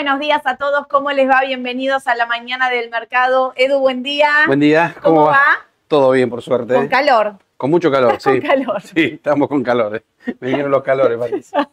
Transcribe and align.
Buenos 0.00 0.18
días 0.18 0.40
a 0.46 0.56
todos, 0.56 0.86
¿cómo 0.86 1.10
les 1.12 1.28
va? 1.28 1.42
Bienvenidos 1.42 2.06
a 2.06 2.14
la 2.14 2.24
mañana 2.24 2.70
del 2.70 2.88
mercado. 2.88 3.52
Edu, 3.54 3.80
buen 3.80 4.02
día. 4.02 4.30
Buen 4.46 4.60
día, 4.60 4.96
¿cómo, 5.02 5.26
va? 5.26 5.42
Todo 5.88 6.12
bien, 6.12 6.30
por 6.30 6.40
suerte. 6.40 6.72
Con 6.74 6.88
calor. 6.88 7.34
Con 7.58 7.70
mucho 7.70 7.90
calor, 7.90 8.16
sí. 8.18 8.30
Con 8.30 8.40
calor. 8.40 8.80
Sí, 8.80 9.10
estamos 9.16 9.46
con 9.50 9.62
calor. 9.62 9.96
eh. 9.96 10.34
Vinieron 10.40 10.70
los 10.70 10.82
calores, 10.82 11.18
Patricia. 11.18 11.68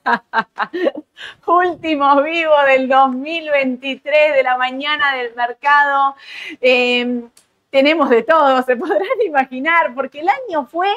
Últimos 1.46 2.22
vivos 2.26 2.66
del 2.66 2.90
2023 2.90 4.36
de 4.36 4.44
la 4.44 4.58
mañana 4.58 5.16
del 5.16 5.34
mercado. 5.34 6.16
Eh, 6.60 7.22
tenemos 7.70 8.10
de 8.10 8.24
todo, 8.24 8.62
se 8.64 8.76
podrán 8.76 9.22
imaginar, 9.26 9.96
porque 9.96 10.20
el 10.20 10.28
año 10.28 10.66
fue 10.66 10.90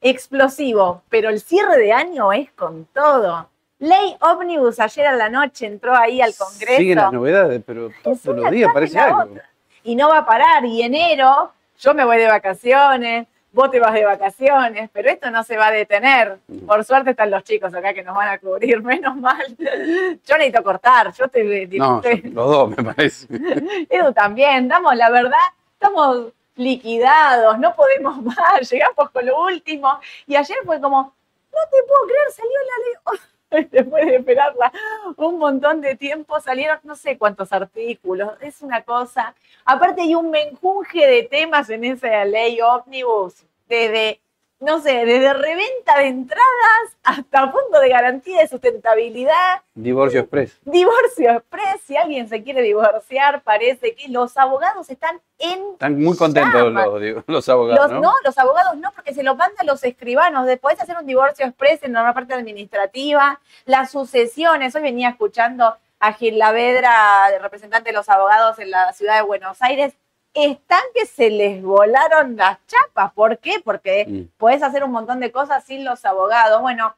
explosivo, 0.00 1.02
pero 1.10 1.28
el 1.28 1.40
cierre 1.40 1.76
de 1.76 1.92
año 1.92 2.32
es 2.32 2.50
con 2.52 2.86
todo. 2.86 3.50
Ley 3.80 4.16
Omnibus 4.20 4.80
ayer 4.80 5.06
a 5.06 5.12
la 5.12 5.28
noche 5.28 5.66
entró 5.66 5.94
ahí 5.96 6.20
al 6.20 6.34
Congreso. 6.34 6.76
Siguen 6.78 6.98
las 6.98 7.12
novedades, 7.12 7.62
pero 7.64 7.90
todos 8.02 8.24
los 8.24 8.50
días 8.50 8.70
parece 8.72 8.98
algo. 8.98 9.20
otra. 9.32 9.48
Y 9.84 9.94
no 9.94 10.08
va 10.08 10.18
a 10.18 10.26
parar. 10.26 10.64
Y 10.64 10.82
enero, 10.82 11.52
yo 11.78 11.94
me 11.94 12.04
voy 12.04 12.18
de 12.18 12.26
vacaciones, 12.26 13.26
vos 13.52 13.70
te 13.70 13.78
vas 13.78 13.94
de 13.94 14.04
vacaciones, 14.04 14.90
pero 14.92 15.08
esto 15.10 15.30
no 15.30 15.44
se 15.44 15.56
va 15.56 15.68
a 15.68 15.70
detener. 15.70 16.38
Por 16.66 16.84
suerte 16.84 17.10
están 17.10 17.30
los 17.30 17.44
chicos 17.44 17.72
acá 17.72 17.94
que 17.94 18.02
nos 18.02 18.16
van 18.16 18.28
a 18.28 18.38
cubrir, 18.38 18.82
menos 18.82 19.16
mal. 19.16 19.44
Yo 19.58 20.36
necesito 20.36 20.62
cortar, 20.64 21.12
yo 21.12 21.26
estoy... 21.26 21.68
No, 21.78 22.00
estoy- 22.02 22.30
los 22.32 22.50
dos, 22.50 22.70
me 22.76 22.82
parece. 22.82 23.26
Edu 23.88 24.12
también, 24.12 24.66
damos 24.68 24.96
la 24.96 25.08
verdad, 25.10 25.38
estamos 25.72 26.32
liquidados, 26.56 27.58
no 27.60 27.74
podemos 27.76 28.20
más, 28.22 28.68
llegamos 28.70 29.10
con 29.10 29.24
lo 29.24 29.40
último. 29.44 30.00
Y 30.26 30.34
ayer 30.34 30.58
fue 30.64 30.80
como, 30.80 31.00
no 31.02 31.58
te 31.70 31.82
puedo 31.86 32.06
creer, 32.06 32.30
salió 32.32 32.50
la 32.52 33.14
ley. 33.14 33.20
Después 33.70 34.06
de 34.06 34.16
esperarla 34.16 34.72
un 35.16 35.38
montón 35.38 35.80
de 35.80 35.96
tiempo, 35.96 36.38
salieron 36.40 36.78
no 36.84 36.94
sé 36.94 37.16
cuántos 37.16 37.52
artículos, 37.52 38.32
es 38.40 38.62
una 38.62 38.82
cosa. 38.82 39.34
Aparte 39.64 40.02
hay 40.02 40.14
un 40.14 40.30
menjunje 40.30 41.06
de 41.06 41.22
temas 41.24 41.70
en 41.70 41.84
esa 41.84 42.24
ley 42.24 42.60
ómnibus, 42.60 43.44
desde, 43.68 44.20
no 44.60 44.80
sé, 44.80 45.04
desde 45.04 45.32
reventa 45.34 45.98
de 45.98 46.06
entradas 46.06 46.96
hasta 47.04 47.50
fondo 47.50 47.80
de 47.80 47.88
garantía 47.88 48.40
de 48.40 48.48
sustentabilidad, 48.48 49.62
Divorcio 49.74 50.20
Express. 50.20 50.58
Divorcio 50.64 51.30
Express, 51.30 51.80
si 51.84 51.96
alguien 51.96 52.28
se 52.28 52.42
quiere 52.42 52.62
divorciar, 52.62 53.42
parece 53.42 53.94
que 53.94 54.08
los 54.08 54.36
abogados 54.36 54.90
están 54.90 55.20
en 55.38 55.60
Están 55.74 56.02
muy 56.02 56.16
contentos 56.16 56.72
los, 56.72 57.24
los 57.26 57.48
abogados, 57.48 57.80
Los, 57.80 57.92
¿no? 57.92 58.00
no, 58.00 58.12
los 58.24 58.38
abogados 58.38 58.76
no, 58.76 58.90
porque 58.92 59.14
se 59.14 59.22
lo 59.22 59.36
mandan 59.36 59.66
los 59.66 59.84
escribanos. 59.84 60.46
Después 60.46 60.80
hacer 60.80 60.96
un 60.98 61.06
divorcio 61.06 61.46
express 61.46 61.84
en 61.84 61.92
la 61.92 62.12
parte 62.12 62.34
administrativa, 62.34 63.40
las 63.64 63.92
sucesiones. 63.92 64.74
Hoy 64.74 64.82
venía 64.82 65.10
escuchando 65.10 65.76
a 66.00 66.12
Gil 66.12 66.38
Lavedra, 66.38 67.28
representante 67.40 67.90
de 67.90 67.96
los 67.96 68.08
abogados 68.08 68.58
en 68.58 68.70
la 68.70 68.92
ciudad 68.92 69.16
de 69.16 69.22
Buenos 69.22 69.62
Aires. 69.62 69.94
Están 70.34 70.82
que 70.94 71.06
se 71.06 71.30
les 71.30 71.62
volaron 71.62 72.36
las 72.36 72.58
chapas. 72.66 73.12
¿Por 73.12 73.38
qué? 73.38 73.60
Porque 73.64 74.06
Mm. 74.06 74.38
podés 74.38 74.62
hacer 74.62 74.84
un 74.84 74.92
montón 74.92 75.20
de 75.20 75.32
cosas 75.32 75.64
sin 75.64 75.84
los 75.84 76.04
abogados. 76.04 76.60
Bueno, 76.60 76.94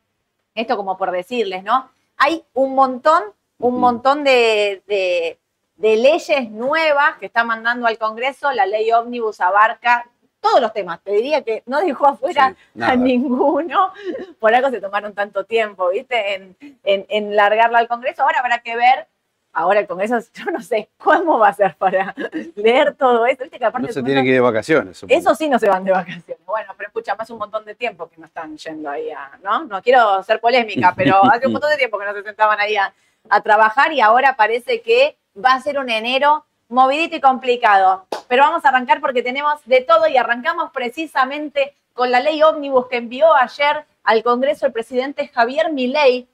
esto 0.55 0.77
como 0.77 0.99
por 0.99 1.11
decirles, 1.11 1.63
¿no? 1.63 1.91
Hay 2.17 2.45
un 2.55 2.75
montón, 2.75 3.23
un 3.59 3.73
Ujú. 3.75 3.81
montón 3.81 4.25
de, 4.25 4.83
de- 4.87 5.39
de 5.77 5.97
leyes 5.97 6.51
nuevas 6.51 7.17
que 7.19 7.27
está 7.27 7.43
mandando 7.45 7.87
al 7.87 7.97
Congreso. 7.97 8.53
La 8.53 8.67
ley 8.67 8.93
ómnibus 8.93 9.41
abarca 9.41 10.07
todos 10.41 10.61
los 10.61 10.73
temas. 10.75 11.01
Te 11.03 11.13
diría 11.13 11.43
que 11.43 11.63
no 11.67 11.81
dejó 11.81 12.09
afuera 12.09 12.55
Sí, 12.75 12.83
a 12.83 12.95
ninguno. 12.97 13.93
Por 14.39 14.55
algo 14.55 14.69
se 14.71 14.81
tomaron 14.81 15.15
tanto 15.15 15.45
tiempo, 15.45 15.89
¿viste? 15.89 16.35
En, 16.35 16.57
en, 16.85 17.07
en 17.09 17.37
largarla 17.37 17.79
al 17.79 17.89
Congreso. 17.89 18.23
Ahora 18.23 18.41
habrá 18.41 18.59
que 18.59 18.77
ver. 18.77 19.07
Ahora 19.53 19.81
el 19.81 19.87
Congreso, 19.87 20.19
yo 20.35 20.51
no 20.51 20.61
sé 20.61 20.91
cómo 20.99 21.39
va 21.39 21.49
a 21.49 21.55
ser 21.55 21.75
para 21.77 22.15
leer 22.55 22.95
todo 22.95 23.27
esto. 23.27 23.45
¿Viste 23.45 23.59
que 23.59 23.65
aparte 23.65 23.89
No 23.89 23.93
se 23.93 24.03
tienen 24.03 24.25
que 24.25 24.31
ir 24.31 24.37
de 24.37 24.41
vacaciones. 24.41 24.99
supongo. 24.99 25.19
eso 25.19 25.35
sí 25.35 25.49
no 25.49 25.59
se 25.59 25.69
van 25.69 25.85
de 25.85 25.93
vacaciones. 25.93 26.45
Bueno, 26.47 26.73
pero 26.77 26.89
escucha, 26.89 27.15
más 27.15 27.29
un 27.31 27.39
montón 27.39 27.65
de 27.65 27.75
tiempo 27.75 28.09
que 28.09 28.19
no 28.19 28.27
están 28.27 28.57
yendo 28.57 28.91
ahí 28.91 29.11
a, 29.11 29.39
¿no? 29.43 29.65
No 29.65 29.83
quiero 29.83 30.23
ser 30.23 30.41
polémica, 30.41 30.95
pero 30.97 31.25
hace 31.25 31.47
un 31.47 31.53
montón 31.53 31.71
de 31.71 31.77
tiempo 31.77 31.99
que 31.99 32.07
no 32.07 32.15
se 32.15 32.23
sentaban 32.23 32.61
ahí 32.61 32.77
a, 32.77 32.93
a 33.29 33.41
trabajar 33.41 33.93
y 33.93 34.01
ahora 34.01 34.37
parece 34.37 34.81
que 34.83 35.17
va 35.37 35.55
a 35.55 35.61
ser 35.61 35.79
un 35.79 35.91
enero 35.91 36.45
movidito 36.69 37.17
y 37.17 37.21
complicado. 37.21 38.07
Pero 38.29 38.45
vamos 38.45 38.65
a 38.65 38.69
arrancar 38.69 39.01
porque 39.01 39.23
tenemos 39.23 39.61
de 39.65 39.81
todo 39.81 40.07
y 40.07 40.17
arrancamos 40.17 40.71
precisamente 40.73 41.75
con 41.93 42.11
la 42.11 42.21
ley 42.21 42.43
ómnibus 42.43 42.87
que 42.87 42.97
envió 42.97 43.35
ayer 43.35 43.85
al 44.05 44.23
Congreso 44.23 44.67
el 44.67 44.73
presidente 44.73 45.29
Javier 45.29 45.73
Milei. 45.73 46.29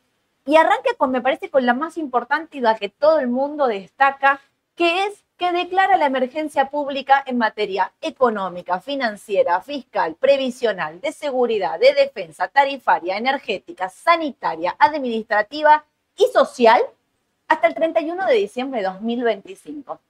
Y 0.47 0.57
arranca 0.57 0.91
con, 0.97 1.11
me 1.11 1.21
parece, 1.21 1.51
con 1.51 1.67
la 1.67 1.75
más 1.75 1.99
importante 1.99 2.57
y 2.57 2.61
la 2.61 2.77
que 2.77 2.89
todo 2.89 3.19
el 3.19 3.29
mundo 3.29 3.67
destaca, 3.67 4.41
que 4.77 5.05
es 5.05 5.25
que 5.37 5.53
declara 5.53 5.97
la 5.97 6.07
emergencia 6.07 6.71
pública 6.71 7.23
en 7.27 7.37
materia 7.37 7.93
económica, 8.01 8.81
financiera, 8.81 9.61
fiscal, 9.61 10.15
previsional, 10.15 11.01
de 11.01 11.13
seguridad, 11.13 11.79
de 11.79 11.93
defensa, 11.93 12.49
tarifaria, 12.49 13.17
energética, 13.17 13.89
sanitaria, 13.89 14.75
administrativa 14.79 15.85
y 16.17 16.27
social 16.33 16.81
hasta 17.49 17.67
el 17.67 17.75
31 17.75 18.27
de 18.27 18.35
diciembre 18.35 18.81
de 18.81 18.87
2025. 18.87 20.01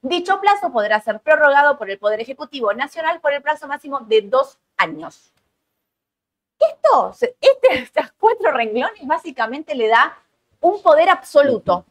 Dicho 0.00 0.40
plazo 0.40 0.72
podrá 0.72 1.00
ser 1.00 1.20
prorrogado 1.20 1.76
por 1.76 1.90
el 1.90 1.98
Poder 1.98 2.20
Ejecutivo 2.20 2.72
Nacional 2.72 3.20
por 3.20 3.32
el 3.34 3.42
plazo 3.42 3.68
máximo 3.68 4.00
de 4.00 4.22
dos 4.22 4.58
años. 4.76 5.31
Esto, 6.70 7.14
este, 7.40 7.66
estos 7.82 8.12
cuatro 8.18 8.52
renglones 8.52 9.06
básicamente 9.06 9.74
le 9.74 9.88
da 9.88 10.18
un 10.60 10.80
poder 10.82 11.08
absoluto, 11.08 11.84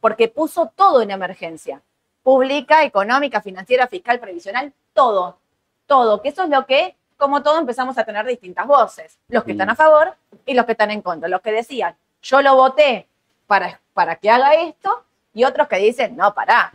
porque 0.00 0.28
puso 0.28 0.72
todo 0.74 1.02
en 1.02 1.10
emergencia. 1.10 1.80
Pública, 2.22 2.84
económica, 2.84 3.40
financiera, 3.40 3.86
fiscal, 3.88 4.20
previsional, 4.20 4.72
todo, 4.92 5.38
todo, 5.86 6.22
que 6.22 6.28
eso 6.28 6.44
es 6.44 6.50
lo 6.50 6.66
que, 6.66 6.96
como 7.16 7.42
todo, 7.42 7.58
empezamos 7.58 7.98
a 7.98 8.04
tener 8.04 8.26
distintas 8.26 8.66
voces. 8.66 9.18
Los 9.28 9.44
que 9.44 9.52
están 9.52 9.70
a 9.70 9.74
favor 9.74 10.14
y 10.46 10.54
los 10.54 10.66
que 10.66 10.72
están 10.72 10.90
en 10.90 11.02
contra. 11.02 11.28
Los 11.28 11.40
que 11.40 11.52
decían, 11.52 11.96
yo 12.22 12.42
lo 12.42 12.54
voté 12.54 13.06
para, 13.46 13.80
para 13.92 14.16
que 14.16 14.30
haga 14.30 14.54
esto, 14.54 15.04
y 15.34 15.44
otros 15.44 15.68
que 15.68 15.76
dicen, 15.76 16.16
no, 16.16 16.34
pará, 16.34 16.72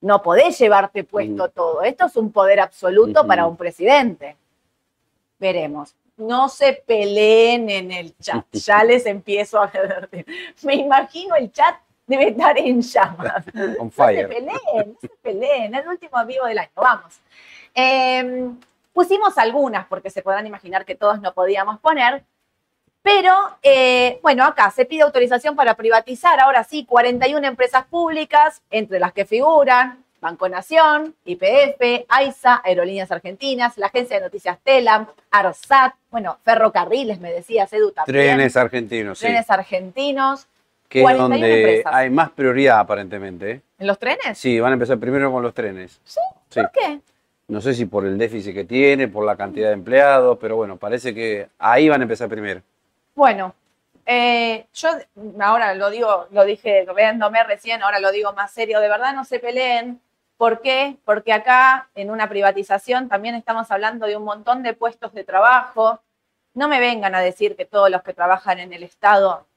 no 0.00 0.22
podés 0.22 0.58
llevarte 0.58 1.04
puesto 1.04 1.44
Ujú. 1.44 1.52
todo. 1.52 1.82
Esto 1.82 2.06
es 2.06 2.16
un 2.16 2.32
poder 2.32 2.60
absoluto 2.60 3.26
para 3.26 3.46
un 3.46 3.56
presidente. 3.56 4.36
Veremos. 5.38 5.94
No 6.18 6.48
se 6.48 6.82
peleen 6.86 7.70
en 7.70 7.92
el 7.92 8.16
chat. 8.18 8.44
Ya 8.52 8.84
les 8.84 9.06
empiezo 9.06 9.60
a. 9.60 9.70
Me 10.62 10.74
imagino 10.74 11.34
el 11.36 11.50
chat 11.50 11.76
debe 12.06 12.28
estar 12.28 12.58
en 12.58 12.82
llamas. 12.82 13.44
On 13.78 13.90
No 13.96 14.06
se 14.06 14.24
peleen, 14.26 14.92
no 14.92 14.98
se 15.00 15.08
peleen. 15.22 15.74
Es 15.74 15.82
el 15.82 15.88
último 15.88 16.24
vivo 16.26 16.46
del 16.46 16.58
año. 16.58 16.70
Vamos. 16.74 17.20
Eh, 17.74 18.50
pusimos 18.92 19.38
algunas 19.38 19.86
porque 19.86 20.10
se 20.10 20.22
podrán 20.22 20.46
imaginar 20.46 20.84
que 20.84 20.94
todos 20.94 21.20
no 21.20 21.32
podíamos 21.32 21.78
poner. 21.78 22.24
Pero, 23.02 23.32
eh, 23.62 24.18
bueno, 24.22 24.44
acá 24.44 24.70
se 24.70 24.84
pide 24.84 25.02
autorización 25.02 25.54
para 25.54 25.74
privatizar, 25.74 26.40
ahora 26.40 26.64
sí, 26.64 26.84
41 26.84 27.46
empresas 27.46 27.84
públicas, 27.86 28.60
entre 28.70 28.98
las 28.98 29.12
que 29.12 29.24
figuran 29.24 30.04
Banco 30.20 30.48
Nación, 30.48 31.14
IPF, 31.24 32.06
AISA, 32.08 32.60
Aerolíneas 32.64 33.10
Argentinas, 33.10 33.78
la 33.78 33.86
agencia 33.86 34.16
de 34.16 34.24
noticias 34.24 34.58
Telam, 34.62 35.06
ARSAT, 35.30 35.94
bueno, 36.10 36.38
ferrocarriles, 36.44 37.20
me 37.20 37.32
decías, 37.32 37.72
Edu 37.72 37.92
también. 37.92 38.26
Trenes 38.26 38.56
argentinos, 38.56 39.18
sí. 39.18 39.26
Trenes 39.26 39.50
argentinos. 39.50 40.46
Que 40.88 41.00
es 41.00 41.04
41 41.04 41.28
donde 41.28 41.60
empresas. 41.60 41.94
hay 41.94 42.10
más 42.10 42.30
prioridad 42.30 42.80
aparentemente. 42.80 43.50
¿eh? 43.50 43.60
¿En 43.78 43.86
los 43.86 43.98
trenes? 43.98 44.38
Sí, 44.38 44.58
van 44.58 44.72
a 44.72 44.74
empezar 44.74 44.98
primero 44.98 45.30
con 45.30 45.42
los 45.42 45.52
trenes. 45.52 46.00
¿Sí? 46.04 46.20
Sí. 46.48 46.60
¿Por 46.60 46.72
qué? 46.72 47.00
No 47.48 47.60
sé 47.60 47.74
si 47.74 47.86
por 47.86 48.04
el 48.04 48.18
déficit 48.18 48.54
que 48.54 48.64
tiene, 48.64 49.08
por 49.08 49.24
la 49.24 49.36
cantidad 49.36 49.68
de 49.68 49.74
empleados, 49.74 50.38
pero 50.40 50.56
bueno, 50.56 50.76
parece 50.76 51.14
que 51.14 51.48
ahí 51.58 51.88
van 51.88 52.00
a 52.00 52.04
empezar 52.04 52.28
primero. 52.28 52.62
Bueno, 53.14 53.54
eh, 54.10 54.66
yo 54.72 54.88
ahora 55.40 55.74
lo 55.74 55.90
digo, 55.90 56.28
lo 56.30 56.44
dije 56.44 56.86
riéndome 56.94 57.44
recién, 57.44 57.82
ahora 57.82 58.00
lo 58.00 58.10
digo 58.10 58.32
más 58.32 58.52
serio, 58.52 58.80
de 58.80 58.88
verdad 58.88 59.14
no 59.14 59.24
se 59.24 59.38
peleen. 59.38 60.00
¿Por 60.38 60.60
qué? 60.60 60.96
Porque 61.04 61.32
acá 61.32 61.88
en 61.96 62.12
una 62.12 62.28
privatización 62.28 63.08
también 63.08 63.34
estamos 63.34 63.72
hablando 63.72 64.06
de 64.06 64.16
un 64.16 64.22
montón 64.22 64.62
de 64.62 64.72
puestos 64.72 65.12
de 65.12 65.24
trabajo. 65.24 66.00
No 66.54 66.68
me 66.68 66.78
vengan 66.78 67.16
a 67.16 67.20
decir 67.20 67.56
que 67.56 67.64
todos 67.64 67.90
los 67.90 68.04
que 68.04 68.14
trabajan 68.14 68.60
en 68.60 68.72
el 68.72 68.84
Estado 68.84 69.48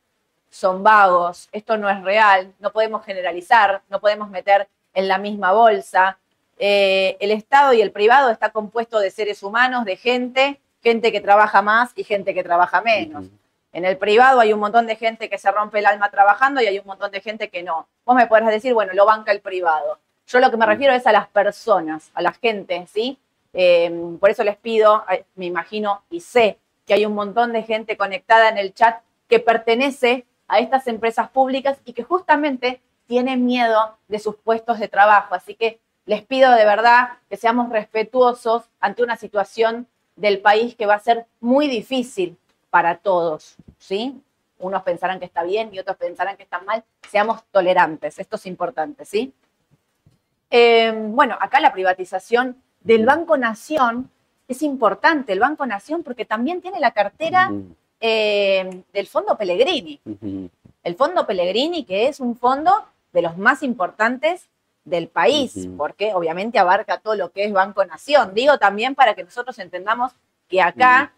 son 0.50 0.82
vagos. 0.82 1.50
Esto 1.52 1.78
no 1.78 1.88
es 1.88 2.02
real. 2.04 2.52
No 2.58 2.72
podemos 2.72 3.06
generalizar, 3.06 3.84
no 3.90 4.00
podemos 4.00 4.32
meter 4.32 4.68
en 4.96 5.08
la 5.08 5.20
misma 5.20 5.52
bolsa. 5.52 6.18
Eh, 6.58 7.16
el 7.20 7.30
Estado 7.30 7.74
y 7.74 7.82
el 7.82 7.92
privado 7.92 8.32
está 8.32 8.50
compuesto 8.50 9.00
de 9.00 9.12
seres 9.12 9.44
humanos, 9.44 9.86
de 9.86 9.98
gente, 9.98 10.60
gente 10.82 11.12
que 11.12 11.22
trabaja 11.22 11.62
más 11.62 11.92
y 11.96 12.04
gente 12.04 12.34
que 12.34 12.44
trabaja 12.44 12.82
menos. 12.82 13.26
En 13.72 13.86
el 13.86 13.98
privado 13.98 14.40
hay 14.40 14.52
un 14.52 14.60
montón 14.60 14.88
de 14.88 14.96
gente 14.96 15.30
que 15.30 15.38
se 15.38 15.52
rompe 15.52 15.78
el 15.78 15.86
alma 15.86 16.10
trabajando 16.10 16.60
y 16.60 16.66
hay 16.66 16.80
un 16.80 16.88
montón 16.88 17.12
de 17.12 17.22
gente 17.22 17.50
que 17.50 17.62
no. 17.62 17.88
Vos 18.04 18.16
me 18.16 18.26
podrás 18.26 18.50
decir, 18.50 18.74
bueno, 18.74 18.94
lo 18.94 19.06
banca 19.06 19.32
el 19.32 19.42
privado. 19.42 20.00
Yo 20.32 20.40
lo 20.40 20.50
que 20.50 20.56
me 20.56 20.66
refiero 20.66 20.94
es 20.94 21.06
a 21.06 21.12
las 21.12 21.28
personas, 21.28 22.10
a 22.14 22.22
la 22.22 22.32
gente, 22.32 22.88
¿sí? 22.88 23.18
Eh, 23.52 24.16
por 24.18 24.30
eso 24.30 24.46
les 24.46 24.56
pido, 24.56 25.04
me 25.36 25.46
imagino 25.46 26.04
y 26.10 26.22
sé 26.22 26.58
que 26.86 26.94
hay 26.94 27.06
un 27.06 27.14
montón 27.14 27.52
de 27.52 27.64
gente 27.64 27.98
conectada 27.98 28.48
en 28.48 28.58
el 28.58 28.74
chat 28.74 29.02
que 29.28 29.40
pertenece 29.40 30.26
a 30.48 30.60
estas 30.60 30.88
empresas 30.88 31.30
públicas 31.30 31.80
y 31.84 31.92
que 31.92 32.04
justamente 32.04 32.82
tienen 33.08 33.46
miedo 33.46 33.98
de 34.08 34.20
sus 34.20 34.38
puestos 34.38 34.80
de 34.80 34.88
trabajo. 34.88 35.36
Así 35.36 35.54
que 35.54 35.82
les 36.06 36.24
pido 36.24 36.52
de 36.52 36.64
verdad 36.64 37.10
que 37.30 37.36
seamos 37.36 37.70
respetuosos 37.70 38.70
ante 38.80 39.04
una 39.04 39.18
situación 39.18 39.86
del 40.16 40.40
país 40.40 40.76
que 40.76 40.86
va 40.86 40.96
a 40.96 41.00
ser 41.00 41.26
muy 41.42 41.68
difícil 41.68 42.38
para 42.70 43.00
todos, 43.00 43.58
¿sí? 43.80 44.22
Unos 44.60 44.84
pensarán 44.84 45.20
que 45.20 45.26
está 45.26 45.44
bien 45.44 45.74
y 45.74 45.80
otros 45.80 45.98
pensarán 45.98 46.38
que 46.38 46.44
está 46.44 46.60
mal. 46.60 46.86
Seamos 47.10 47.44
tolerantes, 47.52 48.18
esto 48.18 48.38
es 48.38 48.46
importante, 48.46 49.04
¿sí? 49.04 49.34
Eh, 50.52 50.94
bueno, 50.94 51.38
acá 51.40 51.60
la 51.60 51.72
privatización 51.72 52.62
del 52.82 53.06
Banco 53.06 53.38
Nación 53.38 54.12
es 54.48 54.62
importante, 54.62 55.32
el 55.32 55.40
Banco 55.40 55.66
Nación, 55.66 56.04
porque 56.04 56.26
también 56.26 56.62
tiene 56.62 56.80
la 56.80 56.92
cartera 56.92 57.52
eh, 58.02 58.84
del 58.92 59.08
Fondo 59.08 59.38
Pellegrini. 59.38 60.02
El 60.84 60.96
Fondo 60.96 61.26
Pellegrini, 61.26 61.86
que 61.86 62.08
es 62.08 62.20
un 62.20 62.36
fondo 62.36 62.72
de 63.14 63.22
los 63.22 63.38
más 63.38 63.64
importantes 63.64 64.50
del 64.84 65.08
país, 65.08 65.70
porque 65.78 66.14
obviamente 66.14 66.60
abarca 66.60 67.00
todo 67.00 67.16
lo 67.16 67.32
que 67.32 67.46
es 67.46 67.54
Banco 67.54 67.86
Nación. 67.86 68.34
Digo 68.34 68.58
también 68.58 68.94
para 68.94 69.14
que 69.16 69.24
nosotros 69.24 69.58
entendamos 69.60 70.12
que 70.50 70.62
acá, 70.62 71.14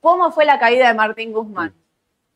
¿cómo 0.00 0.30
fue 0.30 0.44
la 0.44 0.58
caída 0.58 0.86
de 0.88 0.94
Martín 0.94 1.32
Guzmán? 1.32 1.74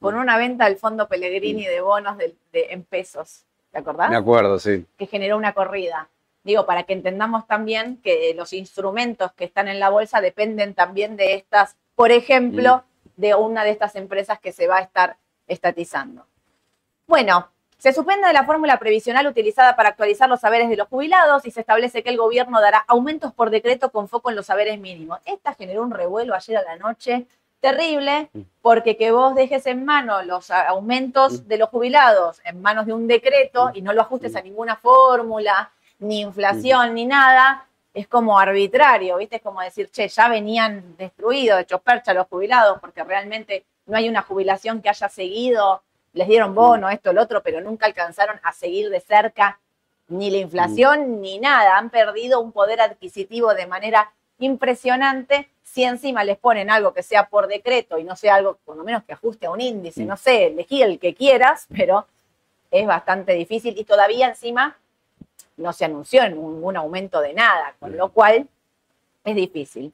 Con 0.01 0.17
una 0.17 0.37
venta 0.37 0.65
del 0.65 0.77
Fondo 0.77 1.07
Pellegrini 1.07 1.65
de 1.65 1.81
bonos 1.81 2.19
de, 2.19 2.35
en 2.53 2.83
pesos. 2.83 3.45
¿Te 3.71 3.79
acordás? 3.79 4.11
Me 4.11 4.17
acuerdo, 4.17 4.59
sí. 4.59 4.85
Que 4.99 5.07
generó 5.07 5.37
una 5.37 5.53
corrida. 5.53 6.09
Digo, 6.45 6.67
para 6.67 6.83
que 6.83 6.93
entendamos 6.93 7.47
también 7.47 7.99
que 8.03 8.35
los 8.35 8.53
instrumentos 8.53 9.33
que 9.33 9.45
están 9.45 9.69
en 9.69 9.79
la 9.79 9.91
bolsa 9.91 10.21
dependen 10.21 10.75
también 10.75 11.17
de 11.17 11.35
estas, 11.35 11.77
por 11.95 12.11
ejemplo, 12.11 12.85
de 13.17 13.35
una 13.35 13.65
de 13.65 13.71
estas 13.71 13.95
empresas 13.95 14.41
que 14.41 14.53
se 14.53 14.67
va 14.67 14.79
a 14.79 14.83
estar 14.83 15.17
estatizando. 15.47 16.27
Bueno, 17.07 17.49
se 17.79 17.93
suspende 17.93 18.33
la 18.33 18.45
fórmula 18.45 18.79
previsional 18.79 19.27
utilizada 19.27 19.75
para 19.75 19.89
actualizar 19.89 20.29
los 20.29 20.41
saberes 20.41 20.69
de 20.69 20.77
los 20.77 20.89
jubilados 20.89 21.45
y 21.47 21.51
se 21.51 21.61
establece 21.61 22.03
que 22.03 22.11
el 22.11 22.17
gobierno 22.17 22.61
dará 22.61 22.85
aumentos 22.87 23.33
por 23.33 23.51
decreto 23.51 23.91
con 23.91 24.09
foco 24.09 24.31
en 24.31 24.37
los 24.37 24.47
saberes 24.47 24.79
mínimos. 24.79 25.19
Esta 25.25 25.55
generó 25.55 25.83
un 25.83 25.91
revuelo 25.91 26.35
ayer 26.35 26.59
a 26.59 26.63
la 26.63 26.77
noche 26.77 27.27
terrible 27.61 28.31
porque 28.61 28.97
que 28.97 29.11
vos 29.13 29.35
dejes 29.35 29.67
en 29.67 29.85
mano 29.85 30.23
los 30.23 30.51
aumentos 30.51 31.49
de 31.49 31.59
los 31.59 31.71
jubilados 31.71 32.41
en 32.45 32.63
manos 32.63 32.87
de 32.87 32.93
un 32.93 33.07
decreto 33.07 33.71
y 33.75 33.83
no 33.83 33.93
lo 33.93 34.03
ajustes 34.03 34.37
a 34.37 34.43
ninguna 34.43 34.77
fórmula, 34.77 35.73
ni 36.03 36.21
inflación, 36.21 36.95
ni 36.95 37.07
nada, 37.07 37.67
es 37.95 38.09
como 38.09 38.39
arbitrario, 38.39 39.17
¿viste? 39.17 39.37
Es 39.37 39.43
como 39.43 39.61
decir, 39.61 39.91
che, 39.91 40.09
ya 40.09 40.29
venían 40.29 40.97
destruidos, 40.97 41.61
hechos 41.61 41.81
percha 41.81 42.15
los 42.15 42.27
jubilados, 42.27 42.79
porque 42.81 43.05
realmente 43.05 43.65
no 43.87 43.97
hay 43.97 44.09
una 44.09 44.23
jubilación 44.23 44.81
que 44.81 44.89
haya 44.89 45.09
seguido, 45.09 45.83
les 46.13 46.29
dieron 46.29 46.55
bono, 46.55 46.91
esto, 46.91 47.11
el 47.11 47.19
otro, 47.19 47.43
pero 47.43 47.61
nunca 47.61 47.87
alcanzaron 47.87 48.39
a 48.43 48.53
seguir 48.53 48.91
de 48.91 49.01
cerca 49.01 49.59
ni 50.09 50.31
la 50.31 50.39
inflación 50.39 51.21
ni 51.21 51.39
nada. 51.39 51.79
Han 51.79 51.91
perdido 51.91 52.41
un 52.41 52.53
poder 52.53 52.81
adquisitivo 52.81 53.55
de 53.55 53.67
manera 53.67 54.13
impresionante. 54.39 55.49
Si 55.63 55.85
encima 55.85 56.25
les 56.25 56.37
ponen 56.37 56.71
algo 56.71 56.93
que 56.93 57.03
sea 57.03 57.29
por 57.29 57.47
decreto 57.47 57.99
y 57.99 58.05
no 58.05 58.17
sea 58.17 58.35
algo, 58.35 58.59
por 58.65 58.77
lo 58.77 58.85
menos 58.85 59.05
que 59.05 59.15
ajuste 59.15 59.47
a 59.47 59.51
un 59.51 59.61
índice, 59.61 60.05
no 60.05 60.17
sé, 60.17 60.47
elegí 60.47 60.83
el 60.83 60.99
que 60.99 61.15
quieras, 61.15 61.67
pero 61.75 62.07
es 62.71 62.87
bastante 62.87 63.33
difícil 63.33 63.79
y 63.79 63.85
todavía 63.85 64.29
encima 64.29 64.77
no 65.57 65.73
se 65.73 65.85
anunció 65.85 66.29
ningún 66.29 66.77
aumento 66.77 67.21
de 67.21 67.35
nada, 67.35 67.75
con 67.79 67.97
lo 67.97 68.11
cual 68.11 68.49
es 69.25 69.37
difícil. 69.37 69.93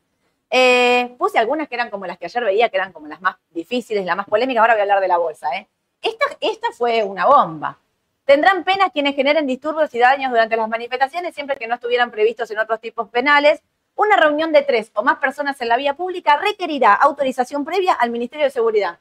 Eh, 0.50 1.15
puse 1.19 1.38
algunas 1.38 1.69
que 1.69 1.75
eran 1.75 1.91
como 1.91 2.07
las 2.07 2.19
que 2.19 2.27
ayer 2.27 2.45
veía, 2.45 2.69
que 2.69 2.77
eran 2.77 2.93
como 2.93 3.07
las 3.07 3.21
más 3.21 3.37
difíciles, 3.50 4.05
las 4.05 4.17
más 4.17 4.27
polémicas. 4.27 4.62
Ahora 4.62 4.75
voy 4.75 4.81
a 4.81 4.83
hablar 4.83 5.00
de 5.00 5.09
la 5.09 5.19
bolsa. 5.19 5.49
¿eh? 5.57 5.67
Esta, 6.00 6.25
esta 6.41 6.69
fue 6.73 7.03
una 7.03 7.27
bomba. 7.27 7.79
Tendrán 8.25 8.65
penas 8.65 8.91
quienes 8.93 9.15
generen 9.15 9.47
disturbios 9.47 9.95
y 9.95 9.99
daños 9.99 10.31
durante 10.31 10.57
las 10.57 10.69
manifestaciones, 10.69 11.35
siempre 11.35 11.57
que 11.57 11.67
no 11.67 11.75
estuvieran 11.75 12.11
previstos 12.11 12.50
en 12.50 12.59
otros 12.59 12.81
tipos 12.81 13.09
penales. 13.09 13.62
Una 13.95 14.17
reunión 14.17 14.53
de 14.53 14.62
tres 14.62 14.91
o 14.95 15.03
más 15.03 15.19
personas 15.19 15.61
en 15.61 15.69
la 15.69 15.77
vía 15.77 15.95
pública 15.95 16.37
requerirá 16.37 16.95
autorización 16.95 17.65
previa 17.65 17.95
al 17.95 18.11
Ministerio 18.11 18.45
de 18.45 18.50
Seguridad. 18.50 18.99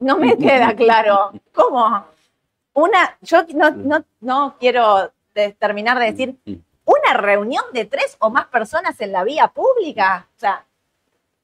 No 0.00 0.18
me 0.18 0.36
queda 0.36 0.74
claro. 0.74 1.32
¿Cómo? 1.52 2.04
Una, 2.78 3.18
yo 3.20 3.44
no, 3.54 3.72
mm. 3.72 3.88
no, 3.88 4.04
no 4.20 4.56
quiero 4.58 5.12
terminar 5.58 5.98
de 5.98 6.12
decir, 6.12 6.36
mm. 6.44 6.54
una 6.84 7.14
reunión 7.14 7.64
de 7.72 7.84
tres 7.84 8.16
o 8.20 8.30
más 8.30 8.46
personas 8.46 9.00
en 9.00 9.12
la 9.12 9.24
vía 9.24 9.48
pública. 9.48 10.26
O 10.36 10.40
sea, 10.40 10.64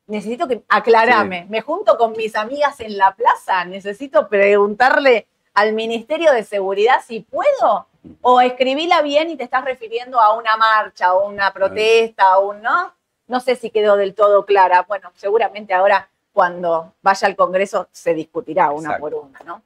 necesito 0.06 0.46
que 0.46 0.62
aclarame. 0.68 1.46
Me 1.48 1.60
junto 1.60 1.98
con 1.98 2.12
mis 2.12 2.36
amigas 2.36 2.80
en 2.80 2.96
la 2.96 3.14
plaza. 3.14 3.64
Necesito 3.64 4.28
preguntarle 4.28 5.26
al 5.54 5.72
Ministerio 5.72 6.32
de 6.32 6.44
Seguridad 6.44 7.02
si 7.04 7.20
puedo. 7.20 7.86
O 8.20 8.40
escribíla 8.40 9.02
bien 9.02 9.30
y 9.30 9.36
te 9.36 9.44
estás 9.44 9.64
refiriendo 9.64 10.20
a 10.20 10.34
una 10.34 10.56
marcha 10.56 11.14
o 11.14 11.28
una 11.28 11.52
protesta 11.52 12.38
o 12.38 12.50
un 12.50 12.62
no. 12.62 12.92
No 13.26 13.40
sé 13.40 13.56
si 13.56 13.70
quedó 13.70 13.96
del 13.96 14.14
todo 14.14 14.44
clara. 14.44 14.82
Bueno, 14.82 15.10
seguramente 15.14 15.72
ahora 15.72 16.08
cuando 16.32 16.92
vaya 17.00 17.26
al 17.26 17.36
Congreso 17.36 17.88
se 17.92 18.12
discutirá 18.12 18.70
una 18.72 18.98
por 18.98 19.14
una, 19.14 19.40
¿no? 19.44 19.62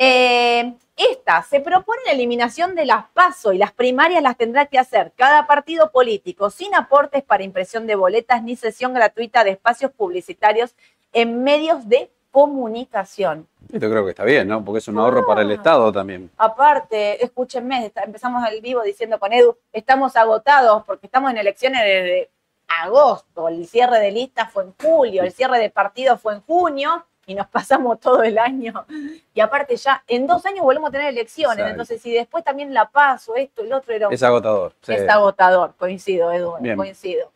Eh, 0.00 0.74
esta 0.96 1.42
se 1.42 1.60
propone 1.60 2.00
la 2.06 2.12
eliminación 2.12 2.76
de 2.76 2.86
las 2.86 3.06
PASO 3.12 3.52
y 3.52 3.58
las 3.58 3.72
primarias 3.72 4.22
las 4.22 4.36
tendrá 4.36 4.66
que 4.66 4.78
hacer 4.78 5.12
cada 5.16 5.46
partido 5.46 5.90
político 5.90 6.50
sin 6.50 6.74
aportes 6.74 7.24
para 7.24 7.42
impresión 7.42 7.86
de 7.86 7.96
boletas 7.96 8.42
ni 8.42 8.54
sesión 8.56 8.94
gratuita 8.94 9.42
de 9.42 9.50
espacios 9.50 9.90
publicitarios 9.90 10.74
en 11.12 11.42
medios 11.42 11.88
de 11.88 12.10
comunicación. 12.30 13.48
Esto 13.72 13.90
creo 13.90 14.04
que 14.04 14.10
está 14.10 14.24
bien, 14.24 14.46
¿no? 14.46 14.64
Porque 14.64 14.78
es 14.78 14.88
un 14.88 14.98
ahorro 14.98 15.26
para 15.26 15.42
el 15.42 15.50
ah. 15.50 15.54
Estado 15.54 15.92
también. 15.92 16.30
Aparte, 16.36 17.24
escúchenme, 17.24 17.92
empezamos 18.04 18.48
el 18.48 18.60
vivo 18.60 18.82
diciendo 18.82 19.18
con 19.18 19.32
Edu, 19.32 19.56
estamos 19.72 20.14
agotados 20.14 20.84
porque 20.84 21.06
estamos 21.06 21.30
en 21.32 21.38
elecciones 21.38 21.82
desde 21.82 22.30
agosto, 22.68 23.48
el 23.48 23.66
cierre 23.66 23.98
de 23.98 24.12
listas 24.12 24.52
fue 24.52 24.64
en 24.64 24.74
julio, 24.80 25.22
el 25.22 25.32
cierre 25.32 25.58
de 25.58 25.70
partidos 25.70 26.20
fue 26.20 26.34
en 26.34 26.42
junio, 26.42 27.04
y 27.28 27.34
nos 27.34 27.46
pasamos 27.46 28.00
todo 28.00 28.22
el 28.22 28.38
año. 28.38 28.86
Y 29.34 29.40
aparte 29.40 29.76
ya, 29.76 30.02
en 30.08 30.26
dos 30.26 30.44
años 30.46 30.64
volvemos 30.64 30.88
a 30.88 30.92
tener 30.92 31.08
elecciones, 31.08 31.64
entonces 31.68 32.00
si 32.00 32.10
después 32.10 32.42
también 32.42 32.72
la 32.72 32.88
paso, 32.88 33.36
esto, 33.36 33.62
el 33.62 33.72
otro 33.72 33.94
era... 33.94 34.08
Es 34.10 34.22
agotador. 34.22 34.74
Es 34.86 35.08
agotador, 35.08 35.74
coincido, 35.76 36.32
Edu, 36.32 36.54
coincido. 36.74 37.30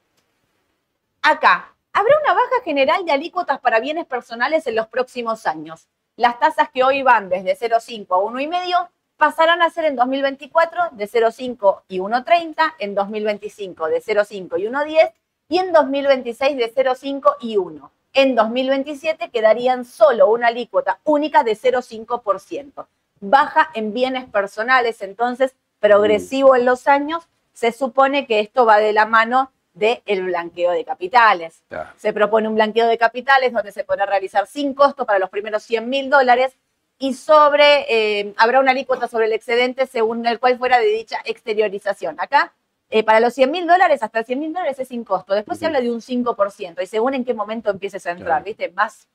Acá, 1.20 1.74
habrá 1.92 2.14
una 2.24 2.32
baja 2.32 2.62
general 2.64 3.04
de 3.04 3.12
alícuotas 3.12 3.60
para 3.60 3.80
bienes 3.80 4.06
personales 4.06 4.66
en 4.66 4.76
los 4.76 4.88
próximos 4.88 5.46
años. 5.46 5.86
Las 6.16 6.40
tasas 6.40 6.70
que 6.70 6.82
hoy 6.82 7.02
van 7.02 7.28
desde 7.28 7.54
0,5 7.54 8.06
a 8.08 8.32
1,5 8.32 8.88
pasarán 9.18 9.60
a 9.60 9.68
ser 9.68 9.84
en 9.84 9.96
2024 9.96 10.88
de 10.92 11.06
0,5 11.06 11.82
y 11.88 11.98
1,30, 11.98 12.74
en 12.78 12.94
2025 12.94 13.88
de 13.88 14.02
0,5 14.02 14.58
y 14.58 14.64
1,10 14.64 15.12
y 15.48 15.58
en 15.58 15.72
2026 15.72 16.56
de 16.56 16.74
0,5 16.74 17.36
y 17.40 17.58
1 17.58 17.92
en 18.12 18.34
2027 18.34 19.30
quedarían 19.30 19.84
solo 19.84 20.30
una 20.30 20.48
alícuota 20.48 21.00
única 21.04 21.44
de 21.44 21.56
0,5%. 21.56 22.86
Baja 23.20 23.70
en 23.74 23.92
bienes 23.92 24.26
personales, 24.26 25.02
entonces, 25.02 25.54
progresivo 25.80 26.56
en 26.56 26.64
los 26.64 26.88
años, 26.88 27.28
se 27.52 27.72
supone 27.72 28.26
que 28.26 28.40
esto 28.40 28.66
va 28.66 28.78
de 28.78 28.92
la 28.92 29.06
mano 29.06 29.52
del 29.74 30.24
blanqueo 30.24 30.72
de 30.72 30.84
capitales. 30.84 31.62
Se 31.96 32.12
propone 32.12 32.48
un 32.48 32.54
blanqueo 32.54 32.86
de 32.88 32.98
capitales 32.98 33.52
donde 33.52 33.72
se 33.72 33.84
podrá 33.84 34.06
realizar 34.06 34.46
sin 34.46 34.74
costo 34.74 35.06
para 35.06 35.18
los 35.18 35.30
primeros 35.30 35.62
100 35.62 35.88
mil 35.88 36.10
dólares 36.10 36.56
y 36.98 37.14
sobre, 37.14 37.86
eh, 37.88 38.34
habrá 38.36 38.60
una 38.60 38.72
alícuota 38.72 39.08
sobre 39.08 39.26
el 39.26 39.32
excedente 39.32 39.86
según 39.86 40.26
el 40.26 40.38
cual 40.38 40.58
fuera 40.58 40.78
de 40.78 40.86
dicha 40.86 41.18
exteriorización. 41.24 42.16
Acá 42.20 42.52
eh, 42.94 43.02
para 43.04 43.20
los 43.20 43.32
100 43.32 43.50
mil 43.50 43.66
dólares, 43.66 44.02
hasta 44.02 44.22
100 44.22 44.38
mil 44.38 44.52
dólares 44.52 44.78
es 44.78 44.88
sin 44.88 45.02
costo. 45.02 45.32
Después 45.32 45.58
se 45.58 45.64
habla 45.64 45.80
de 45.80 45.90
un 45.90 46.02
5%, 46.02 46.82
y 46.82 46.86
según 46.86 47.14
en 47.14 47.24
qué 47.24 47.32
momento 47.32 47.70
empieces 47.70 48.06
a 48.06 48.10
entrar, 48.10 48.44
¿viste? 48.44 48.70
Más, 48.72 49.08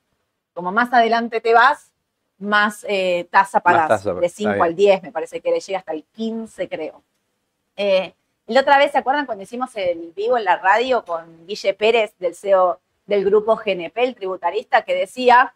como 0.55 0.71
más 0.71 0.91
adelante 0.91 1.41
te 1.41 1.53
vas, 1.53 1.91
más 2.39 2.83
eh, 2.89 3.27
tasa 3.29 3.59
pagás. 3.59 4.03
de 4.03 4.29
5 4.29 4.63
al 4.63 4.75
10, 4.75 5.03
me 5.03 5.11
parece 5.11 5.41
que 5.41 5.51
le 5.51 5.59
llega 5.59 5.77
hasta 5.77 5.91
el 5.91 6.03
15, 6.05 6.67
creo. 6.67 7.03
Eh, 7.75 8.15
la 8.47 8.61
otra 8.61 8.79
vez, 8.79 8.93
¿se 8.93 8.97
acuerdan 8.97 9.27
cuando 9.27 9.43
hicimos 9.43 9.69
el 9.75 10.11
vivo 10.15 10.39
en 10.39 10.45
la 10.45 10.57
radio 10.57 11.05
con 11.05 11.45
Guille 11.45 11.75
Pérez, 11.75 12.15
del 12.17 12.33
CEO 12.33 12.79
del 13.05 13.23
grupo 13.25 13.57
GNP, 13.57 13.95
el 14.03 14.15
tributarista, 14.15 14.81
que 14.81 14.95
decía 14.95 15.53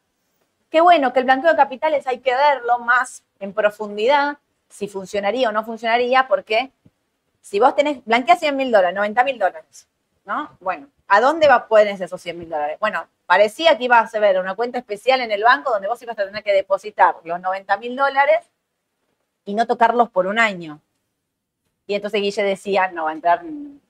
que 0.70 0.80
bueno, 0.80 1.12
que 1.12 1.22
el 1.22 1.26
blanqueo 1.26 1.50
de 1.50 1.58
capitales 1.58 2.06
hay 2.06 2.20
que 2.20 2.36
verlo 2.36 2.78
más 2.78 3.24
en 3.40 3.52
profundidad, 3.52 4.38
si 4.70 4.88
funcionaría 4.88 5.50
o 5.50 5.52
no 5.52 5.66
funcionaría, 5.66 6.28
porque 6.28 6.72
si 7.42 7.60
vos 7.60 7.76
tenés, 7.76 8.04
blanqueas 8.06 8.40
100 8.40 8.56
mil 8.56 8.72
dólares, 8.72 8.96
90 8.96 9.24
mil 9.24 9.40
dólares, 9.40 9.88
¿no? 10.26 10.56
Bueno, 10.60 10.88
¿a 11.08 11.20
dónde 11.20 11.48
va, 11.48 11.68
poner 11.68 12.02
esos 12.02 12.22
100 12.22 12.38
mil 12.38 12.50
dólares? 12.50 12.78
Bueno, 12.80 13.08
parecía 13.26 13.78
que 13.78 13.86
iba 13.86 14.00
a 14.00 14.08
ser 14.08 14.40
una 14.40 14.56
cuenta 14.56 14.78
especial 14.78 15.22
en 15.22 15.32
el 15.32 15.44
banco 15.44 15.72
donde 15.72 15.88
vos 15.88 16.02
ibas 16.02 16.18
a 16.18 16.26
tener 16.26 16.44
que 16.44 16.54
depositar 16.54 17.16
los 17.24 17.42
90 17.42 17.78
mil 17.78 17.96
dólares 17.96 18.40
y 19.44 19.54
no 19.56 19.66
tocarlos 19.66 20.10
por 20.10 20.28
un 20.28 20.40
año. 20.40 20.80
Y 21.88 21.96
entonces 21.96 22.22
Guille 22.22 22.44
decía, 22.44 22.90
no 22.92 23.06
va 23.06 23.10
a 23.10 23.14
entrar 23.14 23.44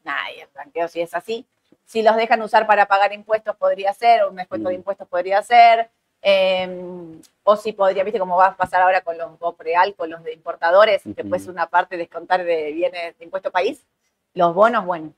nadie, 0.04 0.44
el 0.44 0.50
blanqueo 0.54 0.88
si 0.88 1.02
es 1.02 1.14
así. 1.14 1.46
Si 1.86 2.02
los 2.02 2.16
dejan 2.16 2.42
usar 2.42 2.66
para 2.66 2.86
pagar 2.86 3.12
impuestos 3.14 3.56
podría 3.58 3.94
ser, 3.94 4.26
un 4.26 4.38
descuento 4.38 4.70
de 4.70 4.76
mm. 4.76 4.80
impuestos 4.80 5.08
podría 5.08 5.44
ser, 5.44 5.90
Eh, 6.22 7.20
o 7.44 7.56
si 7.56 7.74
podría, 7.74 8.04
viste 8.04 8.20
cómo 8.20 8.38
va 8.38 8.48
a 8.48 8.56
pasar 8.56 8.82
ahora 8.82 9.02
con 9.02 9.18
los 9.18 9.38
GOPREAL, 9.40 9.96
con 9.96 10.10
los 10.10 10.24
de 10.24 10.34
importadores, 10.34 11.02
que 11.16 11.24
puede 11.24 11.42
ser 11.42 11.52
una 11.52 11.68
parte 11.68 11.98
descontar 11.98 12.44
de 12.44 12.72
bienes 12.72 13.18
de 13.18 13.26
impuesto 13.26 13.52
país. 13.52 13.84
Los 14.34 14.54
bonos, 14.54 14.86
bueno, 14.86 15.14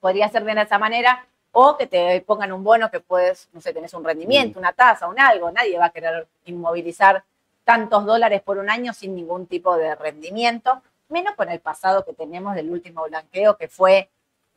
podría 0.00 0.28
ser 0.28 0.44
de 0.44 0.60
esa 0.62 0.78
manera. 0.78 1.26
O 1.50 1.76
que 1.76 1.86
te 1.86 2.20
pongan 2.20 2.52
un 2.52 2.62
bono 2.62 2.90
que 2.90 3.00
puedes, 3.00 3.48
no 3.52 3.60
sé, 3.60 3.72
tenés 3.72 3.94
un 3.94 4.04
rendimiento, 4.04 4.58
una 4.58 4.72
tasa, 4.72 5.08
un 5.08 5.18
algo. 5.18 5.50
Nadie 5.50 5.78
va 5.78 5.86
a 5.86 5.90
querer 5.90 6.28
inmovilizar 6.44 7.24
tantos 7.64 8.04
dólares 8.06 8.42
por 8.42 8.58
un 8.58 8.70
año 8.70 8.92
sin 8.92 9.14
ningún 9.14 9.46
tipo 9.46 9.76
de 9.76 9.94
rendimiento, 9.94 10.80
menos 11.08 11.34
con 11.34 11.50
el 11.50 11.60
pasado 11.60 12.04
que 12.04 12.12
tenemos 12.12 12.54
del 12.54 12.70
último 12.70 13.04
blanqueo, 13.04 13.56
que 13.56 13.68
fue 13.68 14.08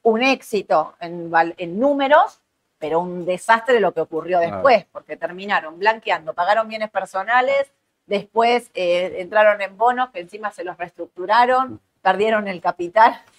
un 0.04 0.22
éxito 0.22 0.96
en, 1.00 1.32
en 1.58 1.80
números, 1.80 2.40
pero 2.82 3.00
un 3.00 3.26
desastre 3.26 3.76
de 3.76 3.80
lo 3.80 3.94
que 3.94 4.02
ocurrió 4.02 4.40
después, 4.40 4.86
porque 4.92 5.16
terminaron 5.16 5.78
blanqueando, 5.78 6.34
pagaron 6.34 6.68
bienes 6.68 6.90
personales, 6.90 7.72
después 8.08 8.72
eh, 8.74 9.18
entraron 9.20 9.62
en 9.62 9.78
bonos 9.78 10.10
que 10.10 10.20
encima 10.20 10.52
se 10.52 10.64
los 10.64 10.76
reestructuraron, 10.78 11.80
perdieron 12.02 12.48
el 12.50 12.60
capital. 12.60 13.22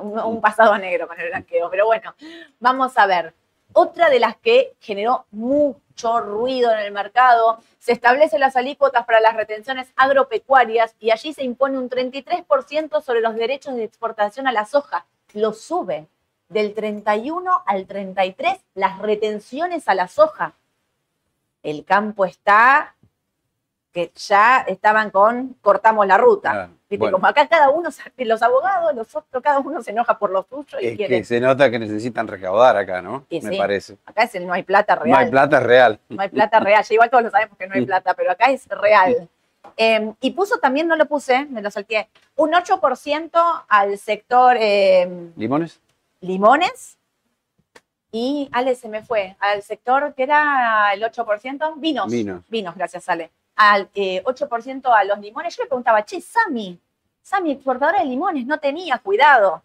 Un, 0.00 0.18
un 0.18 0.40
pasado 0.40 0.76
negro 0.76 1.06
con 1.06 1.20
el 1.20 1.28
blanqueo, 1.28 1.70
pero 1.70 1.86
bueno, 1.86 2.16
vamos 2.58 2.98
a 2.98 3.06
ver. 3.06 3.32
Otra 3.74 4.10
de 4.10 4.18
las 4.18 4.36
que 4.36 4.74
generó 4.80 5.26
mucho 5.30 6.18
ruido 6.18 6.72
en 6.72 6.80
el 6.80 6.90
mercado, 6.90 7.60
se 7.78 7.92
establecen 7.92 8.40
las 8.40 8.56
alícuotas 8.56 9.04
para 9.04 9.20
las 9.20 9.36
retenciones 9.36 9.92
agropecuarias 9.94 10.96
y 10.98 11.12
allí 11.12 11.32
se 11.32 11.44
impone 11.44 11.78
un 11.78 11.88
33% 11.88 13.02
sobre 13.02 13.20
los 13.20 13.36
derechos 13.36 13.76
de 13.76 13.84
exportación 13.84 14.48
a 14.48 14.52
la 14.52 14.64
soja. 14.64 15.06
Lo 15.32 15.52
sube 15.52 16.08
del 16.48 16.74
31 16.74 17.62
al 17.66 17.86
33 17.86 18.58
las 18.74 18.98
retenciones 18.98 19.88
a 19.88 19.94
la 19.94 20.08
soja. 20.08 20.54
El 21.62 21.84
campo 21.84 22.24
está 22.24 22.94
que 23.92 24.10
ya 24.16 24.58
estaban 24.66 25.10
con 25.10 25.54
cortamos 25.62 26.06
la 26.06 26.18
ruta. 26.18 26.64
Ah, 26.64 26.68
como 26.98 27.26
acá 27.26 27.46
cada 27.46 27.70
uno, 27.70 27.90
los 28.18 28.42
abogados, 28.42 28.94
los 28.94 29.14
otros, 29.14 29.42
cada 29.42 29.60
uno 29.60 29.82
se 29.82 29.92
enoja 29.92 30.18
por 30.18 30.30
lo 30.30 30.44
suyo 30.48 30.78
y 30.80 30.88
es 30.88 31.08
que 31.08 31.24
se 31.24 31.40
nota 31.40 31.70
que 31.70 31.78
necesitan 31.78 32.26
recaudar 32.26 32.76
acá, 32.76 33.00
¿no? 33.00 33.24
Me 33.30 33.56
parece. 33.56 33.96
Acá 34.04 34.24
es 34.24 34.34
el 34.34 34.46
no 34.46 34.52
hay 34.52 34.64
plata 34.64 34.96
real. 34.96 35.10
No 35.10 35.16
hay 35.16 35.30
plata 35.30 35.60
real. 35.60 36.00
No 36.08 36.22
hay 36.22 36.28
plata 36.28 36.60
real. 36.60 36.84
igual 36.90 37.08
todos 37.08 37.24
lo 37.24 37.30
sabemos 37.30 37.56
que 37.56 37.68
no 37.68 37.74
hay 37.74 37.86
plata, 37.86 38.14
pero 38.14 38.32
acá 38.32 38.50
es 38.50 38.66
real. 38.68 39.28
Em, 39.76 40.14
y 40.20 40.30
puso 40.32 40.58
también, 40.58 40.86
no 40.86 40.96
lo 40.96 41.06
puse, 41.06 41.46
me 41.46 41.62
lo 41.62 41.70
salté, 41.70 42.08
un 42.36 42.52
8% 42.52 43.64
al 43.68 43.98
sector... 43.98 44.56
Em, 44.58 45.32
¿Limones? 45.36 45.80
Limones 46.24 46.98
y 48.10 48.48
Ale 48.52 48.74
se 48.74 48.88
me 48.88 49.02
fue 49.02 49.36
al 49.40 49.62
sector 49.62 50.14
que 50.14 50.22
era 50.22 50.92
el 50.94 51.02
8%, 51.02 51.74
vinos. 51.76 52.12
Vinos. 52.12 52.42
Vinos, 52.48 52.74
gracias 52.76 53.08
Ale. 53.08 53.30
Al 53.56 53.90
8% 53.92 54.82
eh, 54.84 54.90
a 54.94 55.04
los 55.04 55.18
limones. 55.18 55.56
Yo 55.56 55.64
le 55.64 55.68
preguntaba, 55.68 56.04
che, 56.04 56.20
Sami, 56.20 56.78
Sami, 57.22 57.52
exportadora 57.52 58.00
de 58.00 58.06
limones, 58.06 58.46
no 58.46 58.58
tenía 58.58 58.98
cuidado. 58.98 59.62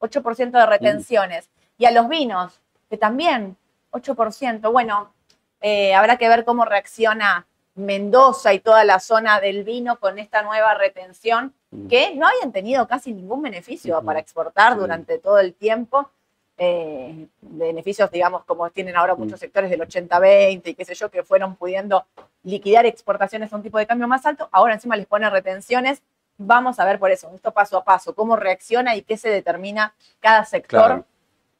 8% 0.00 0.50
de 0.50 0.66
retenciones. 0.66 1.48
Y 1.78 1.84
a 1.84 1.92
los 1.92 2.08
vinos, 2.08 2.60
que 2.90 2.96
también 2.96 3.56
8%. 3.92 4.72
Bueno, 4.72 5.12
eh, 5.60 5.94
habrá 5.94 6.16
que 6.16 6.28
ver 6.28 6.44
cómo 6.44 6.64
reacciona 6.64 7.46
Mendoza 7.74 8.52
y 8.52 8.60
toda 8.60 8.84
la 8.84 9.00
zona 9.00 9.40
del 9.40 9.64
vino 9.64 9.98
con 9.98 10.18
esta 10.18 10.42
nueva 10.42 10.74
retención, 10.74 11.54
mm. 11.70 11.88
que 11.88 12.14
no 12.14 12.26
habían 12.26 12.52
tenido 12.52 12.86
casi 12.86 13.14
ningún 13.14 13.42
beneficio 13.42 14.02
para 14.02 14.18
exportar 14.20 14.76
durante 14.76 15.18
todo 15.18 15.38
el 15.38 15.54
tiempo. 15.54 16.10
Eh, 16.58 17.26
beneficios, 17.40 18.10
digamos, 18.10 18.44
como 18.44 18.68
tienen 18.70 18.94
ahora 18.94 19.14
muchos 19.14 19.38
mm. 19.38 19.40
sectores 19.40 19.70
del 19.70 19.80
80-20 19.80 20.62
y 20.66 20.74
qué 20.74 20.84
sé 20.84 20.94
yo, 20.94 21.10
que 21.10 21.22
fueron 21.22 21.56
pudiendo 21.56 22.04
liquidar 22.42 22.84
exportaciones 22.84 23.52
a 23.52 23.56
un 23.56 23.62
tipo 23.62 23.78
de 23.78 23.86
cambio 23.86 24.06
más 24.06 24.26
alto, 24.26 24.48
ahora 24.52 24.74
encima 24.74 24.96
les 24.96 25.06
pone 25.06 25.28
retenciones. 25.30 26.02
Vamos 26.36 26.78
a 26.78 26.84
ver 26.84 26.98
por 26.98 27.10
eso, 27.10 27.30
esto 27.34 27.52
paso 27.52 27.78
a 27.78 27.84
paso, 27.84 28.14
cómo 28.14 28.36
reacciona 28.36 28.96
y 28.96 29.02
qué 29.02 29.16
se 29.16 29.28
determina 29.28 29.94
cada 30.20 30.44
sector 30.44 31.04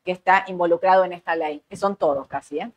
que 0.04 0.12
está 0.12 0.44
involucrado 0.48 1.04
en 1.04 1.12
esta 1.12 1.36
ley, 1.36 1.62
que 1.68 1.76
son 1.76 1.96
todos 1.96 2.26
casi, 2.26 2.58
¿eh? 2.58 2.70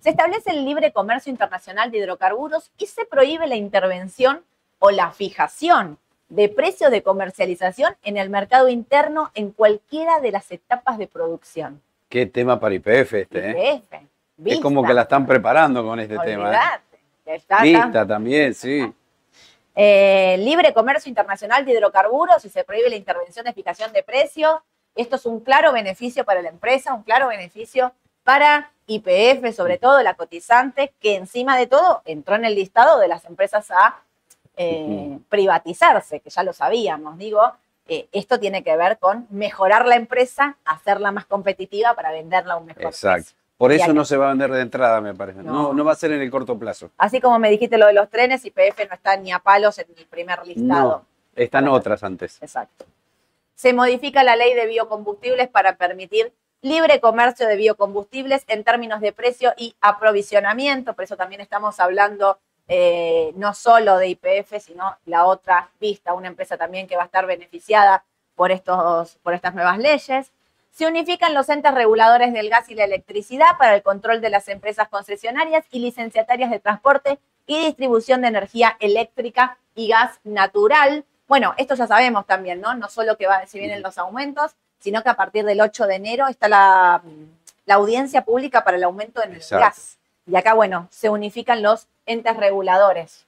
Se 0.00 0.08
establece 0.10 0.50
el 0.50 0.64
libre 0.64 0.92
comercio 0.92 1.30
internacional 1.30 1.90
de 1.90 1.98
hidrocarburos 1.98 2.70
y 2.78 2.86
se 2.86 3.04
prohíbe 3.04 3.46
la 3.46 3.56
intervención 3.56 4.42
o 4.78 4.90
la 4.90 5.10
fijación 5.10 5.98
de 6.30 6.48
precios 6.48 6.90
de 6.90 7.02
comercialización 7.02 7.94
en 8.02 8.16
el 8.16 8.30
mercado 8.30 8.70
interno 8.70 9.30
en 9.34 9.50
cualquiera 9.50 10.20
de 10.20 10.32
las 10.32 10.50
etapas 10.52 10.96
de 10.96 11.06
producción. 11.06 11.82
Qué 12.08 12.24
tema 12.24 12.58
para 12.58 12.74
IPF 12.74 13.12
este, 13.14 13.50
¿eh? 13.50 13.82
Es 14.42 14.60
como 14.60 14.82
que 14.82 14.94
la 14.94 15.02
están 15.02 15.26
preparando 15.26 15.84
con 15.84 16.00
este 16.00 16.18
tema. 16.18 16.54
¿eh? 16.54 16.80
Está 17.26 17.62
Vista 17.62 18.06
también, 18.06 18.54
sí. 18.54 18.90
Eh, 19.76 20.36
libre 20.38 20.72
comercio 20.72 21.10
internacional 21.10 21.64
de 21.64 21.72
hidrocarburos 21.72 22.42
y 22.44 22.48
se 22.48 22.64
prohíbe 22.64 22.88
la 22.88 22.96
intervención 22.96 23.44
de 23.44 23.52
fijación 23.52 23.92
de 23.92 24.02
precios. 24.02 24.60
Esto 24.94 25.16
es 25.16 25.26
un 25.26 25.40
claro 25.40 25.72
beneficio 25.72 26.24
para 26.24 26.40
la 26.40 26.48
empresa, 26.48 26.94
un 26.94 27.02
claro 27.02 27.28
beneficio 27.28 27.92
para 28.24 28.72
IPF, 28.86 29.54
sobre 29.54 29.78
todo 29.78 30.02
la 30.02 30.14
cotizante, 30.14 30.92
que 31.00 31.16
encima 31.16 31.56
de 31.56 31.66
todo 31.66 32.02
entró 32.04 32.34
en 32.34 32.44
el 32.44 32.54
listado 32.54 32.98
de 32.98 33.08
las 33.08 33.24
empresas 33.24 33.70
a 33.70 34.00
eh, 34.56 35.18
privatizarse, 35.28 36.20
que 36.20 36.30
ya 36.30 36.42
lo 36.42 36.52
sabíamos, 36.52 37.16
digo, 37.16 37.40
eh, 37.88 38.08
esto 38.12 38.38
tiene 38.38 38.62
que 38.62 38.76
ver 38.76 38.98
con 38.98 39.26
mejorar 39.30 39.86
la 39.86 39.96
empresa, 39.96 40.56
hacerla 40.64 41.12
más 41.12 41.26
competitiva 41.26 41.94
para 41.94 42.12
venderla 42.12 42.54
a 42.54 42.56
un 42.58 42.66
mejor 42.66 42.84
Exacto. 42.84 43.32
Por 43.56 43.72
eso 43.72 43.92
no 43.92 44.06
se 44.06 44.16
va 44.16 44.26
a 44.26 44.28
vender 44.30 44.50
de 44.52 44.62
entrada, 44.62 45.02
me 45.02 45.12
parece. 45.12 45.42
No. 45.42 45.74
no. 45.74 45.84
va 45.84 45.92
a 45.92 45.94
ser 45.94 46.12
en 46.12 46.22
el 46.22 46.30
corto 46.30 46.58
plazo. 46.58 46.90
Así 46.96 47.20
como 47.20 47.38
me 47.38 47.50
dijiste 47.50 47.76
lo 47.76 47.88
de 47.88 47.92
los 47.92 48.08
trenes, 48.08 48.42
IPF 48.46 48.88
no 48.88 48.94
está 48.94 49.18
ni 49.18 49.32
a 49.32 49.38
palos 49.38 49.78
en 49.78 49.86
el 49.98 50.06
primer 50.06 50.46
listado. 50.46 50.88
No, 50.88 51.06
están 51.34 51.68
otras 51.68 52.02
antes. 52.02 52.38
Exacto. 52.40 52.86
Se 53.54 53.74
modifica 53.74 54.24
la 54.24 54.34
ley 54.34 54.54
de 54.54 54.66
biocombustibles 54.66 55.48
para 55.48 55.76
permitir 55.76 56.32
libre 56.62 57.00
comercio 57.00 57.46
de 57.46 57.56
biocombustibles 57.56 58.44
en 58.48 58.64
términos 58.64 59.00
de 59.00 59.12
precio 59.12 59.54
y 59.56 59.74
aprovisionamiento. 59.80 60.94
Por 60.94 61.04
eso 61.04 61.16
también 61.16 61.40
estamos 61.40 61.80
hablando 61.80 62.38
eh, 62.68 63.32
no 63.36 63.54
solo 63.54 63.96
de 63.98 64.08
IPF, 64.08 64.60
sino 64.60 64.96
la 65.06 65.24
otra 65.26 65.70
vista, 65.80 66.14
una 66.14 66.28
empresa 66.28 66.56
también 66.56 66.86
que 66.86 66.96
va 66.96 67.02
a 67.02 67.06
estar 67.06 67.26
beneficiada 67.26 68.04
por, 68.36 68.52
estos, 68.52 69.16
por 69.22 69.34
estas 69.34 69.54
nuevas 69.54 69.78
leyes. 69.78 70.32
Se 70.70 70.86
unifican 70.86 71.34
los 71.34 71.48
entes 71.48 71.74
reguladores 71.74 72.32
del 72.32 72.48
gas 72.48 72.68
y 72.68 72.74
la 72.74 72.84
electricidad 72.84 73.58
para 73.58 73.74
el 73.74 73.82
control 73.82 74.20
de 74.20 74.30
las 74.30 74.48
empresas 74.48 74.88
concesionarias 74.88 75.64
y 75.72 75.80
licenciatarias 75.80 76.50
de 76.50 76.60
transporte 76.60 77.18
y 77.46 77.58
distribución 77.58 78.20
de 78.20 78.28
energía 78.28 78.76
eléctrica 78.78 79.58
y 79.74 79.88
gas 79.88 80.20
natural. 80.22 81.04
Bueno, 81.26 81.54
esto 81.56 81.74
ya 81.74 81.88
sabemos 81.88 82.24
también, 82.26 82.60
¿no? 82.60 82.74
No 82.74 82.88
solo 82.88 83.16
que 83.16 83.26
va, 83.26 83.46
si 83.46 83.58
vienen 83.58 83.82
los 83.82 83.98
aumentos, 83.98 84.54
sino 84.80 85.02
que 85.02 85.10
a 85.10 85.14
partir 85.14 85.44
del 85.44 85.60
8 85.60 85.86
de 85.86 85.94
enero 85.94 86.26
está 86.26 86.48
la, 86.48 87.02
audiencia 87.68 88.24
pública 88.24 88.64
para 88.64 88.76
el 88.76 88.82
aumento 88.82 89.22
en 89.22 89.34
el 89.34 89.42
gas. 89.48 89.98
Y 90.26 90.34
acá, 90.34 90.54
bueno, 90.54 90.88
se 90.90 91.08
unifican 91.08 91.62
los 91.62 91.86
entes 92.04 92.36
reguladores. 92.36 93.26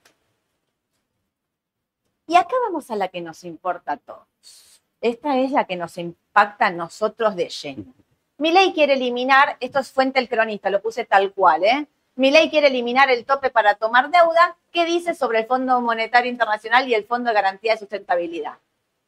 Y 2.27 2.35
acá 2.35 2.55
vamos 2.65 2.91
a 2.91 2.97
la 2.97 3.09
que 3.09 3.21
nos 3.21 3.45
importa 3.45 3.93
a 3.93 3.97
todos. 3.99 4.81
Esta 5.01 5.39
es 5.39 5.53
la 5.53 5.65
que 5.65 5.77
nos 5.77 5.97
impacta 5.99 6.67
a 6.67 6.71
nosotros 6.71 7.37
de 7.37 7.49
lleno. 7.49 7.95
Mi 8.39 8.51
ley 8.51 8.73
quiere 8.73 8.95
eliminar, 8.95 9.57
esto 9.61 9.79
es 9.79 9.93
fuente 9.93 10.19
el 10.19 10.29
cronista, 10.29 10.71
lo 10.71 10.83
puse 10.83 11.05
tal 11.05 11.33
cual, 11.33 11.63
¿eh? 11.65 11.87
Mi 12.15 12.31
ley 12.31 12.51
quiere 12.51 12.67
eliminar 12.67 13.11
el 13.11 13.25
tope 13.25 13.51
para 13.51 13.75
tomar 13.75 14.11
deuda. 14.11 14.57
¿Qué 14.71 14.85
dice 14.85 15.15
sobre 15.15 15.41
el 15.41 15.47
Fondo 15.47 15.81
Monetario 15.81 16.31
Internacional 16.31 16.89
y 16.89 16.95
el 16.95 17.05
Fondo 17.05 17.29
de 17.29 17.35
Garantía 17.35 17.73
de 17.73 17.79
Sustentabilidad? 17.79 18.59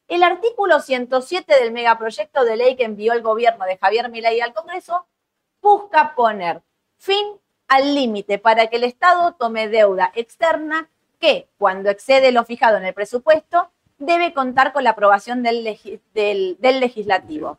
El 0.07 0.23
artículo 0.23 0.79
107 0.79 1.59
del 1.59 1.71
megaproyecto 1.71 2.43
de 2.43 2.57
ley 2.57 2.75
que 2.75 2.83
envió 2.83 3.13
el 3.13 3.21
gobierno 3.21 3.65
de 3.65 3.77
Javier 3.77 4.09
Milei 4.09 4.39
al 4.39 4.53
Congreso 4.53 5.07
busca 5.61 6.13
poner 6.15 6.61
fin 6.97 7.25
al 7.67 7.95
límite 7.95 8.37
para 8.37 8.67
que 8.67 8.75
el 8.75 8.83
Estado 8.83 9.33
tome 9.33 9.67
deuda 9.67 10.11
externa 10.13 10.89
que, 11.19 11.49
cuando 11.57 11.89
excede 11.89 12.31
lo 12.31 12.45
fijado 12.45 12.77
en 12.77 12.85
el 12.85 12.93
presupuesto, 12.93 13.71
debe 13.97 14.33
contar 14.33 14.73
con 14.73 14.83
la 14.83 14.91
aprobación 14.91 15.41
del, 15.41 15.63
legislativo. 16.61 17.57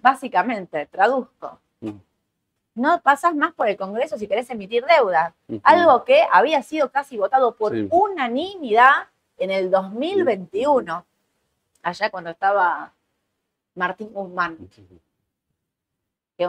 Básicamente, 0.00 0.86
traduzco. 0.86 1.60
Mm. 1.80 1.90
No 2.74 3.02
pasas 3.02 3.34
más 3.34 3.52
por 3.52 3.68
el 3.68 3.76
Congreso 3.76 4.16
si 4.16 4.26
querés 4.26 4.48
emitir 4.48 4.86
deuda. 4.86 5.34
Algo 5.62 6.04
que 6.04 6.22
había 6.32 6.62
sido 6.62 6.90
casi 6.90 7.18
votado 7.18 7.54
por 7.56 7.74
unanimidad 7.90 9.08
en 9.42 9.50
el 9.50 9.72
2021, 9.72 11.04
allá 11.82 12.10
cuando 12.10 12.30
estaba 12.30 12.92
Martín 13.74 14.12
Guzmán, 14.12 14.56
que 16.38 16.48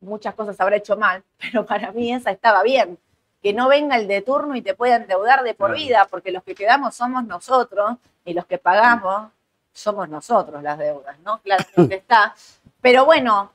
muchas 0.00 0.34
cosas 0.34 0.60
habrá 0.60 0.74
hecho 0.74 0.96
mal, 0.96 1.22
pero 1.38 1.64
para 1.64 1.92
mí 1.92 2.12
esa 2.12 2.32
estaba 2.32 2.64
bien. 2.64 2.98
Que 3.40 3.52
no 3.52 3.68
venga 3.68 3.96
el 3.96 4.08
de 4.08 4.22
turno 4.22 4.56
y 4.56 4.62
te 4.62 4.74
pueda 4.74 4.96
endeudar 4.96 5.44
de 5.44 5.54
por 5.54 5.74
vida, 5.74 6.08
porque 6.10 6.32
los 6.32 6.42
que 6.42 6.56
quedamos 6.56 6.96
somos 6.96 7.24
nosotros 7.24 7.98
y 8.24 8.32
los 8.32 8.46
que 8.46 8.58
pagamos 8.58 9.30
somos 9.72 10.08
nosotros 10.08 10.60
las 10.60 10.78
deudas, 10.78 11.16
¿no? 11.20 11.40
Claro 11.42 11.64
que 11.88 11.94
está. 11.94 12.34
Pero 12.80 13.04
bueno, 13.04 13.52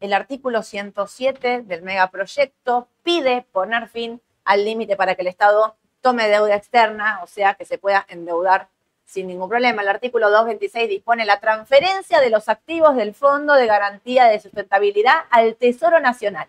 el 0.00 0.12
artículo 0.12 0.62
107 0.62 1.62
del 1.62 1.82
megaproyecto 1.82 2.88
pide 3.02 3.46
poner 3.52 3.88
fin 3.88 4.20
al 4.44 4.64
límite 4.66 4.96
para 4.96 5.14
que 5.14 5.22
el 5.22 5.28
Estado 5.28 5.76
tome 6.04 6.28
deuda 6.28 6.54
externa, 6.54 7.20
o 7.22 7.26
sea, 7.26 7.54
que 7.54 7.64
se 7.64 7.78
pueda 7.78 8.04
endeudar 8.10 8.68
sin 9.06 9.26
ningún 9.26 9.48
problema. 9.48 9.80
El 9.80 9.88
artículo 9.88 10.28
226 10.28 10.86
dispone 10.90 11.24
la 11.24 11.40
transferencia 11.40 12.20
de 12.20 12.28
los 12.28 12.50
activos 12.50 12.94
del 12.94 13.14
Fondo 13.14 13.54
de 13.54 13.66
Garantía 13.66 14.26
de 14.26 14.38
Sustentabilidad 14.38 15.24
al 15.30 15.56
Tesoro 15.56 16.00
Nacional 16.00 16.46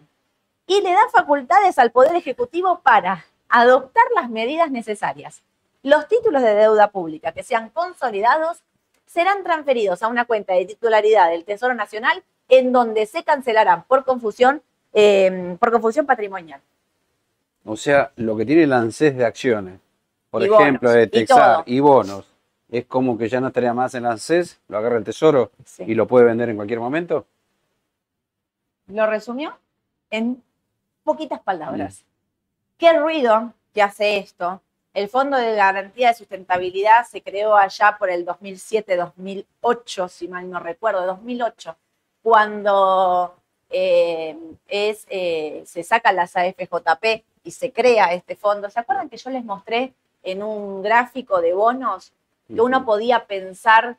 y 0.68 0.82
le 0.82 0.92
da 0.92 1.08
facultades 1.10 1.80
al 1.80 1.92
Poder 1.92 2.18
Ejecutivo 2.18 2.82
para 2.84 3.26
adoptar 3.48 4.04
las 4.14 4.30
medidas 4.30 4.72
necesarias. 4.72 5.42
Los 5.84 6.10
títulos 6.10 6.42
de 6.42 6.54
deuda 6.54 6.90
pública 6.90 7.32
que 7.32 7.44
sean 7.44 7.70
consolidados 7.70 8.62
serán 9.06 9.42
transferidos 9.46 10.04
a 10.04 10.10
una 10.10 10.26
cuenta 10.26 10.54
de 10.54 10.66
titularidad 10.66 11.30
del 11.30 11.46
Tesoro 11.46 11.76
Nacional 11.76 12.26
en 12.50 12.74
donde 12.74 13.06
se 13.06 13.24
cancelarán 13.24 13.84
por 13.84 14.04
confusión, 14.04 14.62
eh, 14.92 15.56
por 15.62 15.72
confusión 15.72 16.06
patrimonial. 16.06 16.60
O 17.66 17.76
sea, 17.76 18.12
lo 18.18 18.38
que 18.38 18.46
tiene 18.46 18.64
el 18.64 18.74
ANSES 18.74 19.18
de 19.18 19.26
acciones, 19.26 19.80
por 20.30 20.44
ejemplo, 20.44 20.92
de 20.92 21.08
Texar 21.08 21.64
y, 21.66 21.80
bonos, 21.80 22.26
es 22.70 22.86
como 22.86 23.18
que 23.18 23.28
ya 23.28 23.42
no 23.42 23.48
estaría 23.48 23.74
más 23.74 23.96
en 23.96 24.06
ANSES, 24.06 24.60
lo 24.68 24.78
agarra 24.78 24.98
el 24.98 25.04
Tesoro 25.04 25.52
y 25.80 25.96
lo 25.96 26.08
puede 26.08 26.26
vender 26.26 26.50
en 26.50 26.58
cualquier 26.58 26.80
momento. 26.80 27.26
Lo 28.88 29.08
resumió 29.08 29.58
en 30.12 30.44
poquitas 31.04 31.40
palabras. 31.40 32.04
Mm. 32.04 32.06
¿Qué 32.78 33.00
ruido 33.00 33.54
que 33.74 33.82
hace 33.82 34.18
esto? 34.18 34.62
El 34.94 35.10
Fondo 35.10 35.36
de 35.36 35.56
Garantía 35.56 36.10
de 36.10 36.14
Sustentabilidad 36.14 37.06
se 37.10 37.22
creó 37.22 37.56
allá 37.58 37.98
por 37.98 38.12
el 38.12 38.28
2007-2008, 38.28 40.08
si 40.08 40.28
mal 40.28 40.48
no 40.50 40.60
recuerdo, 40.60 41.06
2008, 41.08 41.76
cuando 42.22 43.36
eh, 43.72 44.38
es, 44.68 45.08
eh, 45.10 45.64
se 45.66 45.84
saca 45.84 46.12
las 46.12 46.36
AFJP 46.36 47.24
y 47.46 47.52
se 47.52 47.72
crea 47.72 48.14
este 48.14 48.36
fondo. 48.36 48.70
¿Se 48.70 48.80
acuerdan 48.80 49.08
que 49.08 49.18
yo 49.18 49.30
les 49.30 49.46
mostré 49.46 49.94
en 50.24 50.44
un 50.44 50.82
gráfico 50.82 51.40
de 51.40 51.54
bonos 51.54 52.12
que 52.48 52.60
uno 52.60 52.86
podía 52.86 53.26
pensar 53.26 53.98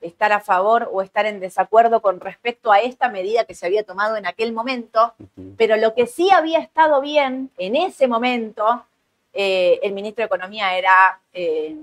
estar 0.00 0.32
a 0.32 0.40
favor 0.40 0.88
o 0.92 1.02
estar 1.02 1.26
en 1.26 1.40
desacuerdo 1.40 2.02
con 2.02 2.20
respecto 2.20 2.70
a 2.70 2.80
esta 2.80 3.08
medida 3.08 3.44
que 3.44 3.54
se 3.54 3.66
había 3.66 3.82
tomado 3.82 4.16
en 4.16 4.26
aquel 4.26 4.52
momento, 4.52 5.14
pero 5.56 5.76
lo 5.76 5.94
que 5.94 6.06
sí 6.06 6.30
había 6.30 6.58
estado 6.58 7.00
bien 7.00 7.50
en 7.58 7.74
ese 7.74 8.06
momento, 8.06 8.84
eh, 9.32 9.80
el 9.82 9.92
ministro 9.92 10.22
de 10.22 10.26
Economía 10.26 10.76
era 10.76 11.20
eh, 11.32 11.76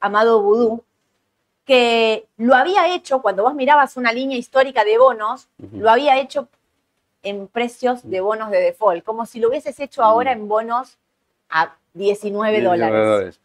Amado 0.00 0.40
Boudou, 0.40 0.82
que 1.66 2.26
lo 2.38 2.54
había 2.54 2.94
hecho, 2.94 3.20
cuando 3.20 3.42
vos 3.42 3.54
mirabas 3.54 3.98
una 3.98 4.12
línea 4.12 4.38
histórica 4.38 4.84
de 4.84 4.96
bonos, 4.96 5.48
lo 5.72 5.90
había 5.90 6.18
hecho 6.18 6.48
en 7.22 7.48
precios 7.48 8.08
de 8.08 8.20
bonos 8.20 8.50
de 8.50 8.60
default, 8.60 9.04
como 9.04 9.26
si 9.26 9.40
lo 9.40 9.48
hubieses 9.48 9.78
hecho 9.80 10.02
ahora 10.02 10.32
en 10.32 10.48
bonos 10.48 10.98
a 11.48 11.76
19 11.94 12.62
dólares, 12.62 13.40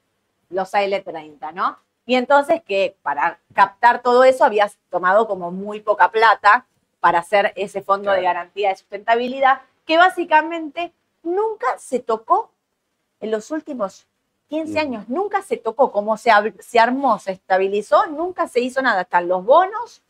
los 0.49 0.73
AL30, 0.73 1.53
¿no? 1.53 1.79
Y 2.05 2.15
entonces 2.15 2.61
que 2.61 2.97
para 3.01 3.39
captar 3.53 4.01
todo 4.01 4.23
eso 4.23 4.43
habías 4.43 4.77
tomado 4.89 5.27
como 5.27 5.51
muy 5.51 5.79
poca 5.79 6.11
plata 6.11 6.65
para 6.99 7.19
hacer 7.19 7.53
ese 7.55 7.81
fondo 7.81 8.11
de 8.11 8.21
garantía 8.21 8.69
de 8.69 8.75
sustentabilidad, 8.75 9.61
que 9.85 9.97
básicamente 9.97 10.93
nunca 11.23 11.77
se 11.77 11.99
tocó 11.99 12.51
en 13.19 13.31
los 13.31 13.51
últimos 13.51 14.05
15 14.49 14.79
años, 14.79 15.09
nunca 15.09 15.41
se 15.41 15.57
tocó, 15.57 15.91
como 15.91 16.15
se, 16.17 16.31
se 16.59 16.79
armó, 16.79 17.17
se 17.19 17.31
estabilizó, 17.31 18.05
nunca 18.07 18.47
se 18.47 18.59
hizo 18.59 18.81
nada. 18.81 19.01
Están 19.01 19.27
los 19.27 19.43
bonos, 19.43 20.01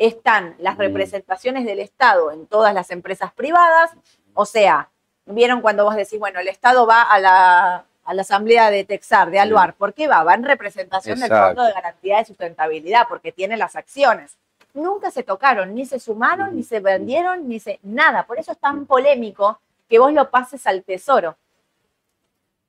están 0.00 0.56
las 0.58 0.78
representaciones 0.78 1.66
del 1.66 1.78
Estado 1.78 2.32
en 2.32 2.46
todas 2.46 2.72
las 2.72 2.90
empresas 2.90 3.32
privadas, 3.34 3.90
o 4.32 4.46
sea, 4.46 4.88
vieron 5.26 5.60
cuando 5.60 5.84
vos 5.84 5.94
decís, 5.94 6.18
bueno, 6.18 6.40
el 6.40 6.48
Estado 6.48 6.86
va 6.86 7.02
a 7.02 7.18
la, 7.20 7.84
a 8.04 8.14
la 8.14 8.22
asamblea 8.22 8.70
de 8.70 8.84
Texar, 8.84 9.30
de 9.30 9.38
Aluar. 9.38 9.74
¿Por 9.74 9.92
qué 9.92 10.08
va? 10.08 10.24
Va 10.24 10.32
en 10.32 10.44
representación 10.44 11.20
del 11.20 11.28
Fondo 11.28 11.64
de 11.64 11.72
Garantía 11.72 12.16
de 12.16 12.24
Sustentabilidad, 12.24 13.06
porque 13.08 13.30
tiene 13.30 13.58
las 13.58 13.76
acciones. 13.76 14.38
Nunca 14.72 15.10
se 15.10 15.22
tocaron, 15.22 15.74
ni 15.74 15.84
se 15.84 16.00
sumaron, 16.00 16.56
ni 16.56 16.62
se 16.62 16.80
vendieron, 16.80 17.46
ni 17.46 17.60
se... 17.60 17.78
Nada. 17.82 18.24
Por 18.24 18.38
eso 18.38 18.52
es 18.52 18.58
tan 18.58 18.86
polémico 18.86 19.60
que 19.86 19.98
vos 19.98 20.14
lo 20.14 20.30
pases 20.30 20.66
al 20.66 20.82
tesoro. 20.82 21.36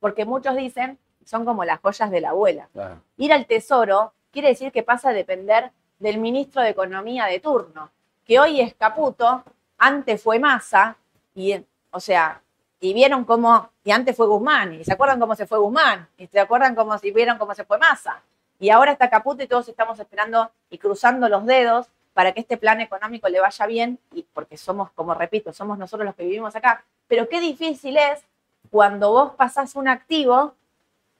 Porque 0.01 0.25
muchos 0.25 0.57
dicen, 0.57 0.99
son 1.23 1.45
como 1.45 1.63
las 1.63 1.79
joyas 1.79 2.11
de 2.11 2.19
la 2.19 2.31
abuela. 2.31 2.67
Ir 3.15 3.31
al 3.31 3.45
tesoro 3.45 4.11
quiere 4.31 4.49
decir 4.49 4.73
que 4.73 4.83
pasa 4.83 5.09
a 5.09 5.13
depender 5.13 5.71
del 6.01 6.17
ministro 6.17 6.63
de 6.63 6.69
Economía 6.69 7.25
de 7.25 7.39
turno, 7.39 7.91
que 8.25 8.39
hoy 8.39 8.59
es 8.59 8.73
Caputo, 8.73 9.43
antes 9.77 10.21
fue 10.21 10.39
Massa, 10.39 10.97
y, 11.35 11.55
o 11.91 11.99
sea, 11.99 12.41
y 12.79 12.93
vieron 12.93 13.23
cómo, 13.23 13.69
y 13.83 13.91
antes 13.91 14.17
fue 14.17 14.25
Guzmán, 14.25 14.73
y 14.73 14.83
se 14.83 14.93
acuerdan 14.93 15.19
cómo 15.19 15.35
se 15.35 15.45
fue 15.45 15.59
Guzmán, 15.59 16.07
y 16.17 16.25
se 16.25 16.39
acuerdan 16.39 16.73
cómo 16.73 16.97
si 16.97 17.11
vieron 17.11 17.37
cómo 17.37 17.53
se 17.53 17.65
fue 17.65 17.77
Massa. 17.77 18.19
Y 18.59 18.71
ahora 18.71 18.91
está 18.91 19.11
Caputo 19.11 19.43
y 19.43 19.47
todos 19.47 19.69
estamos 19.69 19.99
esperando 19.99 20.51
y 20.71 20.79
cruzando 20.79 21.29
los 21.29 21.45
dedos 21.45 21.87
para 22.13 22.31
que 22.31 22.41
este 22.41 22.57
plan 22.57 22.81
económico 22.81 23.29
le 23.29 23.39
vaya 23.39 23.65
bien, 23.67 23.99
y 24.11 24.23
porque 24.33 24.57
somos, 24.57 24.89
como 24.91 25.13
repito, 25.13 25.53
somos 25.53 25.77
nosotros 25.77 26.05
los 26.05 26.15
que 26.15 26.23
vivimos 26.23 26.55
acá. 26.55 26.83
Pero 27.07 27.29
qué 27.29 27.39
difícil 27.39 27.95
es 27.97 28.23
cuando 28.71 29.11
vos 29.11 29.33
pasás 29.33 29.75
un 29.75 29.87
activo 29.87 30.55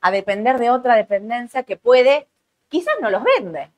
a 0.01 0.09
depender 0.09 0.57
de 0.57 0.71
otra 0.71 0.95
dependencia 0.95 1.61
que 1.61 1.77
puede, 1.77 2.27
quizás 2.67 2.95
no 2.99 3.11
los 3.11 3.23
vende. 3.23 3.69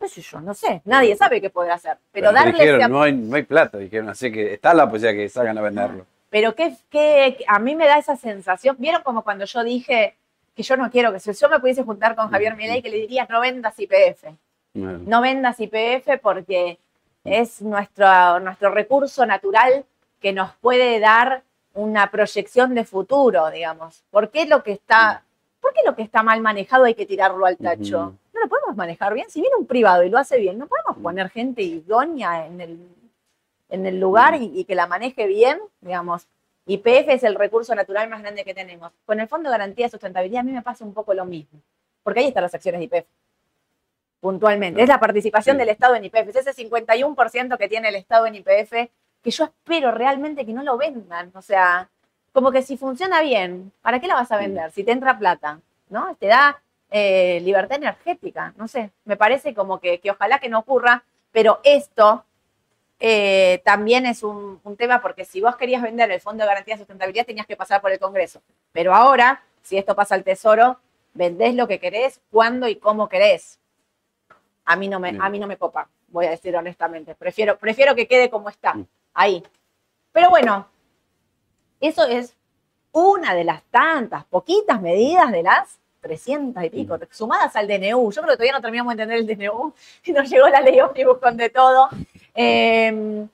Pues 0.00 0.14
yo, 0.14 0.40
no 0.40 0.54
sé, 0.54 0.80
nadie 0.86 1.14
sabe 1.14 1.42
qué 1.42 1.50
podrá 1.50 1.74
hacer. 1.74 1.98
Pero, 2.10 2.32
darle. 2.32 2.52
Dijeron, 2.52 2.90
no, 2.90 3.02
hay, 3.02 3.12
no 3.12 3.36
hay 3.36 3.42
plata, 3.42 3.76
dijeron, 3.76 4.08
así 4.08 4.32
que 4.32 4.54
está 4.54 4.72
la 4.72 4.88
posibilidad 4.88 5.22
que 5.22 5.28
salgan 5.28 5.58
a 5.58 5.60
venderlo. 5.60 6.06
Pero 6.30 6.54
que, 6.54 7.44
a 7.46 7.58
mí 7.58 7.76
me 7.76 7.86
da 7.86 7.98
esa 7.98 8.16
sensación. 8.16 8.76
¿Vieron 8.78 9.02
como 9.02 9.22
cuando 9.22 9.44
yo 9.44 9.62
dije 9.62 10.16
que 10.56 10.62
yo 10.62 10.78
no 10.78 10.90
quiero 10.90 11.12
que 11.12 11.20
si 11.20 11.30
yo 11.34 11.50
me 11.50 11.60
pudiese 11.60 11.82
juntar 11.82 12.16
con 12.16 12.30
Javier 12.30 12.56
Milei, 12.56 12.80
que 12.80 12.88
le 12.88 12.96
diría 12.96 13.26
no 13.28 13.40
vendas 13.40 13.74
IPF? 13.78 14.24
No 14.72 15.20
vendas 15.20 15.60
IPF 15.60 16.18
porque 16.22 16.78
es 17.22 17.60
nuestro, 17.60 18.40
nuestro 18.40 18.70
recurso 18.70 19.26
natural 19.26 19.84
que 20.18 20.32
nos 20.32 20.54
puede 20.62 20.98
dar 20.98 21.42
una 21.74 22.10
proyección 22.10 22.74
de 22.74 22.84
futuro, 22.84 23.50
digamos. 23.50 24.02
¿Por 24.10 24.30
qué 24.30 24.46
lo 24.46 24.62
que 24.62 24.72
está, 24.72 25.24
¿por 25.60 25.74
qué 25.74 25.80
lo 25.84 25.94
que 25.94 26.02
está 26.02 26.22
mal 26.22 26.40
manejado 26.40 26.84
hay 26.84 26.94
que 26.94 27.04
tirarlo 27.04 27.44
al 27.44 27.58
tacho? 27.58 28.14
Podemos 28.70 28.76
manejar 28.76 29.14
bien. 29.14 29.30
Si 29.30 29.40
viene 29.40 29.56
un 29.56 29.66
privado 29.66 30.02
y 30.02 30.10
lo 30.10 30.18
hace 30.18 30.38
bien, 30.38 30.58
no 30.58 30.66
podemos 30.66 30.96
poner 31.02 31.30
gente 31.30 31.62
idónea 31.62 32.46
en 32.46 32.60
el 32.60 32.88
en 33.70 33.86
el 33.86 34.00
lugar 34.00 34.36
y, 34.40 34.64
que 34.64 34.74
la 34.74 34.86
maneje 34.86 35.26
bien, 35.26 35.60
digamos. 35.80 36.26
YPF 36.66 37.08
es 37.08 37.22
el 37.22 37.34
recurso 37.34 37.74
natural 37.74 38.08
más 38.08 38.20
grande 38.20 38.44
que 38.44 38.52
tenemos. 38.52 38.92
Con 39.06 39.20
el 39.20 39.28
Fondo 39.28 39.48
de 39.48 39.56
Garantía 39.56 39.86
de 39.86 39.90
Sustentabilidad 39.90 40.40
a 40.40 40.44
mí 40.44 40.52
me 40.52 40.62
pasa 40.62 40.84
un 40.84 40.92
poco 40.92 41.14
lo 41.14 41.24
mismo, 41.24 41.60
porque 42.02 42.20
ahí 42.20 42.26
están 42.26 42.42
las 42.42 42.54
acciones 42.54 42.80
de 42.80 42.86
YPF, 42.86 43.06
puntualmente. 44.20 44.82
Es 44.82 44.88
la 44.88 45.00
participación 45.00 45.56
del 45.56 45.68
Estado 45.68 45.94
en 45.94 46.04
YPF, 46.04 46.28
es 46.28 46.46
ese 46.46 46.68
51% 46.68 47.56
que 47.56 47.68
tiene 47.68 47.88
el 47.88 47.94
Estado 47.94 48.26
en 48.26 48.34
YPF, 48.34 48.72
que 49.22 49.30
yo 49.30 49.44
espero 49.44 49.92
realmente 49.92 50.44
que 50.44 50.52
no 50.52 50.62
lo 50.62 50.76
vendan. 50.76 51.30
O 51.34 51.42
sea, 51.42 51.88
como 52.32 52.52
que 52.52 52.62
si 52.62 52.76
funciona 52.76 53.22
bien, 53.22 53.72
¿para 53.82 54.00
qué 54.00 54.06
la 54.06 54.14
vas 54.14 54.30
a 54.32 54.36
vender? 54.36 54.70
Si 54.72 54.84
te 54.84 54.92
entra 54.92 55.18
plata, 55.18 55.60
¿no? 55.88 56.14
Te 56.16 56.26
da 56.26 56.60
eh, 56.90 57.40
libertad 57.42 57.78
energética, 57.78 58.52
no 58.56 58.68
sé, 58.68 58.90
me 59.04 59.16
parece 59.16 59.54
como 59.54 59.80
que, 59.80 60.00
que 60.00 60.10
ojalá 60.10 60.38
que 60.38 60.48
no 60.48 60.58
ocurra, 60.58 61.04
pero 61.32 61.60
esto 61.62 62.24
eh, 63.02 63.62
también 63.64 64.04
es 64.04 64.22
un, 64.22 64.60
tema 64.76 65.00
porque 65.00 65.24
si 65.24 65.40
vos 65.40 65.56
querías 65.56 65.82
vender 65.82 66.10
el 66.10 66.20
Fondo 66.20 66.42
de 66.42 66.48
Garantía 66.48 66.74
de 66.74 66.80
Sustentabilidad 66.80 67.24
tenías 67.24 67.46
que 67.46 67.56
pasar 67.56 67.80
por 67.80 67.90
el 67.90 67.98
Congreso. 67.98 68.42
Pero 68.72 68.94
ahora, 68.94 69.42
si 69.62 69.78
esto 69.78 69.94
pasa 69.94 70.14
al 70.14 70.22
Tesoro, 70.22 70.78
vendés 71.14 71.54
lo 71.54 71.66
que 71.66 71.80
querés, 71.80 72.20
cuándo 72.30 72.68
y 72.68 72.76
cómo 72.76 73.08
querés. 73.08 73.58
A 74.66 74.76
mí 74.76 74.86
no 74.86 75.00
me, 75.00 75.16
a 75.18 75.28
mí 75.30 75.38
no 75.38 75.46
me 75.46 75.56
copa, 75.56 75.88
voy 76.08 76.26
a 76.26 76.30
decir 76.30 76.54
honestamente. 76.54 77.14
Prefiero, 77.14 77.58
prefiero 77.58 77.94
que 77.94 78.06
quede 78.06 78.30
como 78.30 78.50
está, 78.50 78.76
ahí. 79.14 79.42
Pero 80.12 80.28
bueno, 80.28 80.68
eso 81.80 82.04
es 82.06 82.36
una 82.92 83.34
de 83.34 83.44
las 83.44 83.62
tantas, 83.64 84.24
poquitas 84.24 84.80
medidas 84.80 85.32
de 85.32 85.42
las 85.42 85.78
300 86.00 86.64
y 86.64 86.70
pico, 86.70 86.98
sumadas 87.10 87.54
al 87.56 87.68
DNU. 87.68 88.12
Yo 88.12 88.22
creo 88.22 88.32
que 88.32 88.36
todavía 88.36 88.52
no 88.52 88.60
terminamos 88.60 88.96
de 88.96 89.02
entender 89.02 89.18
el 89.18 89.38
DNU 89.38 89.72
y 90.04 90.12
nos 90.12 90.28
llegó 90.28 90.48
la 90.48 90.60
ley 90.60 90.80
ómnibus 90.80 91.18
con 91.18 91.36
de 91.36 91.50
todo. 91.50 91.88
Em, 92.34 93.28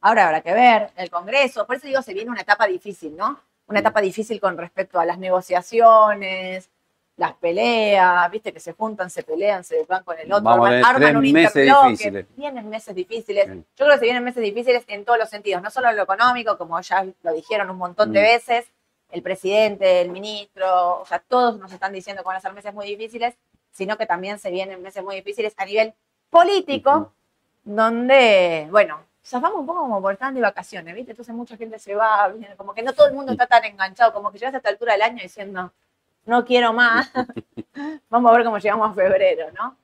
ahora 0.00 0.26
habrá 0.26 0.40
que 0.40 0.52
ver 0.52 0.90
el 0.96 1.10
Congreso. 1.10 1.66
Por 1.66 1.76
eso 1.76 1.86
digo, 1.86 2.02
se 2.02 2.14
viene 2.14 2.30
una 2.30 2.40
etapa 2.40 2.66
difícil, 2.66 3.16
¿no? 3.16 3.40
Una 3.66 3.80
etapa 3.80 4.00
difícil 4.00 4.40
con 4.40 4.58
respecto 4.58 5.00
a 5.00 5.04
las 5.04 5.18
negociaciones, 5.18 6.68
las 7.16 7.34
peleas, 7.34 8.30
viste 8.30 8.52
que 8.52 8.60
se 8.60 8.72
juntan, 8.72 9.08
se 9.08 9.22
pelean, 9.22 9.62
se 9.62 9.84
van 9.84 10.02
con 10.02 10.18
el 10.18 10.32
otro, 10.32 10.64
arman, 10.64 11.16
un 11.16 11.22
difíciles. 11.22 12.26
Vienen 12.36 12.68
meses 12.68 12.94
difíciles. 12.94 13.46
Yo 13.46 13.62
creo 13.76 13.90
que 13.92 13.98
se 13.98 14.04
vienen 14.04 14.24
meses 14.24 14.42
difíciles 14.42 14.84
en 14.88 15.04
todos 15.04 15.18
los 15.18 15.30
sentidos, 15.30 15.62
no 15.62 15.70
solo 15.70 15.90
en 15.90 15.96
lo 15.96 16.02
económico, 16.02 16.58
como 16.58 16.80
ya 16.80 17.06
lo 17.22 17.32
dijeron 17.32 17.70
un 17.70 17.76
montón 17.76 18.12
de 18.12 18.20
veces, 18.20 18.66
el 19.10 19.22
presidente, 19.22 20.00
el 20.00 20.10
ministro, 20.10 21.00
o 21.00 21.06
sea, 21.06 21.18
todos 21.20 21.58
nos 21.58 21.72
están 21.72 21.92
diciendo 21.92 22.22
que 22.22 22.28
van 22.28 22.36
a 22.36 22.40
ser 22.40 22.52
meses 22.52 22.74
muy 22.74 22.86
difíciles, 22.86 23.34
sino 23.70 23.96
que 23.96 24.06
también 24.06 24.38
se 24.38 24.50
vienen 24.50 24.82
meses 24.82 25.02
muy 25.02 25.16
difíciles 25.16 25.54
a 25.56 25.64
nivel 25.64 25.94
político 26.30 27.12
donde, 27.64 28.68
bueno, 28.70 29.00
zafamos 29.24 29.60
un 29.60 29.66
poco 29.66 29.80
como 29.80 30.02
por 30.02 30.12
estar 30.12 30.32
de 30.32 30.40
vacaciones, 30.40 30.94
¿viste? 30.94 31.12
Entonces 31.12 31.34
mucha 31.34 31.56
gente 31.56 31.78
se 31.78 31.94
va, 31.94 32.32
como 32.56 32.74
que 32.74 32.82
no 32.82 32.92
todo 32.92 33.06
el 33.06 33.14
mundo 33.14 33.32
está 33.32 33.46
tan 33.46 33.64
enganchado, 33.64 34.12
como 34.12 34.30
que 34.30 34.38
llegas 34.38 34.54
a 34.54 34.58
esta 34.58 34.68
altura 34.68 34.92
del 34.92 35.02
año 35.02 35.22
diciendo, 35.22 35.72
no 36.26 36.44
quiero 36.44 36.72
más, 36.72 37.10
vamos 38.10 38.30
a 38.30 38.36
ver 38.36 38.44
cómo 38.44 38.58
llegamos 38.58 38.90
a 38.90 38.94
febrero, 38.94 39.46
¿no? 39.52 39.76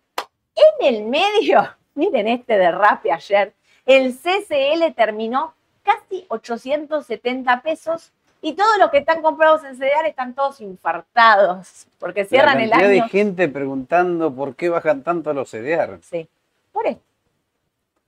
En 0.54 0.94
el 0.94 1.04
medio, 1.04 1.66
miren 1.94 2.28
este 2.28 2.58
derrape 2.58 3.12
ayer, 3.12 3.54
el 3.86 4.14
CCL 4.14 4.94
terminó 4.94 5.54
casi 5.82 6.26
870 6.28 7.62
pesos 7.62 8.12
y 8.42 8.54
todos 8.54 8.78
los 8.78 8.90
que 8.90 8.98
están 8.98 9.22
comprados 9.22 9.62
en 9.64 9.76
CDR 9.76 10.06
están 10.06 10.34
todos 10.34 10.60
infartados, 10.60 11.86
porque 11.98 12.24
cierran 12.24 12.60
el 12.60 12.72
año. 12.72 12.88
de 12.88 13.02
gente 13.02 13.48
preguntando 13.48 14.34
por 14.34 14.54
qué 14.54 14.68
bajan 14.68 15.02
tanto 15.02 15.32
los 15.32 15.50
CDR. 15.50 15.98
Sí, 16.02 16.28
por 16.72 16.86
esto. 16.86 17.02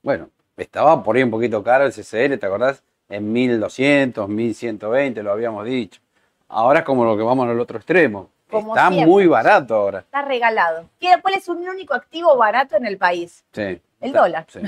Bueno, 0.01 0.29
estaba 0.57 1.03
por 1.03 1.15
ahí 1.15 1.23
un 1.23 1.31
poquito 1.31 1.63
caro 1.63 1.85
el 1.85 1.93
CCL, 1.93 2.37
¿te 2.37 2.45
acordás? 2.45 2.83
En 3.09 3.31
1200, 3.31 4.27
1120, 4.27 5.23
lo 5.23 5.31
habíamos 5.31 5.65
dicho. 5.65 6.01
Ahora 6.47 6.79
es 6.79 6.85
como 6.85 7.05
lo 7.05 7.15
que 7.15 7.23
vamos 7.23 7.47
al 7.47 7.59
otro 7.59 7.77
extremo. 7.77 8.29
está 8.49 8.89
muy 8.89 9.27
barato 9.27 9.75
ahora. 9.75 9.99
Está 9.99 10.23
regalado. 10.23 10.89
¿Cuál 11.21 11.35
es 11.35 11.47
un 11.47 11.67
único 11.67 11.93
activo 11.93 12.35
barato 12.37 12.75
en 12.75 12.85
el 12.85 12.97
país? 12.97 13.43
Sí. 13.51 13.79
El 14.01 14.11
dólar. 14.11 14.45
Sí. 14.49 14.59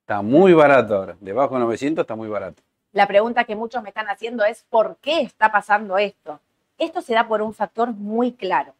Está 0.00 0.20
muy 0.20 0.52
barato 0.52 0.96
ahora. 0.96 1.16
Debajo 1.20 1.54
de 1.54 1.60
900 1.60 2.02
está 2.02 2.14
muy 2.14 2.28
barato. 2.28 2.62
La 2.94 3.08
pregunta 3.08 3.42
que 3.42 3.56
muchos 3.56 3.82
me 3.82 3.88
están 3.88 4.08
haciendo 4.08 4.44
es 4.44 4.64
¿por 4.70 4.96
qué 4.98 5.20
está 5.20 5.50
pasando 5.50 5.98
esto? 5.98 6.38
Esto 6.78 7.02
se 7.02 7.12
da 7.12 7.26
por 7.26 7.42
un 7.42 7.52
factor 7.52 7.92
muy 7.92 8.32
claro. 8.32 8.72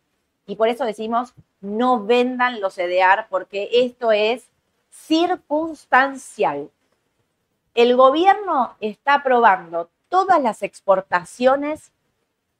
Y 0.47 0.55
por 0.55 0.69
eso 0.69 0.85
decimos, 0.85 1.35
no 1.61 2.05
vendan 2.05 2.61
los 2.61 2.77
CDR 2.77 3.27
porque 3.29 3.69
esto 3.73 4.13
es 4.13 4.47
circunstancial. 4.89 6.71
El 7.75 7.97
gobierno 7.97 8.77
está 8.79 9.15
aprobando 9.15 9.91
todas 10.09 10.41
las 10.41 10.63
exportaciones 10.63 11.91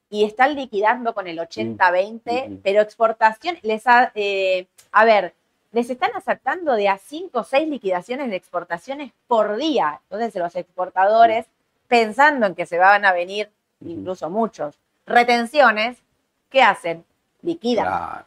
y 0.09 0.25
está 0.25 0.49
liquidando 0.49 1.13
con 1.13 1.25
el 1.25 1.39
80-20, 1.39 2.59
pero 2.63 2.81
exportación 2.81 3.57
les 3.61 3.87
ha, 3.87 4.11
eh, 4.13 4.67
a 4.91 5.05
ver, 5.05 5.33
les 5.75 5.89
están 5.89 6.11
aceptando 6.15 6.73
de 6.75 6.87
a 6.87 6.97
5 6.97 7.37
o 7.37 7.43
6 7.43 7.67
liquidaciones 7.67 8.29
de 8.29 8.37
exportaciones 8.37 9.11
por 9.27 9.57
día. 9.57 9.99
Entonces 10.03 10.33
los 10.41 10.55
exportadores, 10.55 11.47
pensando 11.89 12.45
en 12.45 12.55
que 12.55 12.65
se 12.65 12.77
van 12.77 13.03
a 13.03 13.11
venir 13.11 13.51
incluso 13.81 14.29
muchos 14.29 14.79
retenciones, 15.05 15.97
¿qué 16.49 16.61
hacen? 16.61 17.03
Liquidan. 17.41 18.23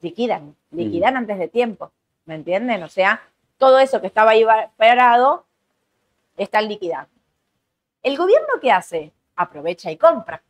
Liquidan, 0.00 0.56
liquidan 0.70 1.18
antes 1.18 1.38
de 1.38 1.46
tiempo. 1.46 1.92
¿Me 2.24 2.36
entienden? 2.36 2.82
O 2.84 2.88
sea, 2.88 3.20
todo 3.58 3.78
eso 3.78 4.00
que 4.00 4.06
estaba 4.06 4.30
ahí 4.30 4.46
parado 4.78 5.44
está 6.38 6.62
liquidando. 6.62 7.10
¿El 8.02 8.16
gobierno 8.16 8.48
qué 8.62 8.72
hace? 8.72 9.12
Aprovecha 9.36 9.90
y 9.90 9.98
compra. 9.98 10.42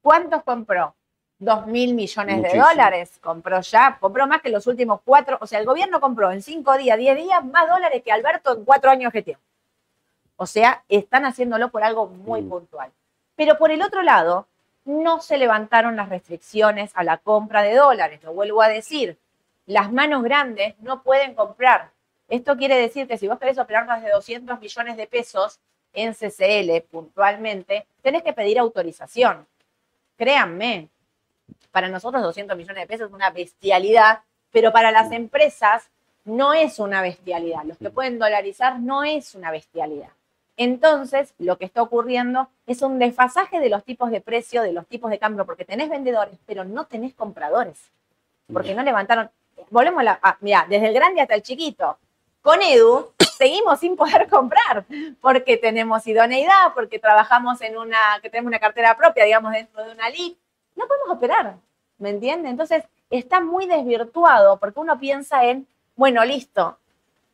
¿Cuántos 0.00 0.44
compró? 0.44 0.94
Dos 1.38 1.66
mil 1.66 1.94
millones 1.94 2.42
de 2.42 2.58
dólares. 2.58 3.18
Compró 3.22 3.60
ya, 3.60 3.98
compró 4.00 4.26
más 4.26 4.40
que 4.40 4.48
los 4.48 4.66
últimos 4.66 5.00
cuatro. 5.04 5.38
O 5.40 5.46
sea, 5.46 5.58
el 5.58 5.66
gobierno 5.66 6.00
compró 6.00 6.32
en 6.32 6.42
cinco 6.42 6.76
días, 6.78 6.98
diez 6.98 7.16
días, 7.16 7.44
más 7.44 7.68
dólares 7.68 8.02
que 8.02 8.12
Alberto 8.12 8.54
en 8.54 8.64
cuatro 8.64 8.90
años 8.90 9.12
que 9.12 9.22
tiene. 9.22 9.40
O 10.36 10.46
sea, 10.46 10.82
están 10.88 11.24
haciéndolo 11.24 11.70
por 11.70 11.82
algo 11.82 12.06
muy 12.06 12.42
mm. 12.42 12.48
puntual. 12.48 12.90
Pero 13.34 13.58
por 13.58 13.70
el 13.70 13.82
otro 13.82 14.02
lado, 14.02 14.46
no 14.86 15.20
se 15.20 15.36
levantaron 15.36 15.96
las 15.96 16.08
restricciones 16.08 16.92
a 16.94 17.04
la 17.04 17.18
compra 17.18 17.62
de 17.62 17.74
dólares. 17.74 18.22
Lo 18.22 18.32
vuelvo 18.32 18.62
a 18.62 18.68
decir, 18.68 19.18
las 19.66 19.92
manos 19.92 20.22
grandes 20.22 20.78
no 20.78 21.02
pueden 21.02 21.34
comprar. 21.34 21.90
Esto 22.28 22.56
quiere 22.56 22.76
decir 22.76 23.06
que 23.06 23.18
si 23.18 23.28
vos 23.28 23.38
querés 23.38 23.58
operar 23.58 23.86
más 23.86 24.02
de 24.02 24.10
200 24.10 24.60
millones 24.60 24.96
de 24.96 25.06
pesos 25.06 25.60
en 25.92 26.14
CCL 26.14 26.82
puntualmente, 26.90 27.86
tenés 28.02 28.22
que 28.22 28.32
pedir 28.32 28.58
autorización. 28.58 29.46
Créanme, 30.16 30.88
para 31.76 31.90
nosotros 31.90 32.22
200 32.22 32.56
millones 32.56 32.84
de 32.84 32.86
pesos 32.86 33.08
es 33.08 33.12
una 33.12 33.28
bestialidad, 33.28 34.20
pero 34.50 34.72
para 34.72 34.90
las 34.90 35.12
empresas 35.12 35.90
no 36.24 36.54
es 36.54 36.78
una 36.78 37.02
bestialidad. 37.02 37.64
Los 37.64 37.76
que 37.76 37.90
pueden 37.90 38.18
dolarizar 38.18 38.80
no 38.80 39.04
es 39.04 39.34
una 39.34 39.50
bestialidad. 39.50 40.08
Entonces, 40.56 41.34
lo 41.36 41.58
que 41.58 41.66
está 41.66 41.82
ocurriendo 41.82 42.48
es 42.66 42.80
un 42.80 42.98
desfasaje 42.98 43.60
de 43.60 43.68
los 43.68 43.84
tipos 43.84 44.10
de 44.10 44.22
precio, 44.22 44.62
de 44.62 44.72
los 44.72 44.86
tipos 44.86 45.10
de 45.10 45.18
cambio, 45.18 45.44
porque 45.44 45.66
tenés 45.66 45.90
vendedores, 45.90 46.38
pero 46.46 46.64
no 46.64 46.86
tenés 46.86 47.12
compradores, 47.12 47.90
porque 48.50 48.74
no 48.74 48.82
levantaron. 48.82 49.30
Volvemos 49.68 50.00
a 50.00 50.04
la. 50.04 50.38
mira, 50.40 50.64
desde 50.70 50.88
el 50.88 50.94
grande 50.94 51.20
hasta 51.20 51.34
el 51.34 51.42
chiquito. 51.42 51.98
Con 52.40 52.62
Edu 52.62 53.12
seguimos 53.36 53.80
sin 53.80 53.96
poder 53.96 54.28
comprar, 54.30 54.86
porque 55.20 55.58
tenemos 55.58 56.06
idoneidad, 56.06 56.72
porque 56.74 56.98
trabajamos 56.98 57.60
en 57.60 57.76
una, 57.76 58.18
que 58.22 58.30
tenemos 58.30 58.48
una 58.48 58.60
cartera 58.60 58.96
propia, 58.96 59.26
digamos, 59.26 59.52
dentro 59.52 59.84
de 59.84 59.92
una 59.92 60.08
LIC. 60.08 60.38
No 60.76 60.86
podemos 60.86 61.16
operar, 61.16 61.56
¿me 61.98 62.10
entiende? 62.10 62.48
Entonces, 62.48 62.84
está 63.10 63.40
muy 63.40 63.66
desvirtuado, 63.66 64.58
porque 64.58 64.80
uno 64.80 64.98
piensa 64.98 65.44
en, 65.44 65.66
bueno, 65.96 66.24
listo, 66.24 66.76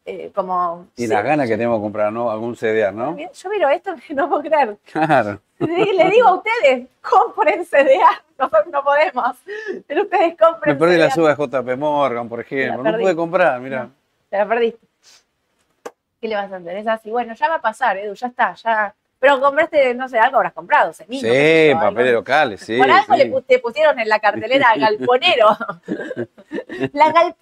eh, 0.05 0.31
como... 0.35 0.87
Y 0.96 1.07
las 1.07 1.24
ganas 1.24 1.48
que 1.48 1.57
tenemos 1.57 1.78
de 1.78 1.83
comprar 1.83 2.12
¿no? 2.12 2.31
algún 2.31 2.57
CDR, 2.57 2.92
¿no? 2.92 3.16
Yo 3.16 3.50
miro 3.50 3.68
esto 3.68 3.94
que 4.07 4.14
no 4.14 4.28
puedo 4.28 4.42
creer. 4.42 4.76
Claro. 4.90 5.40
Le, 5.59 6.11
digo 6.11 6.26
a 6.26 6.35
ustedes, 6.35 6.88
compren 7.00 7.64
CDR, 7.64 8.20
nosotros 8.38 8.66
no 8.72 8.83
podemos, 8.83 9.37
pero 9.87 10.02
ustedes 10.02 10.37
compren 10.37 10.74
Me 10.74 10.78
perdí 10.78 10.96
la 10.96 11.11
suba 11.11 11.35
de 11.35 11.46
JP 11.46 11.78
Morgan, 11.78 12.28
por 12.28 12.40
ejemplo, 12.40 12.83
no 12.83 12.98
pude 12.98 13.14
comprar, 13.14 13.61
mira. 13.61 13.88
te 14.28 14.38
la 14.38 14.48
perdiste. 14.48 14.85
¿Qué 16.20 16.28
le 16.28 16.35
vas 16.35 16.52
a 16.52 16.57
hacer? 16.57 16.76
Es 16.76 16.87
así, 16.87 17.11
bueno, 17.11 17.35
ya 17.35 17.48
va 17.48 17.57
a 17.57 17.61
pasar, 17.61 17.96
Edu, 17.96 18.14
ya 18.14 18.26
está, 18.28 18.55
ya 18.55 18.94
pero 19.22 19.40
compraste, 19.40 19.94
no 19.94 20.08
sé, 20.08 20.18
algo 20.18 20.38
habrás 20.38 20.52
comprado, 20.52 20.92
semillas. 20.92 21.30
Sí, 21.32 21.72
papeles 21.76 22.12
locales, 22.12 22.61
sí. 22.61 22.76
Por 22.76 22.90
algo 22.90 23.14
le 23.14 23.42
te 23.42 23.61
pusieron 23.61 23.96
en 24.00 24.08
la 24.08 24.18
cartelera 24.18 24.74
galponero. 24.76 25.46
la 26.92 27.04
hay 27.04 27.35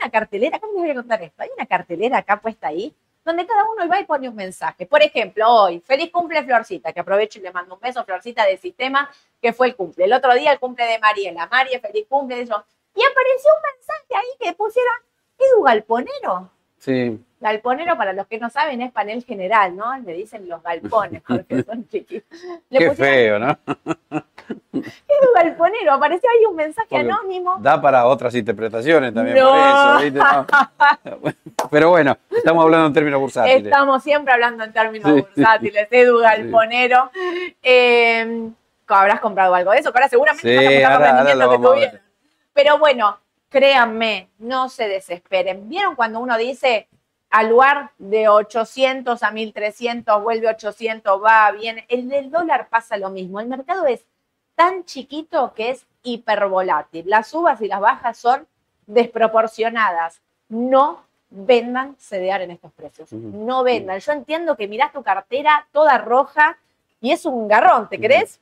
una 0.00 0.10
cartelera, 0.10 0.58
¿cómo 0.58 0.72
les 0.72 0.82
voy 0.82 0.90
a 0.92 0.94
contar 0.94 1.22
esto? 1.22 1.42
Hay 1.42 1.50
una 1.54 1.66
cartelera 1.66 2.16
acá 2.16 2.40
puesta 2.40 2.68
ahí, 2.68 2.94
donde 3.22 3.44
cada 3.44 3.64
uno 3.70 3.86
va 3.86 4.00
y 4.00 4.04
pone 4.04 4.30
un 4.30 4.34
mensaje. 4.34 4.86
Por 4.86 5.02
ejemplo, 5.02 5.46
hoy, 5.46 5.80
feliz 5.80 6.10
cumple 6.10 6.42
Florcita, 6.42 6.94
que 6.94 7.00
aprovecho 7.00 7.38
y 7.38 7.42
le 7.42 7.52
mando 7.52 7.74
un 7.74 7.80
beso, 7.82 8.02
Florcita 8.02 8.46
del 8.46 8.58
sistema, 8.58 9.10
que 9.42 9.52
fue 9.52 9.66
el 9.66 9.76
cumple. 9.76 10.06
El 10.06 10.14
otro 10.14 10.32
día 10.32 10.52
el 10.52 10.58
cumple 10.58 10.86
de 10.86 10.98
Mariela. 11.00 11.48
María, 11.48 11.78
feliz 11.80 12.06
cumple, 12.08 12.40
eso. 12.40 12.64
Y 12.94 13.02
apareció 13.02 13.50
un 13.54 13.62
mensaje 13.74 14.14
ahí 14.14 14.38
que 14.40 14.54
pusiera 14.54 14.90
Edu 15.38 15.64
Galponero. 15.64 16.50
Sí. 16.78 17.20
Galponero, 17.38 17.96
para 17.96 18.12
los 18.12 18.26
que 18.26 18.38
no 18.38 18.48
saben, 18.48 18.80
es 18.80 18.92
panel 18.92 19.22
general, 19.24 19.76
¿no? 19.76 19.96
Le 19.98 20.14
dicen 20.14 20.48
los 20.48 20.62
galpones, 20.62 21.22
porque 21.26 21.62
son 21.62 21.86
chiquitos. 21.88 22.38
Qué 22.70 22.90
feo, 22.92 23.38
¿no? 23.38 23.58
Es 24.72 25.28
galponero, 25.34 25.94
apareció 25.94 26.28
ahí 26.30 26.44
un 26.44 26.54
mensaje 26.54 26.96
anónimo. 26.96 27.56
Da 27.60 27.80
para 27.80 28.06
otras 28.06 28.34
interpretaciones 28.34 29.12
también 29.12 29.38
por 29.38 29.56
eso, 29.56 29.98
¿viste? 30.02 31.36
Pero 31.70 31.90
bueno, 31.90 32.16
estamos 32.30 32.62
hablando 32.62 32.86
en 32.86 32.92
términos 32.92 33.18
bursátiles. 33.18 33.64
Estamos 33.64 34.02
siempre 34.04 34.32
hablando 34.34 34.62
en 34.62 34.72
términos 34.72 35.10
bursátiles. 35.10 35.88
Edu 35.90 36.18
Galponero. 36.18 37.10
Eh, 37.62 38.50
habrás 38.86 39.20
comprado 39.20 39.54
algo 39.54 39.72
de 39.72 39.78
eso, 39.78 39.88
ahora 39.88 40.08
seguramente 40.08 40.42
sí, 40.42 40.82
vas 40.82 40.92
a 40.92 40.98
rendimiento 40.98 41.50
que 41.50 41.58
tuvieron. 41.58 42.00
Pero 42.52 42.78
bueno, 42.78 43.18
créanme, 43.48 44.28
no 44.38 44.68
se 44.68 44.88
desesperen. 44.88 45.68
¿Vieron 45.68 45.96
cuando 45.96 46.20
uno 46.20 46.36
dice 46.38 46.88
al 47.30 47.48
lugar 47.48 47.90
de 47.98 48.28
800 48.28 49.22
a 49.22 49.30
1300, 49.30 50.22
vuelve 50.22 50.48
800, 50.48 51.22
va, 51.22 51.50
viene? 51.52 51.84
El 51.88 52.08
del 52.08 52.30
dólar 52.30 52.68
pasa 52.68 52.96
lo 52.96 53.10
mismo. 53.10 53.40
El 53.40 53.48
mercado 53.48 53.86
es 53.86 54.04
tan 54.54 54.84
chiquito 54.84 55.52
que 55.54 55.70
es 55.70 55.86
hipervolátil. 56.02 57.04
Las 57.08 57.28
subas 57.28 57.60
y 57.60 57.68
las 57.68 57.80
bajas 57.80 58.16
son 58.16 58.46
desproporcionadas. 58.86 60.20
No 60.48 61.02
vendan 61.28 61.96
CDR 61.96 62.42
en 62.42 62.52
estos 62.52 62.72
precios. 62.72 63.12
No 63.12 63.62
vendan. 63.64 63.98
Yo 63.98 64.12
entiendo 64.12 64.56
que 64.56 64.68
mirás 64.68 64.92
tu 64.92 65.02
cartera 65.02 65.66
toda 65.72 65.98
roja 65.98 66.56
y 67.00 67.10
es 67.10 67.26
un 67.26 67.48
garrón, 67.48 67.88
¿te 67.88 68.00
crees? 68.00 68.40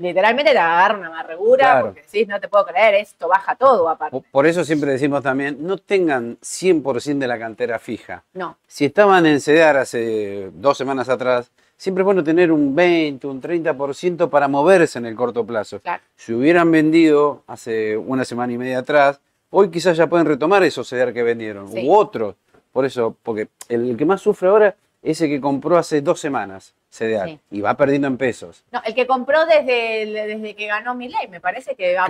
Literalmente 0.00 0.52
te 0.52 0.58
agarra 0.58 0.98
una 0.98 1.08
amargura 1.08 1.82
porque 1.82 2.02
decís, 2.02 2.26
no 2.26 2.40
te 2.40 2.48
puedo 2.48 2.66
creer, 2.66 2.94
esto 2.94 3.28
baja 3.28 3.54
todo 3.54 3.88
aparte. 3.88 4.22
Por 4.30 4.46
eso 4.46 4.64
siempre 4.64 4.92
decimos 4.92 5.22
también, 5.22 5.58
no 5.60 5.78
tengan 5.78 6.38
100% 6.38 7.18
de 7.18 7.26
la 7.26 7.38
cantera 7.38 7.78
fija. 7.78 8.24
No. 8.32 8.56
Si 8.66 8.86
estaban 8.86 9.26
en 9.26 9.40
CEDAR 9.40 9.76
hace 9.76 10.50
dos 10.54 10.76
semanas 10.78 11.08
atrás, 11.08 11.50
siempre 11.76 12.02
es 12.02 12.06
bueno 12.06 12.24
tener 12.24 12.50
un 12.50 12.74
20, 12.74 13.26
un 13.26 13.40
30% 13.40 14.28
para 14.30 14.48
moverse 14.48 14.98
en 14.98 15.06
el 15.06 15.14
corto 15.14 15.46
plazo. 15.46 15.80
Si 16.16 16.32
hubieran 16.32 16.70
vendido 16.70 17.42
hace 17.46 17.96
una 17.96 18.24
semana 18.24 18.52
y 18.52 18.58
media 18.58 18.78
atrás, 18.78 19.20
hoy 19.50 19.70
quizás 19.70 19.96
ya 19.96 20.06
pueden 20.06 20.26
retomar 20.26 20.62
esos 20.62 20.88
CEDAR 20.88 21.12
que 21.12 21.22
vendieron, 21.22 21.66
u 21.70 21.94
otros. 21.94 22.34
Por 22.72 22.84
eso, 22.84 23.16
porque 23.22 23.48
el 23.68 23.96
que 23.96 24.04
más 24.04 24.20
sufre 24.20 24.48
ahora 24.48 24.76
es 25.02 25.20
el 25.20 25.28
que 25.28 25.40
compró 25.40 25.76
hace 25.76 26.00
dos 26.00 26.20
semanas. 26.20 26.74
CDR. 26.90 27.38
Y 27.50 27.60
va 27.60 27.74
perdiendo 27.74 28.08
en 28.08 28.16
pesos. 28.16 28.64
No, 28.72 28.82
el 28.84 28.94
que 28.94 29.06
compró 29.06 29.46
desde, 29.46 30.06
desde 30.06 30.54
que 30.54 30.66
ganó 30.66 30.94
ley, 30.94 31.28
me 31.30 31.40
parece 31.40 31.74
que 31.74 31.94
va 31.94 32.06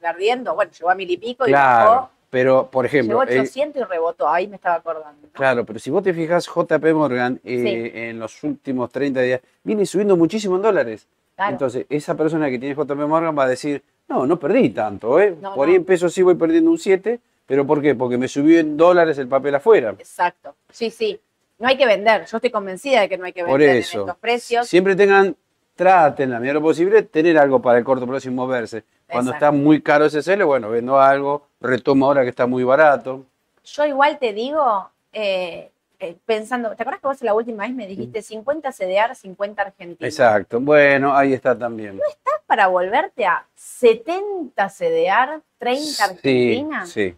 perdiendo. 0.00 0.54
Bueno, 0.54 0.72
llegó 0.72 0.90
a 0.90 0.94
mil 0.94 1.10
y 1.10 1.16
pico 1.16 1.46
y 1.46 1.52
bajó. 1.52 2.10
Pero, 2.28 2.68
por 2.70 2.86
ejemplo. 2.86 3.22
Llegó 3.24 3.40
800 3.40 3.82
y 3.82 3.84
rebotó, 3.84 4.28
ahí 4.28 4.48
me 4.48 4.56
estaba 4.56 4.76
acordando. 4.76 5.28
Claro, 5.32 5.66
pero 5.66 5.78
si 5.78 5.90
vos 5.90 6.02
te 6.02 6.14
fijas, 6.14 6.46
JP 6.46 6.82
Morgan 6.94 7.38
eh, 7.44 8.08
en 8.08 8.18
los 8.18 8.42
últimos 8.42 8.90
30 8.90 9.20
días 9.20 9.40
viene 9.62 9.84
subiendo 9.84 10.16
muchísimo 10.16 10.56
en 10.56 10.62
dólares. 10.62 11.06
Entonces, 11.36 11.86
esa 11.90 12.14
persona 12.14 12.48
que 12.48 12.58
tiene 12.58 12.74
JP 12.74 12.96
Morgan 13.06 13.36
va 13.38 13.44
a 13.44 13.48
decir, 13.48 13.82
no, 14.08 14.26
no 14.26 14.38
perdí 14.38 14.70
tanto, 14.70 15.20
¿eh? 15.20 15.36
por 15.54 15.68
ahí 15.68 15.74
en 15.74 15.84
pesos 15.84 16.12
sí 16.12 16.22
voy 16.22 16.34
perdiendo 16.34 16.70
un 16.70 16.78
7, 16.78 17.20
pero 17.46 17.66
¿por 17.66 17.82
qué? 17.82 17.94
Porque 17.94 18.16
me 18.16 18.28
subió 18.28 18.60
en 18.60 18.76
dólares 18.76 19.18
el 19.18 19.28
papel 19.28 19.54
afuera. 19.54 19.90
Exacto, 19.98 20.54
sí, 20.70 20.90
sí. 20.90 21.20
No 21.62 21.68
hay 21.68 21.76
que 21.76 21.86
vender, 21.86 22.26
yo 22.26 22.38
estoy 22.38 22.50
convencida 22.50 23.02
de 23.02 23.08
que 23.08 23.16
no 23.16 23.24
hay 23.24 23.32
que 23.32 23.44
vender 23.44 23.52
por 23.52 23.62
eso, 23.62 23.98
en 23.98 24.00
estos 24.00 24.16
precios. 24.16 24.66
Siempre 24.66 24.96
tengan, 24.96 25.36
traten 25.76 26.28
la 26.28 26.40
medida 26.40 26.54
lo 26.54 26.60
posible, 26.60 27.04
tener 27.04 27.38
algo 27.38 27.62
para 27.62 27.78
el 27.78 27.84
corto 27.84 28.04
plazo 28.04 28.28
y 28.28 28.32
moverse. 28.32 28.82
Cuando 29.08 29.32
está 29.32 29.52
muy 29.52 29.80
caro 29.80 30.06
ese 30.06 30.24
celo, 30.24 30.48
bueno, 30.48 30.70
vendo 30.70 30.98
algo, 30.98 31.46
retomo 31.60 32.06
ahora 32.06 32.24
que 32.24 32.30
está 32.30 32.48
muy 32.48 32.64
barato. 32.64 33.26
Yo 33.62 33.86
igual 33.86 34.18
te 34.18 34.32
digo, 34.32 34.90
eh, 35.12 35.70
eh, 36.00 36.16
pensando, 36.26 36.74
¿te 36.74 36.82
acuerdas 36.82 37.00
que 37.00 37.06
vos 37.06 37.22
la 37.22 37.32
última 37.32 37.62
vez 37.62 37.72
me 37.72 37.86
dijiste 37.86 38.22
50 38.22 38.72
CDR, 38.72 39.14
50 39.14 39.62
Argentina? 39.62 40.08
Exacto, 40.08 40.58
bueno, 40.58 41.16
ahí 41.16 41.32
está 41.32 41.56
también. 41.56 41.96
¿No 41.96 42.02
estás 42.10 42.40
para 42.44 42.66
volverte 42.66 43.24
a 43.24 43.46
70 43.54 44.68
CDR, 44.68 45.40
30 45.58 46.04
Argentina? 46.06 46.86
Sí, 46.86 47.10
sí. 47.10 47.16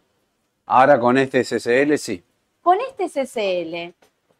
Ahora 0.66 1.00
con 1.00 1.16
este 1.16 1.44
CCL, 1.44 1.96
sí. 1.96 2.22
Con 2.60 2.76
este 2.80 3.08
CCL, 3.08 3.94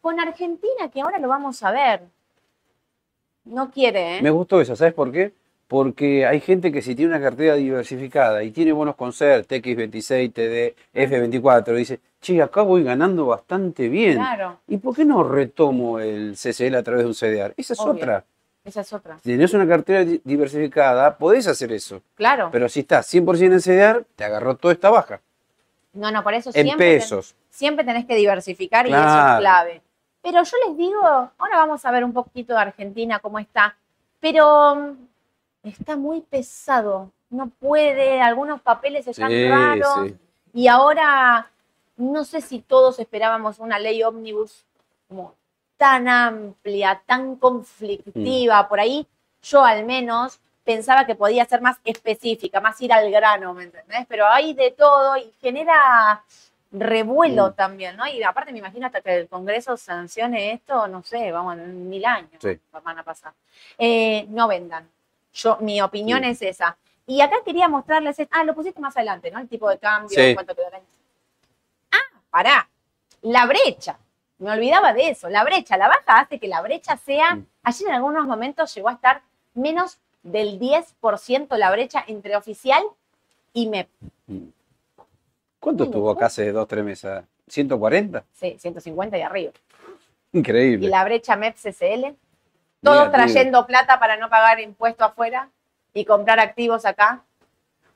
con 0.05 0.19
Argentina, 0.19 0.87
que 0.93 1.01
ahora 1.01 1.17
lo 1.17 1.27
vamos 1.27 1.63
a 1.63 1.71
ver. 1.71 2.03
No 3.43 3.71
quiere, 3.71 4.17
¿eh? 4.17 4.21
Me 4.21 4.29
gustó 4.29 4.61
eso, 4.61 4.75
¿sabes 4.75 4.93
por 4.93 5.11
qué? 5.11 5.33
porque 5.67 6.27
hay 6.27 6.41
gente 6.41 6.71
que 6.71 6.83
si 6.83 6.93
tiene 6.93 7.15
una 7.15 7.21
cartera 7.21 7.55
diversificada 7.55 8.43
y 8.43 8.51
tiene 8.51 8.71
bonos 8.71 8.95
con 8.95 9.13
CER, 9.13 9.47
TX26, 9.47 10.31
TD, 10.31 10.75
F24, 10.93 11.73
dice, 11.73 11.99
che, 12.21 12.39
acá 12.39 12.61
voy 12.61 12.83
ganando 12.83 13.25
bastante 13.25 13.89
bien. 13.89 14.17
Claro. 14.17 14.59
¿Y 14.67 14.77
por 14.77 14.95
qué 14.95 15.05
no 15.05 15.23
retomo 15.23 15.99
el 15.99 16.35
CCL 16.35 16.75
a 16.75 16.83
través 16.83 17.01
de 17.01 17.07
un 17.07 17.15
CDR? 17.15 17.55
Esa 17.57 17.73
es 17.73 17.79
otra. 17.79 18.23
Esa 18.63 18.81
es 18.81 18.93
otra. 18.93 19.17
Si 19.23 19.31
tenés 19.31 19.55
una 19.55 19.67
cartera 19.67 20.05
diversificada, 20.23 21.17
podés 21.17 21.47
hacer 21.47 21.71
eso. 21.71 22.03
Claro. 22.13 22.49
Pero 22.51 22.69
si 22.69 22.81
estás 22.81 23.11
100% 23.11 23.53
en 23.53 23.59
CDR, 23.59 24.05
te 24.15 24.23
agarró 24.23 24.55
toda 24.57 24.71
esta 24.71 24.91
baja. 24.91 25.19
No, 25.93 26.11
no, 26.11 26.23
por 26.23 26.35
eso 26.35 26.51
en 26.53 26.65
siempre. 26.65 26.95
pesos. 26.95 27.33
siempre 27.49 27.83
tenés 27.83 28.05
que 28.05 28.15
diversificar 28.15 28.85
y 28.85 28.91
eso 28.91 29.01
es 29.01 29.39
clave. 29.39 29.81
Pero 30.25 30.41
yo 30.41 30.57
les 30.65 30.75
digo, 30.75 31.03
ahora 31.03 31.57
vamos 31.57 31.85
a 31.85 31.91
ver 31.91 32.03
un 32.03 32.11
poquito 32.11 32.53
de 32.53 32.59
Argentina, 32.59 33.19
cómo 33.19 33.37
está. 33.37 33.75
Pero 34.19 34.95
está 35.61 35.95
muy 35.97 36.21
pesado, 36.21 37.11
no 37.29 37.49
puede, 37.49 38.19
algunos 38.23 38.59
papeles 38.59 39.05
están 39.05 39.29
raros. 39.47 40.13
Y 40.51 40.67
ahora, 40.67 41.51
no 41.97 42.23
sé 42.23 42.41
si 42.41 42.59
todos 42.59 42.97
esperábamos 42.97 43.59
una 43.59 43.77
ley 43.77 44.01
ómnibus 44.01 44.65
como 45.07 45.35
tan 45.77 46.07
amplia, 46.07 47.03
tan 47.05 47.35
conflictiva, 47.35 48.63
mm. 48.63 48.67
por 48.67 48.79
ahí 48.79 49.05
yo 49.43 49.63
al 49.63 49.85
menos 49.85 50.39
pensaba 50.63 51.05
que 51.05 51.13
podía 51.13 51.45
ser 51.45 51.61
más 51.61 51.77
específica, 51.85 52.61
más 52.61 52.81
ir 52.81 52.91
al 52.91 53.11
grano, 53.11 53.53
¿me 53.53 53.65
entendés? 53.65 54.07
Pero 54.09 54.25
hay 54.27 54.55
de 54.55 54.71
todo 54.71 55.17
y 55.17 55.31
genera 55.39 56.23
revuelo 56.79 57.49
mm. 57.49 57.53
también, 57.53 57.97
¿no? 57.97 58.07
Y 58.07 58.21
aparte 58.23 58.51
me 58.51 58.59
imagino 58.59 58.85
hasta 58.85 59.01
que 59.01 59.15
el 59.15 59.27
Congreso 59.27 59.77
sancione 59.77 60.51
esto, 60.53 60.87
no 60.87 61.03
sé, 61.03 61.31
vamos, 61.31 61.57
en 61.57 61.89
mil 61.89 62.05
años 62.05 62.41
van 62.83 62.99
a 62.99 63.03
pasar. 63.03 63.33
Eh, 63.77 64.25
no 64.29 64.47
vendan, 64.47 64.87
yo, 65.33 65.57
mi 65.61 65.81
opinión 65.81 66.23
es 66.23 66.41
esa. 66.41 66.77
Y 67.07 67.21
acá 67.21 67.37
quería 67.45 67.67
mostrarles, 67.67 68.17
ah, 68.31 68.43
lo 68.43 68.55
pusiste 68.55 68.81
más 68.81 68.95
adelante, 68.97 69.29
¿no? 69.29 69.39
El 69.39 69.47
tipo 69.47 69.69
de 69.69 69.77
cambio, 69.77 70.17
cuánto 70.33 70.55
quedó 70.55 70.67
Ah, 71.91 72.19
pará, 72.29 72.69
la 73.21 73.45
brecha. 73.45 73.99
Me 74.37 74.51
olvidaba 74.51 74.91
de 74.91 75.09
eso, 75.09 75.29
la 75.29 75.43
brecha, 75.43 75.77
la 75.77 75.87
baja 75.87 76.19
hace 76.19 76.39
que 76.39 76.47
la 76.47 76.61
brecha 76.61 76.97
sea, 76.97 77.35
mm. 77.35 77.45
allí 77.63 77.85
en 77.85 77.93
algunos 77.93 78.25
momentos 78.25 78.73
llegó 78.75 78.89
a 78.89 78.93
estar 78.93 79.21
menos 79.53 79.99
del 80.23 80.59
10% 80.59 81.55
la 81.57 81.71
brecha 81.71 82.03
entre 82.07 82.35
oficial 82.35 82.83
y 83.53 83.67
MEP. 83.67 83.87
¿Cuánto 85.65 85.85
estuvo 85.85 86.11
acá 86.11 86.27
hace 86.27 86.51
dos, 86.51 86.67
tres 86.67 86.85
meses? 86.85 87.23
¿140? 87.49 88.21
Sí, 88.33 88.55
150 88.59 89.17
y 89.17 89.21
arriba. 89.23 89.51
Increíble. 90.31 90.85
Y 90.85 90.89
la 90.91 91.03
brecha 91.03 91.35
MEP-CCL, 91.35 92.15
todos 92.83 93.11
trayendo 93.11 93.65
plata 93.65 93.99
para 93.99 94.15
no 94.15 94.29
pagar 94.29 94.59
impuesto 94.59 95.03
afuera 95.03 95.49
y 95.91 96.05
comprar 96.05 96.39
activos 96.39 96.85
acá. 96.85 97.23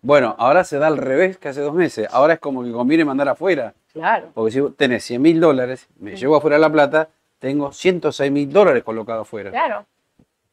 Bueno, 0.01 0.35
ahora 0.39 0.63
se 0.63 0.79
da 0.79 0.87
al 0.87 0.97
revés 0.97 1.37
que 1.37 1.49
hace 1.49 1.61
dos 1.61 1.75
meses. 1.75 2.07
Ahora 2.11 2.33
es 2.33 2.39
como 2.39 2.63
que 2.63 2.71
conviene 2.71 3.05
mandar 3.05 3.29
afuera. 3.29 3.75
Claro. 3.93 4.31
Porque 4.33 4.51
si 4.51 4.61
tenés 4.71 5.03
100 5.03 5.21
mil 5.21 5.39
dólares, 5.39 5.87
me 5.99 6.15
llevo 6.15 6.37
afuera 6.37 6.57
la 6.57 6.71
plata, 6.71 7.09
tengo 7.37 7.71
106 7.71 8.31
mil 8.31 8.51
dólares 8.51 8.83
colocados 8.83 9.27
afuera. 9.27 9.51
Claro. 9.51 9.85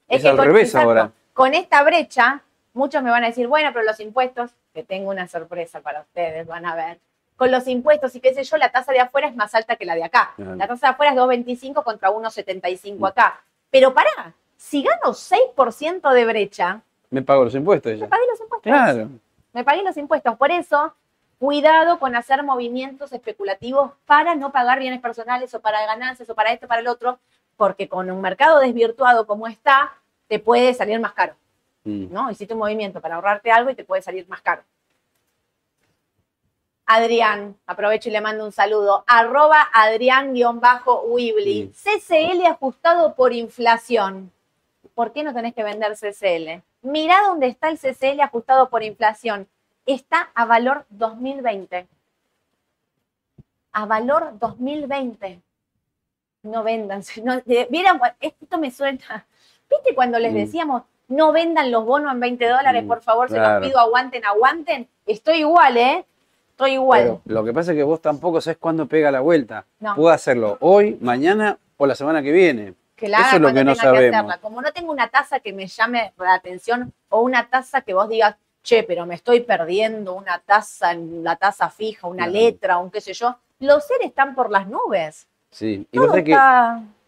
Es, 0.07 0.23
al 0.23 0.37
revés 0.37 0.75
ahora. 0.75 1.13
Con 1.33 1.55
esta 1.55 1.83
brecha, 1.83 2.43
muchos 2.75 3.03
me 3.03 3.09
van 3.09 3.25
a 3.25 3.29
decir, 3.29 3.49
bueno, 3.49 3.71
pero 3.73 3.87
los 3.87 4.01
impuestos, 4.01 4.51
que 4.75 4.83
tengo 4.83 5.09
una 5.09 5.27
sorpresa 5.29 5.81
para 5.81 6.03
ustedes, 6.03 6.47
van 6.47 6.67
a 6.67 6.77
ver. 6.77 7.01
Con 7.37 7.51
los 7.51 7.69
impuestos 7.69 8.15
y 8.15 8.21
qué 8.21 8.33
sé 8.33 8.45
yo, 8.45 8.57
la 8.57 8.71
tasa 8.71 8.93
de 8.93 9.01
afuera 9.01 9.29
es 9.29 9.37
más 9.37 9.55
alta 9.55 9.77
que 9.77 9.85
la 9.85 9.95
de 9.95 10.05
acá. 10.05 10.35
La 10.39 10.67
tasa 10.67 10.89
de 10.89 10.93
afuera 10.93 11.13
es 11.13 11.19
2.25 11.19 11.85
contra 11.85 12.11
1.75 12.11 13.09
acá. 13.09 13.41
Pero 13.71 13.93
pará, 13.93 14.35
si 14.57 14.83
gano 14.83 15.13
6% 15.13 16.13
de 16.13 16.25
brecha. 16.25 16.81
Me 17.11 17.23
pago 17.23 17.45
los 17.45 17.55
impuestos. 17.55 17.99
Me 17.99 18.09
pagué 18.09 18.23
los 18.31 18.41
impuestos. 18.41 18.63
Claro. 18.63 19.11
Me 19.53 19.65
pagué 19.65 19.83
los 19.83 19.97
impuestos. 19.97 20.37
Por 20.37 20.51
eso, 20.51 20.95
cuidado 21.39 21.99
con 21.99 22.17
hacer 22.17 22.43
movimientos 22.43 23.13
especulativos 23.13 23.93
para 24.07 24.35
no 24.35 24.51
pagar 24.51 24.79
bienes 24.79 25.01
personales 25.01 25.55
o 25.55 25.61
para 25.61 25.85
ganancias 25.87 26.29
o 26.31 26.35
para 26.35 26.53
esto, 26.53 26.67
para 26.67 26.81
el 26.81 26.89
otro, 26.89 27.19
porque 27.57 27.89
con 27.89 28.11
un 28.11 28.21
mercado 28.21 28.61
desvirtuado 28.61 29.27
como 29.27 29.47
está, 29.47 29.93
te 30.29 30.39
puede 30.39 30.75
salir 30.75 30.99
más 31.01 31.13
caro. 31.13 31.35
Mm. 31.85 32.13
¿no? 32.13 32.31
Hiciste 32.31 32.55
un 32.55 32.61
movimiento 32.61 33.01
para 33.01 33.17
ahorrarte 33.17 33.51
algo 33.51 33.71
y 33.71 33.75
te 33.75 33.85
puede 33.85 34.03
salir 34.03 34.29
más 34.29 34.41
caro. 34.41 34.63
Adrián, 36.87 37.57
aprovecho 37.67 38.09
y 38.09 38.13
le 38.13 38.21
mando 38.21 38.45
un 38.45 38.53
saludo, 38.53 39.03
arroba 39.09 39.69
Adrián-Wibli, 39.73 41.73
CCL 41.73 42.47
ajustado 42.47 43.17
por 43.17 43.33
inflación. 43.33 44.31
¿Por 44.95 45.13
qué 45.13 45.25
no 45.25 45.35
tenés 45.35 45.53
que 45.53 45.65
vender 45.65 45.97
CCL? 45.97 46.63
Mirá 46.83 47.23
dónde 47.27 47.49
está 47.49 47.69
el 47.69 47.79
CCL 47.79 48.21
ajustado 48.21 48.71
por 48.71 48.85
inflación. 48.85 49.49
Está 49.85 50.31
a 50.35 50.45
valor 50.45 50.87
2020. 50.91 51.89
A 53.73 53.87
valor 53.87 54.39
2020. 54.39 55.41
No 56.45 56.63
vendan. 56.63 57.03
No, 57.25 57.43
esto 58.21 58.59
me 58.59 58.71
suena. 58.71 59.27
¿Viste 59.69 59.95
cuando 59.95 60.21
les 60.21 60.33
decíamos, 60.33 60.85
no 61.09 61.33
vendan 61.33 61.73
los 61.73 61.85
bonos 61.85 62.13
en 62.13 62.21
20 62.21 62.49
dólares, 62.49 62.85
por 62.85 63.03
favor, 63.03 63.29
se 63.29 63.39
los 63.39 63.61
pido, 63.61 63.81
aguanten, 63.81 64.25
aguanten? 64.25 64.89
Estoy 65.05 65.39
igual, 65.39 65.77
¿eh? 65.77 66.07
Estoy 66.57 66.73
igual. 66.73 67.21
lo 67.27 67.45
que 67.45 67.53
pasa 67.53 67.73
es 67.73 67.77
que 67.77 67.83
vos 67.83 68.01
tampoco 68.01 68.41
sabes 68.41 68.57
cuándo 68.57 68.87
pega 68.87 69.11
la 69.11 69.21
vuelta. 69.21 69.67
No. 69.79 69.95
Puedo 69.95 70.09
hacerlo 70.09 70.57
hoy, 70.61 70.97
mañana 71.03 71.59
o 71.77 71.87
la 71.87 71.95
semana 71.95 72.23
que 72.23 72.33
viene. 72.33 72.73
Que 72.95 73.11
la 73.11 73.19
Eso 73.19 73.37
es 73.37 73.43
lo 73.43 73.53
que 73.53 73.63
no 73.63 73.75
sabemos. 73.75 74.39
Como 74.39 74.63
no 74.63 74.73
tengo 74.73 74.91
una 74.91 75.09
tasa 75.09 75.41
que 75.41 75.53
me 75.53 75.67
llame 75.67 76.15
la 76.17 76.33
atención 76.33 76.95
o 77.11 77.21
una 77.21 77.47
tasa 77.51 77.83
que 77.83 77.93
vos 77.93 78.09
digas, 78.09 78.37
che, 78.63 78.85
pero 78.85 79.05
me 79.05 79.17
estoy 79.17 79.41
perdiendo 79.41 80.15
una 80.15 80.39
tasa, 80.39 80.95
la 80.95 81.37
tasa 81.37 81.69
fija, 81.69 82.07
una 82.07 82.27
letra, 82.27 82.79
un 82.79 82.91
qué 82.91 83.03
sé 83.03 83.13
yo. 83.13 83.37
Los 83.59 83.87
seres 83.87 84.07
están 84.07 84.35
por 84.35 84.51
las 84.51 84.67
nubes. 84.67 85.27
Sí, 85.51 85.87
y 85.93 85.99
vos 85.99 86.11
que 86.15 86.35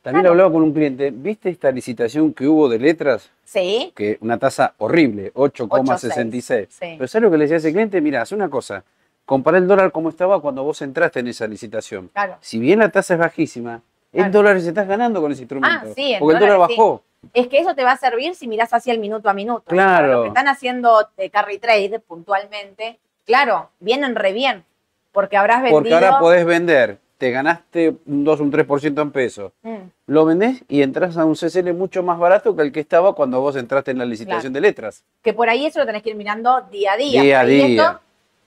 también 0.03 0.27
hablaba 0.27 0.53
con 0.53 0.63
un 0.63 0.75
cliente, 0.75 1.11
¿viste 1.11 1.49
esta 1.49 1.71
licitación 1.71 2.35
que 2.35 2.47
hubo 2.47 2.69
de 2.69 2.79
letras? 2.79 3.31
Sí. 3.45 3.95
Que 3.97 4.19
una 4.21 4.37
tasa 4.37 4.75
horrible, 4.77 5.33
8,66. 5.33 6.67
Sí. 6.69 6.77
Pero 6.99 7.09
¿sabes 7.09 7.23
lo 7.23 7.31
que 7.31 7.39
le 7.39 7.45
decía 7.45 7.57
a 7.57 7.59
ese 7.61 7.73
cliente? 7.73 7.99
Mira, 8.03 8.21
haz 8.21 8.33
una 8.33 8.51
cosa, 8.51 8.85
Compara 9.29 9.59
el 9.59 9.69
dólar 9.69 9.93
como 9.93 10.09
estaba 10.09 10.41
cuando 10.41 10.65
vos 10.65 10.81
entraste 10.81 11.21
en 11.21 11.29
esa 11.29 11.47
licitación. 11.47 12.09
Claro. 12.15 12.39
Si 12.41 12.59
bien 12.59 12.79
la 12.79 12.89
tasa 12.89 13.13
es 13.13 13.21
bajísima, 13.21 13.83
en 14.11 14.33
dólares 14.33 14.67
estás 14.67 14.89
ganando 14.89 15.21
con 15.21 15.31
ese 15.31 15.43
instrumento. 15.43 15.89
Ah, 15.91 15.93
sí, 15.95 16.17
porque 16.19 16.37
el 16.37 16.41
dólar 16.41 16.59
bajó. 16.61 17.03
Es 17.35 17.47
que 17.47 17.59
eso 17.59 17.75
te 17.75 17.85
va 17.85 17.93
a 17.93 17.99
servir 17.99 18.35
si 18.35 18.49
mirás 18.49 18.73
hacia 18.73 18.91
el 18.95 19.01
minuto 19.01 19.29
a 19.29 19.35
minuto. 19.35 19.65
Claro. 19.67 20.13
Lo 20.13 20.23
que 20.23 20.29
están 20.29 20.49
haciendo 20.49 21.11
de 21.19 21.29
carry 21.29 21.59
trade 21.59 21.99
puntualmente, 21.99 23.01
claro, 23.27 23.69
vienen 23.81 24.15
re 24.15 24.33
bien. 24.33 24.65
Porque 25.13 25.37
habrás 25.37 25.59
vendido. 25.59 25.79
Porque 25.79 25.95
ahora 25.95 26.19
podés 26.21 26.47
vender. 26.47 26.99
Te 27.19 27.31
ganaste 27.31 27.97
un 28.07 28.25
2, 28.25 28.41
un 28.41 28.51
3% 28.51 29.03
en 29.03 29.11
peso. 29.11 29.53
Mm. 29.61 29.77
Lo 30.07 30.25
vendés 30.25 30.65
y 30.69 30.81
entras 30.81 31.19
a 31.19 31.27
un 31.27 31.35
CCL 31.35 31.75
mucho 31.75 32.03
más 32.03 32.19
barato 32.19 32.57
que 32.57 32.63
el 32.63 32.73
que 32.73 32.81
estaba 32.81 33.15
cuando 33.15 33.43
vos 33.43 33.57
entraste 33.57 33.91
en 33.91 33.99
la 33.99 34.07
licitación 34.07 34.55
de 34.55 34.63
letras. 34.63 35.05
Que 35.21 35.35
por 35.35 35.51
ahí 35.51 35.67
eso 35.67 35.81
lo 35.81 35.85
tenés 35.85 36.03
que 36.03 36.09
ir 36.09 36.17
mirando 36.17 36.63
día 36.71 36.93
a 36.93 36.97
día. 36.97 37.21
Día 37.21 37.41
a 37.41 37.45
día 37.45 38.01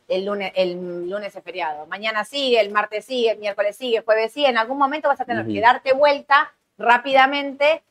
el 0.08 0.26
lunes, 0.26 0.52
el 0.56 1.10
lunes 1.10 1.36
es 1.36 1.44
feriado. 1.44 1.86
Mañana 1.88 2.24
sigue, 2.24 2.60
el 2.60 2.72
martes 2.72 3.06
sigue, 3.06 3.32
el 3.32 3.40
miércoles 3.40 3.76
sigue, 3.76 3.98
el 3.98 4.04
jueves 4.04 4.32
sigue. 4.32 4.50
En 4.50 4.58
algún 4.58 4.78
momento 4.78 5.08
vas 5.08 5.22
a 5.22 5.26
tener 5.26 5.46
que 5.46 5.62
darte 5.62 5.94
vuelta 5.94 6.54
rápidamente 6.78 7.84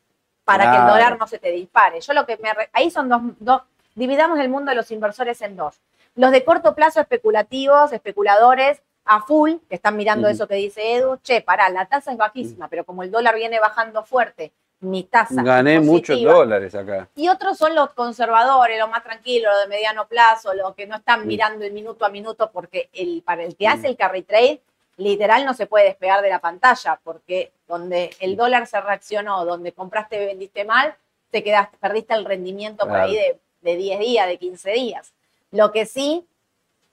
para 0.44 0.70
que 0.70 0.78
el 0.78 0.86
dólar 0.86 1.18
no 1.18 1.26
se 1.26 1.38
te 1.38 1.50
dispare. 1.50 2.00
Yo 2.00 2.12
lo 2.12 2.26
que 2.26 2.36
me 2.38 2.50
ahí 2.72 2.90
son 2.90 3.08
dos, 3.08 3.22
dos, 3.38 3.62
dividamos 3.94 4.38
el 4.40 4.48
mundo 4.48 4.70
de 4.70 4.76
los 4.76 4.90
inversores 4.90 5.40
en 5.42 5.56
dos. 5.56 5.80
Los 6.14 6.32
de 6.32 6.44
corto 6.44 6.74
plazo 6.74 7.00
especulativos, 7.00 7.92
especuladores, 7.92 8.82
a 9.04 9.22
full, 9.22 9.54
que 9.68 9.74
están 9.74 9.96
mirando 9.96 10.28
eso 10.28 10.46
que 10.46 10.54
dice 10.54 10.94
Edu, 10.94 11.18
che, 11.22 11.40
pará, 11.40 11.68
la 11.68 11.86
tasa 11.86 12.12
es 12.12 12.16
bajísima, 12.16 12.68
pero 12.68 12.84
como 12.84 13.02
el 13.02 13.10
dólar 13.10 13.34
viene 13.34 13.58
bajando 13.58 14.04
fuerte, 14.04 14.52
mi 14.80 15.04
tasa. 15.04 15.42
Gané 15.42 15.78
muchos 15.80 16.20
dólares 16.22 16.74
acá. 16.74 17.08
Y 17.14 17.28
otros 17.28 17.58
son 17.58 17.74
los 17.74 17.92
conservadores, 17.92 18.78
los 18.78 18.90
más 18.90 19.02
tranquilos, 19.02 19.52
los 19.52 19.62
de 19.62 19.68
mediano 19.68 20.08
plazo, 20.08 20.54
los 20.54 20.74
que 20.74 20.86
no 20.86 20.96
están 20.96 21.26
mirando 21.26 21.64
el 21.64 21.72
minuto 21.72 22.04
a 22.04 22.08
minuto, 22.08 22.50
porque 22.50 22.88
el, 22.92 23.22
para 23.22 23.44
el 23.44 23.56
que 23.56 23.68
hace 23.68 23.88
el 23.88 23.96
carry 23.96 24.22
trade, 24.22 24.60
literal 24.96 25.44
no 25.44 25.54
se 25.54 25.66
puede 25.66 25.86
despegar 25.86 26.22
de 26.22 26.30
la 26.30 26.40
pantalla, 26.40 26.98
porque 27.02 27.52
donde 27.68 28.10
el 28.20 28.36
dólar 28.36 28.66
se 28.66 28.80
reaccionó, 28.80 29.44
donde 29.44 29.72
compraste 29.72 30.22
y 30.22 30.26
vendiste 30.26 30.64
mal, 30.64 30.94
te 31.30 31.44
quedaste, 31.44 31.76
perdiste 31.78 32.14
el 32.14 32.24
rendimiento 32.24 32.88
por 32.88 32.96
ahí 32.96 33.14
de, 33.14 33.38
de 33.60 33.76
10 33.76 34.00
días, 34.00 34.26
de 34.26 34.38
15 34.38 34.70
días. 34.72 35.12
Lo 35.52 35.72
que 35.72 35.84
sí, 35.84 36.26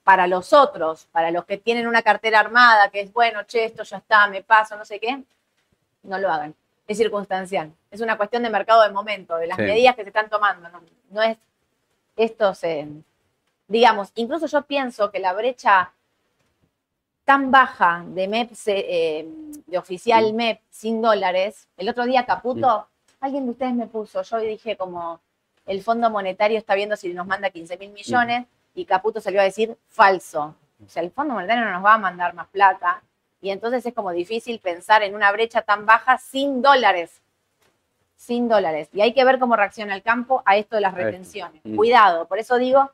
para 0.04 0.26
los 0.26 0.52
otros, 0.52 1.06
para 1.10 1.30
los 1.30 1.44
que 1.44 1.58
tienen 1.58 1.86
una 1.86 2.02
cartera 2.02 2.40
armada, 2.40 2.90
que 2.90 3.00
es 3.00 3.12
bueno, 3.12 3.42
che, 3.44 3.64
esto 3.64 3.82
ya 3.82 3.98
está, 3.98 4.26
me 4.28 4.42
paso, 4.42 4.76
no 4.76 4.84
sé 4.84 5.00
qué, 5.00 5.22
no 6.02 6.18
lo 6.18 6.30
hagan. 6.30 6.54
Es 6.88 6.96
circunstancial. 6.96 7.72
Es 7.90 8.00
una 8.00 8.16
cuestión 8.16 8.42
de 8.42 8.50
mercado 8.50 8.82
de 8.82 8.90
momento, 8.90 9.36
de 9.36 9.46
las 9.46 9.58
medidas 9.58 9.94
que 9.94 10.02
se 10.02 10.08
están 10.08 10.28
tomando. 10.28 10.68
No, 11.10 11.22
es 11.22 11.36
esto 12.16 12.54
se. 12.54 12.88
Digamos, 13.68 14.10
incluso 14.14 14.46
yo 14.46 14.62
pienso 14.62 15.10
que 15.10 15.18
la 15.18 15.34
brecha 15.34 15.92
tan 17.24 17.50
baja 17.50 18.02
de 18.08 18.26
MEP, 18.26 18.52
eh, 18.66 19.28
de 19.66 19.78
oficial 19.78 20.32
MEP 20.32 20.62
sin 20.70 21.02
dólares, 21.02 21.68
el 21.76 21.88
otro 21.90 22.06
día 22.06 22.24
Caputo, 22.24 22.88
alguien 23.20 23.44
de 23.44 23.50
ustedes 23.52 23.74
me 23.74 23.86
puso, 23.86 24.22
yo 24.22 24.38
dije 24.38 24.78
como 24.78 25.20
el 25.66 25.82
Fondo 25.82 26.08
Monetario 26.08 26.56
está 26.56 26.74
viendo 26.74 26.96
si 26.96 27.12
nos 27.12 27.26
manda 27.26 27.50
15 27.50 27.76
mil 27.76 27.90
millones 27.90 28.46
y 28.74 28.86
Caputo 28.86 29.20
salió 29.20 29.42
a 29.42 29.44
decir 29.44 29.76
falso. 29.88 30.54
O 30.84 30.88
sea, 30.88 31.02
el 31.02 31.10
Fondo 31.10 31.34
Monetario 31.34 31.66
no 31.66 31.72
nos 31.72 31.84
va 31.84 31.94
a 31.94 31.98
mandar 31.98 32.32
más 32.32 32.48
plata 32.48 33.02
y 33.40 33.50
entonces 33.50 33.84
es 33.86 33.94
como 33.94 34.10
difícil 34.12 34.58
pensar 34.58 35.02
en 35.02 35.14
una 35.14 35.30
brecha 35.32 35.62
tan 35.62 35.86
baja 35.86 36.18
sin 36.18 36.62
dólares. 36.62 37.20
Sin 38.16 38.48
dólares. 38.48 38.88
Y 38.92 39.00
hay 39.00 39.12
que 39.14 39.24
ver 39.24 39.38
cómo 39.38 39.56
reacciona 39.56 39.94
el 39.94 40.02
campo 40.02 40.42
a 40.44 40.56
esto 40.56 40.76
de 40.76 40.82
las 40.82 40.94
retenciones. 40.94 41.62
Cuidado, 41.76 42.26
por 42.26 42.38
eso 42.38 42.58
digo 42.58 42.90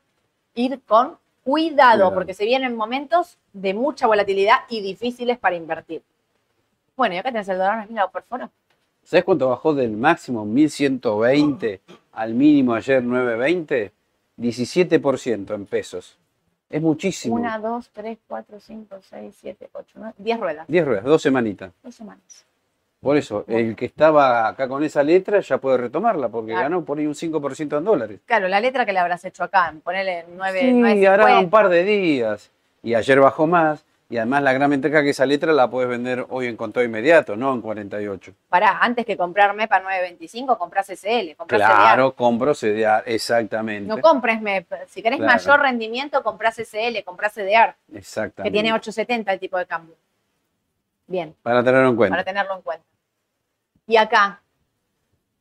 ir 0.53 0.81
con 0.83 1.17
cuidado, 1.43 2.13
porque 2.13 2.33
se 2.33 2.45
vienen 2.45 2.75
momentos 2.75 3.37
de 3.53 3.73
mucha 3.73 4.07
volatilidad 4.07 4.61
y 4.69 4.81
difíciles 4.81 5.37
para 5.37 5.55
invertir. 5.55 6.01
Bueno, 6.95 7.15
y 7.15 7.17
acá 7.17 7.31
tenés 7.31 7.49
el 7.49 7.57
dólar, 7.57 7.87
mira, 7.89 8.07
por 8.07 8.23
favor. 8.23 8.49
¿Sabes 9.03 9.23
cuánto 9.23 9.49
bajó 9.49 9.73
del 9.75 9.91
máximo 9.91 10.45
1120 10.45 11.81
al 12.13 12.33
mínimo 12.33 12.73
ayer 12.73 13.03
920? 13.03 13.91
17% 14.37 15.53
en 15.53 15.65
pesos. 15.65 16.17
Es 16.69 16.81
muchísimo. 16.81 17.35
Una, 17.35 17.59
dos, 17.59 17.89
tres, 17.93 18.17
cuatro, 18.27 18.59
cinco, 18.59 18.97
seis, 19.01 19.35
siete, 19.39 19.69
ocho, 19.73 19.93
nueve, 19.95 20.13
diez 20.17 20.39
ruedas. 20.39 20.65
Diez 20.67 20.85
ruedas, 20.85 21.03
dos 21.03 21.21
semanitas. 21.21 21.71
Dos 21.83 21.95
semanas. 21.95 22.45
Por 23.05 23.17
eso, 23.17 23.45
el 23.47 23.75
que 23.75 23.85
estaba 23.85 24.47
acá 24.47 24.67
con 24.67 24.83
esa 24.83 25.03
letra 25.03 25.39
ya 25.39 25.59
puede 25.59 25.77
retomarla, 25.77 26.29
porque 26.29 26.53
ganó 26.53 26.83
por 26.83 26.97
ahí 26.97 27.05
un 27.05 27.13
5% 27.13 27.77
en 27.77 27.83
dólares. 27.83 28.19
Claro, 28.25 28.47
la 28.47 28.59
letra 28.59 28.83
que 28.83 28.93
le 28.93 28.99
habrás 28.99 29.23
hecho 29.25 29.43
acá, 29.43 29.71
ponerle 29.83 30.25
9. 30.35 30.59
Sí, 30.95 31.05
hará 31.05 31.39
un 31.39 31.51
par 31.51 31.69
de 31.69 31.83
días. 31.83 32.49
Y 32.81 32.95
ayer 32.95 33.19
bajó 33.19 33.45
más. 33.45 33.85
Y 34.07 34.17
además 34.17 34.43
la 34.43 34.53
gran 34.53 34.69
ventaja 34.69 35.01
que 35.01 35.09
esa 35.09 35.25
letra 35.25 35.51
la 35.51 35.69
puedes 35.69 35.89
vender 35.89 36.27
hoy 36.29 36.45
en 36.45 36.55
contado 36.55 36.85
inmediato, 36.85 37.35
no 37.35 37.51
en 37.53 37.61
48. 37.61 38.33
Pará, 38.49 38.77
antes 38.79 39.03
que 39.03 39.17
comprar 39.17 39.55
MEP 39.55 39.71
a 39.71 39.83
9.25, 39.83 40.57
compras 40.57 40.87
SL, 40.89 41.35
Claro, 41.47 42.13
compro 42.15 42.53
CDR, 42.53 43.01
exactamente. 43.07 43.87
No 43.87 43.99
compres 43.99 44.41
MEP. 44.41 44.71
Si 44.87 45.01
querés 45.01 45.19
mayor 45.19 45.59
rendimiento, 45.59 46.21
compras 46.21 46.55
SL, 46.57 47.03
compras 47.03 47.33
CDR. 47.33 47.75
Exactamente. 47.93 48.43
Que 48.43 48.51
tiene 48.51 48.71
8.70 48.77 49.31
el 49.33 49.39
tipo 49.39 49.57
de 49.57 49.65
cambio. 49.65 49.95
Bien. 51.07 51.35
Para 51.41 51.63
tenerlo 51.63 51.89
en 51.89 51.95
cuenta. 51.95 52.13
Para 52.13 52.23
tenerlo 52.23 52.55
en 52.55 52.61
cuenta. 52.61 52.85
Y 53.87 53.97
acá, 53.97 54.41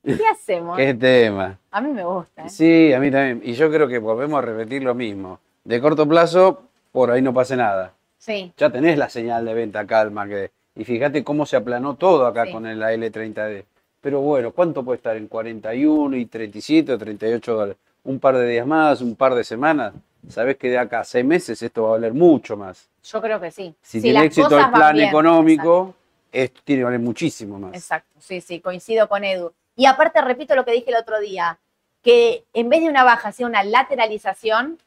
¿qué 0.03 0.19
hacemos? 0.33 0.77
¿Qué 0.77 0.95
tema? 0.95 1.59
A 1.71 1.81
mí 1.81 1.91
me 1.91 2.05
gusta. 2.05 2.47
¿eh? 2.47 2.49
Sí, 2.49 2.93
a 2.93 3.01
mí 3.01 3.11
también. 3.11 3.41
Y 3.45 3.55
yo 3.55 3.71
creo 3.71 3.89
que 3.89 3.99
volvemos 3.99 4.39
a 4.39 4.43
repetir 4.43 4.83
lo 4.83 4.95
mismo. 4.95 5.39
De 5.65 5.81
corto 5.81 6.07
plazo, 6.07 6.63
por 6.93 7.11
ahí 7.11 7.23
no 7.23 7.33
pase 7.33 7.57
nada. 7.57 7.94
Sí. 8.25 8.55
Ya 8.57 8.71
tenés 8.71 8.97
la 8.97 9.11
señal 9.11 9.45
de 9.45 9.53
venta 9.53 9.87
calma. 9.87 10.27
Que, 10.27 10.51
y 10.77 10.85
fíjate 10.85 11.23
cómo 11.23 11.45
se 11.45 11.57
aplanó 11.57 11.97
todo 11.97 12.27
acá 12.27 12.51
con 12.51 12.63
la 12.79 12.95
L30D. 12.95 13.65
Pero 14.01 14.23
bueno, 14.23 14.53
¿cuánto 14.53 14.83
puede 14.83 14.97
estar 14.97 15.15
en 15.15 15.29
41 15.29 16.17
y 16.17 16.25
37 16.25 16.95
o 16.95 16.99
38 16.99 17.55
dólares? 17.55 17.77
Un 18.05 18.19
par 18.19 18.39
de 18.39 18.49
días 18.49 18.67
más, 18.67 19.03
un 19.03 19.15
par 19.15 19.35
de 19.35 19.45
semanas. 19.45 19.93
Sabés 20.27 20.57
que 20.57 20.71
de 20.71 20.79
acá 20.79 21.01
a 21.01 21.05
seis 21.05 21.25
meses 21.25 21.61
esto 21.61 21.83
va 21.83 21.89
a 21.91 21.93
valer 21.93 22.15
mucho 22.15 22.57
más. 22.57 22.89
Yo 23.03 23.21
creo 23.21 23.39
que 23.39 23.51
sí. 23.51 23.75
Si, 23.83 24.01
tiene 24.01 24.25
éxito 24.25 24.59
el 24.59 24.71
plan 24.71 24.99
económico, 25.01 25.95
esto 26.33 26.63
tiene 26.65 26.81
que 26.81 26.85
valer 26.85 27.01
muchísimo 27.01 27.59
más. 27.59 27.75
Exacto, 27.75 28.19
sí, 28.21 28.41
sí, 28.41 28.61
coincido 28.61 29.07
con 29.07 29.23
Edu. 29.23 29.53
Y 29.77 29.85
aparte, 29.85 30.23
repito 30.23 30.55
lo 30.55 30.65
que 30.65 30.73
dije 30.73 30.89
el 30.89 30.97
otro 30.97 31.21
día, 31.21 31.59
que 32.03 32.45
en 32.55 32.71
vez 32.71 32.81
de 32.81 32.89
una 32.89 33.05
baja 33.05 33.33
sea 33.33 33.47
una 33.47 33.63
lateralización, 33.65 34.79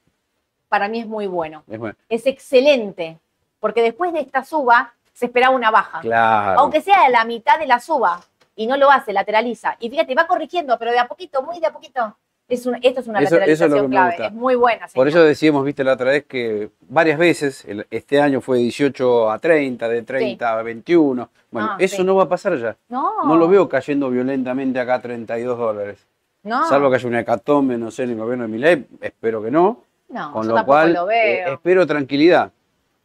para 0.69 0.89
mí 0.89 0.99
es 0.99 1.07
muy 1.07 1.27
bueno. 1.27 1.63
Es, 1.69 1.77
bueno. 1.77 1.95
es 2.09 2.25
excelente, 2.25 3.19
porque 3.59 3.81
después 3.81 4.13
de 4.13 4.19
esta 4.19 4.43
suba 4.43 4.93
se 5.13 5.25
esperaba 5.25 5.55
una 5.55 5.71
baja. 5.71 6.01
Claro. 6.01 6.59
Aunque 6.59 6.81
sea 6.81 7.09
la 7.09 7.25
mitad 7.25 7.57
de 7.59 7.67
la 7.67 7.79
suba, 7.79 8.21
y 8.57 8.67
no 8.67 8.75
lo 8.75 8.91
hace, 8.91 9.13
lateraliza. 9.13 9.77
Y 9.79 9.89
fíjate, 9.89 10.15
va 10.15 10.27
corrigiendo, 10.27 10.77
pero 10.77 10.91
de 10.91 10.99
a 10.99 11.07
poquito, 11.07 11.41
muy 11.43 11.59
de 11.59 11.67
a 11.67 11.71
poquito. 11.71 12.17
Es 12.49 12.65
esto 12.65 13.01
es 13.01 13.07
una 13.07 13.19
lateralización 13.21 13.89
clave, 13.89 14.25
es 14.25 14.31
muy 14.31 14.55
buena. 14.55 14.87
Por 14.93 15.07
eso 15.07 15.21
decíamos, 15.21 15.65
viste 15.65 15.83
la 15.83 15.93
otra 15.93 16.11
vez, 16.11 16.25
que 16.25 16.71
varias 16.87 17.19
veces, 17.19 17.65
este 17.91 18.21
año 18.21 18.41
fue 18.41 18.59
18 18.59 19.29
a 19.29 19.37
30, 19.37 19.87
de 19.89 20.01
30 20.01 20.59
a 20.59 20.63
21. 20.63 21.29
Bueno, 21.51 21.69
ah, 21.71 21.77
eso 21.77 22.03
no 22.05 22.15
va 22.15 22.23
a 22.23 22.29
pasar 22.29 22.57
ya. 22.57 22.75
No. 22.87 23.25
No 23.25 23.35
lo 23.35 23.49
veo 23.49 23.67
cayendo 23.67 24.09
violentamente 24.09 24.79
acá 24.79 24.95
a 24.95 25.01
32 25.01 25.57
dólares. 25.57 26.07
No. 26.43 26.67
Salvo 26.69 26.89
que 26.89 26.95
haya 26.95 27.07
una 27.07 27.19
hecatombe, 27.19 27.77
no 27.77 27.91
sé, 27.91 28.03
en 28.03 28.11
el 28.11 28.17
gobierno 28.17 28.45
de 28.45 28.47
Milei, 28.47 28.87
espero 29.01 29.43
que 29.43 29.51
no. 29.51 29.83
No, 30.07 30.31
Con 30.31 30.47
lo 30.47 30.65
cual, 30.65 30.97
eh, 31.11 31.51
espero 31.51 31.85
tranquilidad. 31.85 32.49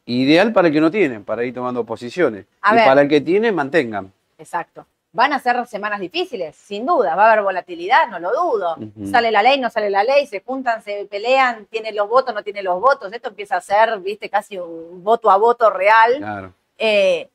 Ideal 0.05 0.53
para 0.53 0.69
el 0.69 0.75
que 0.75 0.81
no 0.81 0.91
tiene, 0.91 1.21
para 1.21 1.45
ir 1.45 1.55
tomando 1.55 1.85
posiciones. 1.85 2.45
y 2.45 2.77
para 2.77 3.03
el 3.03 3.09
que 3.09 3.21
tiene, 3.21 3.53
mantengan. 3.53 4.13
Exacto. 4.37 4.87
Van 5.15 5.33
a 5.33 5.39
ser 5.39 5.65
semanas 5.67 6.01
difíciles, 6.01 6.57
sin 6.57 6.87
duda. 6.87 7.15
Va 7.15 7.27
a 7.27 7.33
haber 7.33 7.45
volatilidad, 7.45 8.09
no 8.09 8.19
lo 8.19 8.31
dudo. 8.33 8.77
Sale 9.11 9.31
la 9.31 9.43
ley, 9.43 9.61
no 9.61 9.69
sale 9.69 9.91
la 9.91 10.03
ley, 10.03 10.27
se 10.27 10.41
juntan, 10.41 10.83
se 10.83 11.05
pelean, 11.05 11.67
tiene 11.67 11.93
los 11.93 12.09
votos, 12.09 12.35
no 12.35 12.43
tiene 12.43 12.63
los 12.63 12.81
votos. 12.81 13.13
Esto 13.13 13.29
empieza 13.29 13.57
a 13.57 13.61
ser, 13.61 13.99
viste, 14.01 14.31
casi 14.31 14.57
un 14.59 15.05
voto 15.05 15.31
a 15.31 15.37
voto 15.37 15.69
real. 15.71 16.17
Claro. 16.17 16.55
Eh, 16.79 17.29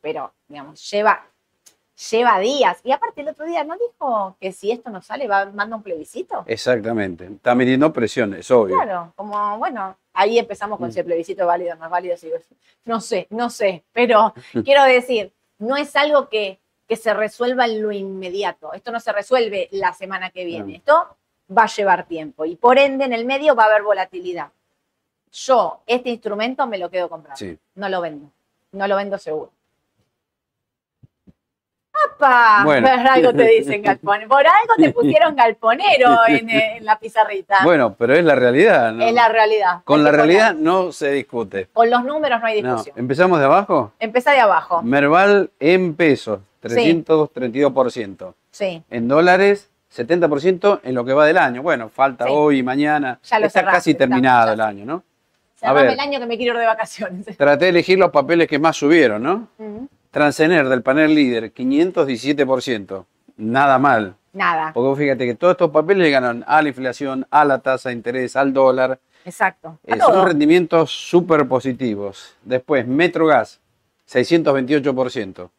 pero, 0.00 0.32
digamos, 0.48 0.90
lleva, 0.90 1.24
lleva 2.10 2.38
días. 2.38 2.80
Y 2.84 2.92
aparte, 2.92 3.20
el 3.20 3.28
otro 3.28 3.44
día 3.46 3.64
no 3.64 3.74
dijo 3.74 4.36
que 4.40 4.52
si 4.52 4.70
esto 4.70 4.90
no 4.90 5.02
sale, 5.02 5.28
va 5.28 5.46
manda 5.46 5.76
un 5.76 5.82
plebiscito. 5.82 6.44
Exactamente. 6.46 7.26
Está 7.26 7.54
midiendo 7.54 7.92
presión, 7.92 8.34
es 8.34 8.50
obvio. 8.50 8.76
Claro, 8.76 9.12
como, 9.16 9.58
bueno, 9.58 9.96
ahí 10.12 10.38
empezamos 10.38 10.78
con 10.78 10.88
mm. 10.88 10.92
si 10.92 10.98
el 11.00 11.04
plebiscito 11.06 11.42
es 11.42 11.46
válido 11.46 11.74
o 11.74 11.76
no 11.76 11.84
es 11.84 11.90
válido. 11.90 12.16
No 12.84 13.00
sé, 13.00 13.26
no 13.30 13.50
sé. 13.50 13.84
Pero 13.92 14.34
quiero 14.64 14.84
decir, 14.84 15.32
no 15.58 15.76
es 15.76 15.94
algo 15.96 16.28
que 16.28 16.58
que 16.92 16.96
se 16.96 17.14
resuelva 17.14 17.64
en 17.64 17.80
lo 17.80 17.90
inmediato. 17.90 18.74
Esto 18.74 18.92
no 18.92 19.00
se 19.00 19.12
resuelve 19.12 19.66
la 19.70 19.94
semana 19.94 20.28
que 20.28 20.44
viene. 20.44 20.76
Esto 20.76 21.16
va 21.56 21.62
a 21.62 21.66
llevar 21.66 22.06
tiempo 22.06 22.44
y 22.44 22.56
por 22.56 22.78
ende 22.78 23.06
en 23.06 23.14
el 23.14 23.24
medio 23.24 23.54
va 23.54 23.62
a 23.62 23.66
haber 23.68 23.82
volatilidad. 23.82 24.50
Yo 25.32 25.80
este 25.86 26.10
instrumento 26.10 26.66
me 26.66 26.76
lo 26.76 26.90
quedo 26.90 27.08
comprando. 27.08 27.58
No 27.76 27.88
lo 27.88 28.02
vendo. 28.02 28.30
No 28.72 28.86
lo 28.86 28.96
vendo 28.96 29.16
seguro. 29.16 29.50
¡Apa! 32.10 32.62
Por 32.64 32.86
algo 32.86 33.32
te 33.32 33.46
dicen 33.48 33.82
galponero. 33.82 34.28
Por 34.28 34.46
algo 34.46 34.74
te 34.76 34.90
pusieron 34.90 35.34
galponero 35.36 36.18
en, 36.28 36.84
la 36.84 36.98
pizarrita. 36.98 37.58
Bueno, 37.64 37.94
pero 37.98 38.14
es 38.14 38.24
la 38.24 38.34
realidad, 38.34 38.92
¿no? 38.92 39.04
Es 39.04 39.14
la 39.14 39.28
realidad. 39.28 39.80
Con 39.84 40.04
la 40.04 40.10
realidad 40.10 40.54
no 40.54 40.92
se 40.92 41.10
discute. 41.10 41.68
Con 41.72 41.90
los 41.90 42.04
números 42.04 42.40
no 42.40 42.46
hay 42.46 42.62
discusión. 42.62 42.94
¿Empezamos 42.98 43.38
de 43.38 43.44
abajo? 43.44 43.92
Empezá 43.98 44.32
de 44.32 44.40
abajo. 44.40 44.82
Merval 44.82 45.50
en 45.60 45.94
pesos. 45.94 46.40
332%. 46.62 48.34
Sí. 48.50 48.82
En 48.90 49.08
dólares, 49.08 49.70
70% 49.94 50.80
en 50.84 50.94
lo 50.94 51.04
que 51.04 51.12
va 51.12 51.26
del 51.26 51.38
año. 51.38 51.62
Bueno, 51.62 51.88
falta 51.88 52.26
hoy 52.26 52.62
mañana. 52.62 53.18
Ya 53.24 53.38
lo 53.38 53.46
está 53.46 53.64
casi 53.64 53.94
terminado 53.94 54.52
el 54.52 54.60
año, 54.60 54.84
¿no? 54.84 55.02
A 55.62 55.72
ver, 55.72 55.86
el 55.86 56.00
año 56.00 56.18
que 56.18 56.26
me 56.26 56.36
quiero 56.36 56.54
ir 56.54 56.60
de 56.60 56.66
vacaciones. 56.66 57.36
Traté 57.36 57.66
de 57.66 57.70
elegir 57.70 57.98
los 57.98 58.10
papeles 58.10 58.48
que 58.48 58.58
más 58.58 58.76
subieron, 58.76 59.22
¿no? 59.22 59.48
Transener 60.12 60.68
del 60.68 60.82
panel 60.82 61.12
líder, 61.12 61.52
517%. 61.52 63.04
Nada 63.38 63.78
mal. 63.80 64.14
Nada. 64.32 64.72
Porque 64.72 65.02
fíjate 65.02 65.26
que 65.26 65.34
todos 65.34 65.54
estos 65.54 65.70
papeles 65.70 66.06
llegan 66.06 66.44
a 66.46 66.62
la 66.62 66.68
inflación, 66.68 67.26
a 67.30 67.44
la 67.44 67.58
tasa 67.58 67.88
de 67.88 67.96
interés, 67.96 68.36
al 68.36 68.52
dólar. 68.52 69.00
Exacto. 69.24 69.80
Eh, 69.84 69.98
son 69.98 70.24
rendimientos 70.24 70.92
súper 70.92 71.48
positivos. 71.48 72.36
Después, 72.44 72.86
Metrogas, 72.86 73.60
628% 74.08 75.50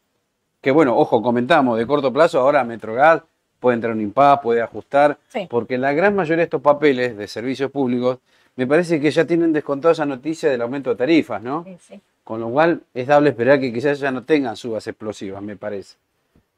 que 0.64 0.70
bueno, 0.70 0.96
ojo, 0.96 1.20
comentamos, 1.20 1.76
de 1.76 1.86
corto 1.86 2.10
plazo, 2.10 2.40
ahora 2.40 2.64
Metrogas 2.64 3.22
puede 3.60 3.74
entrar 3.74 3.92
un 3.92 4.00
impas, 4.00 4.40
puede 4.40 4.62
ajustar, 4.62 5.18
porque 5.50 5.76
la 5.76 5.92
gran 5.92 6.16
mayoría 6.16 6.38
de 6.38 6.44
estos 6.44 6.62
papeles 6.62 7.18
de 7.18 7.28
servicios 7.28 7.70
públicos 7.70 8.18
me 8.56 8.66
parece 8.66 8.98
que 8.98 9.10
ya 9.10 9.26
tienen 9.26 9.52
descontado 9.52 9.92
esa 9.92 10.06
noticia 10.06 10.48
del 10.48 10.62
aumento 10.62 10.88
de 10.88 10.96
tarifas, 10.96 11.42
¿no? 11.42 11.64
Sí, 11.64 11.76
sí. 11.86 12.00
Con 12.24 12.40
lo 12.40 12.48
cual 12.48 12.80
es 12.94 13.06
dable 13.06 13.30
esperar 13.30 13.60
que 13.60 13.72
quizás 13.72 14.00
ya 14.00 14.10
no 14.10 14.24
tengan 14.24 14.56
subas 14.56 14.86
explosivas, 14.86 15.42
me 15.42 15.56
parece. 15.56 15.96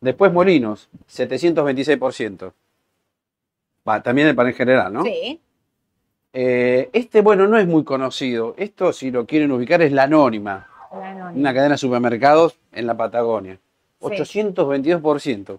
Después 0.01 0.33
Molinos, 0.33 0.89
726%. 1.11 2.53
Va, 3.89 4.03
también 4.03 4.29
el 4.29 4.37
panel 4.37 4.55
general, 4.55 4.93
¿no? 4.93 5.03
Sí. 5.03 5.41
Eh, 6.33 6.91
este, 6.93 7.21
bueno, 7.21 7.49
no 7.49 7.59
es 7.59 7.67
muy 7.67 7.83
conocido. 7.83 8.55
Esto, 8.57 8.93
si 8.93 9.11
lo 9.11 9.27
quieren 9.27 9.51
ubicar, 9.53 9.83
es 9.83 9.91
la 9.91 10.05
Anónima. 10.05 10.69
La 10.93 11.11
Anónima. 11.11 11.41
Una 11.41 11.55
cadena 11.55 11.75
de 11.75 11.79
supermercados 11.79 12.59
en 12.73 12.87
la 12.87 12.97
Patagonia. 12.97 13.59
822%. 14.01 15.59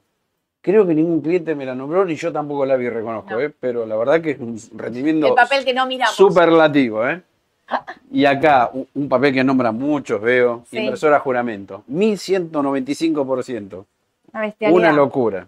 Creo 0.62 0.86
que 0.86 0.94
ningún 0.94 1.22
cliente 1.22 1.56
me 1.56 1.66
la 1.66 1.76
nombró, 1.76 2.06
ni 2.06 2.16
yo 2.16 2.32
tampoco 2.32 2.66
la 2.66 2.76
vi, 2.76 2.90
reconozco, 2.90 3.40
¿eh? 3.40 3.54
pero 3.58 3.86
la 3.86 3.96
verdad 3.96 4.22
que 4.22 4.32
es 4.32 4.40
un 4.40 4.60
rendimiento 4.76 5.28
el 5.28 5.34
papel 5.34 5.64
que 5.64 5.74
no 5.74 5.86
miramos. 5.86 6.16
superlativo. 6.16 7.08
¿eh? 7.08 7.22
Y 8.12 8.26
acá, 8.26 8.72
un 8.94 9.10
papel 9.10 9.34
que 9.34 9.44
nombra 9.44 9.72
muchos, 9.72 10.22
veo, 10.22 10.64
inversora 10.72 11.20
juramento, 11.20 11.84
1195%. 11.92 13.86
Una, 14.34 14.54
una 14.72 14.92
locura. 14.92 15.48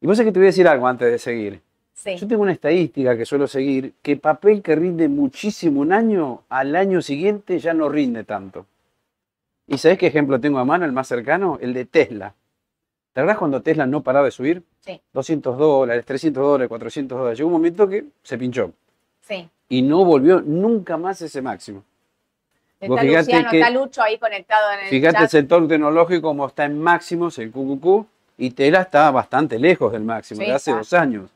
Y 0.00 0.06
vos 0.06 0.18
es 0.18 0.24
que 0.24 0.32
te 0.32 0.38
voy 0.38 0.46
a 0.46 0.50
decir 0.50 0.66
algo 0.66 0.86
antes 0.86 1.10
de 1.10 1.18
seguir. 1.18 1.60
Yo 2.04 2.26
tengo 2.26 2.42
una 2.42 2.52
estadística 2.52 3.16
que 3.16 3.24
suelo 3.24 3.46
seguir, 3.46 3.94
que 4.02 4.16
papel 4.16 4.62
que 4.62 4.74
rinde 4.74 5.08
muchísimo 5.08 5.80
un 5.80 5.92
año, 5.92 6.42
al 6.48 6.74
año 6.74 7.00
siguiente 7.00 7.58
ya 7.58 7.74
no 7.74 7.88
rinde 7.88 8.24
tanto. 8.24 8.66
¿Y 9.68 9.78
sabés 9.78 9.98
qué 9.98 10.08
ejemplo 10.08 10.40
tengo 10.40 10.58
a 10.58 10.64
mano, 10.64 10.84
el 10.84 10.92
más 10.92 11.06
cercano? 11.06 11.58
El 11.60 11.72
de 11.72 11.84
Tesla. 11.84 12.34
¿Te 13.12 13.20
acuerdas 13.20 13.38
cuando 13.38 13.62
Tesla 13.62 13.86
no 13.86 14.02
paraba 14.02 14.24
de 14.24 14.32
subir? 14.32 14.62
Sí. 14.80 15.00
200 15.12 15.56
dólares, 15.56 16.04
300 16.04 16.42
dólares, 16.42 16.68
400 16.68 17.18
dólares. 17.18 17.38
Llegó 17.38 17.48
un 17.48 17.52
momento 17.52 17.88
que 17.88 18.04
se 18.22 18.36
pinchó. 18.36 18.72
Sí. 19.20 19.48
Y 19.72 19.80
no 19.80 20.04
volvió 20.04 20.42
nunca 20.42 20.98
más 20.98 21.22
ese 21.22 21.40
máximo. 21.40 21.82
Está 22.78 23.02
Luciano, 23.04 23.50
está 23.50 23.70
Lucho 23.70 24.02
ahí 24.02 24.18
conectado 24.18 24.70
en 24.72 24.80
el 24.80 24.86
Fíjate 24.90 25.22
el 25.22 25.28
sector 25.30 25.66
tecnológico 25.66 26.28
como 26.28 26.46
está 26.46 26.66
en 26.66 26.78
máximos, 26.78 27.38
el 27.38 27.50
QQQ, 27.50 28.04
y 28.36 28.50
Tesla 28.50 28.82
está 28.82 29.10
bastante 29.10 29.58
lejos 29.58 29.90
del 29.92 30.02
máximo, 30.02 30.42
de 30.42 30.52
hace 30.52 30.72
dos 30.72 30.92
años. 30.92 31.30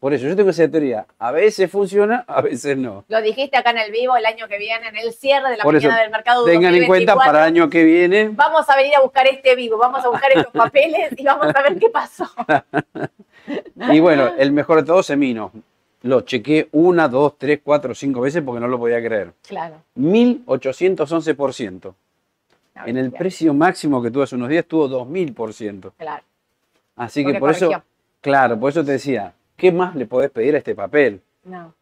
Por 0.00 0.12
eso 0.12 0.26
yo 0.26 0.34
tengo 0.34 0.50
esa 0.50 0.68
teoría. 0.68 1.06
A 1.20 1.30
veces 1.30 1.70
funciona, 1.70 2.24
a 2.26 2.40
veces 2.40 2.76
no. 2.76 3.04
Lo 3.06 3.22
dijiste 3.22 3.56
acá 3.56 3.70
en 3.70 3.78
el 3.78 3.92
vivo 3.92 4.16
el 4.16 4.26
año 4.26 4.48
que 4.48 4.58
viene, 4.58 4.88
en 4.88 4.96
el 4.96 5.12
cierre 5.12 5.50
de 5.50 5.58
la 5.58 5.62
mañana 5.64 6.00
del 6.00 6.10
mercado. 6.10 6.44
Tengan 6.44 6.74
en 6.74 6.88
cuenta 6.88 7.14
para 7.14 7.38
el 7.38 7.44
año 7.44 7.70
que 7.70 7.84
viene. 7.84 8.30
Vamos 8.32 8.68
a 8.68 8.74
venir 8.74 8.96
a 8.96 9.00
buscar 9.00 9.28
este 9.28 9.54
vivo, 9.54 9.78
vamos 9.78 10.04
a 10.04 10.08
buscar 10.08 10.32
estos 10.34 10.52
papeles 10.52 11.12
y 11.16 11.22
vamos 11.22 11.54
a 11.54 11.62
ver 11.62 11.78
qué 11.78 11.88
pasó. 11.88 12.28
y 13.92 14.00
bueno, 14.00 14.32
el 14.36 14.50
mejor 14.50 14.80
de 14.80 14.86
todos, 14.86 15.06
Semino. 15.06 15.52
Lo 16.02 16.22
chequé 16.22 16.68
una, 16.72 17.08
dos, 17.08 17.36
tres, 17.36 17.60
cuatro, 17.62 17.94
cinco 17.94 18.20
veces 18.20 18.42
porque 18.42 18.60
no 18.60 18.68
lo 18.68 18.78
podía 18.78 19.02
creer. 19.02 19.32
Claro. 19.46 19.82
1811%. 19.96 21.94
En 22.86 22.96
el 22.96 23.12
precio 23.12 23.52
máximo 23.52 24.02
que 24.02 24.10
tuvo 24.10 24.22
hace 24.22 24.36
unos 24.36 24.48
días 24.48 24.64
tuvo 24.64 24.88
2000%. 24.88 25.92
Claro. 25.98 26.22
Así 26.96 27.24
que 27.24 27.34
por 27.34 27.50
eso, 27.50 27.70
claro, 28.20 28.58
por 28.58 28.70
eso 28.70 28.84
te 28.84 28.92
decía, 28.92 29.32
¿qué 29.56 29.72
más 29.72 29.94
le 29.94 30.06
podés 30.06 30.30
pedir 30.30 30.54
a 30.54 30.58
este 30.58 30.74
papel? 30.74 31.20
No. 31.44 31.74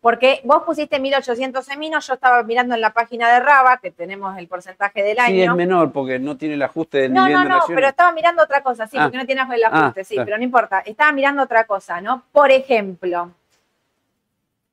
Porque 0.00 0.40
vos 0.44 0.62
pusiste 0.62 1.00
1800 1.00 1.64
seminos, 1.64 2.06
yo 2.06 2.14
estaba 2.14 2.42
mirando 2.44 2.74
en 2.76 2.80
la 2.80 2.92
página 2.92 3.28
de 3.32 3.40
Raba, 3.40 3.78
que 3.78 3.90
tenemos 3.90 4.38
el 4.38 4.46
porcentaje 4.46 5.02
del 5.02 5.18
año. 5.18 5.34
Sí, 5.34 5.42
es 5.42 5.54
menor 5.54 5.90
porque 5.90 6.18
no 6.18 6.36
tiene 6.36 6.54
el 6.54 6.62
ajuste 6.62 6.98
del 6.98 7.12
no, 7.12 7.28
No, 7.28 7.42
no, 7.42 7.48
no, 7.48 7.62
pero 7.66 7.88
estaba 7.88 8.12
mirando 8.12 8.42
otra 8.42 8.62
cosa, 8.62 8.86
sí, 8.86 8.96
ah. 8.98 9.04
porque 9.04 9.18
no 9.18 9.26
tiene 9.26 9.42
el 9.42 9.64
ajuste, 9.64 10.00
ah, 10.00 10.04
sí, 10.04 10.14
pero 10.24 10.38
no 10.38 10.44
importa. 10.44 10.80
Estaba 10.80 11.10
mirando 11.10 11.42
otra 11.42 11.64
cosa, 11.64 12.00
¿no? 12.00 12.22
Por 12.30 12.52
ejemplo, 12.52 13.32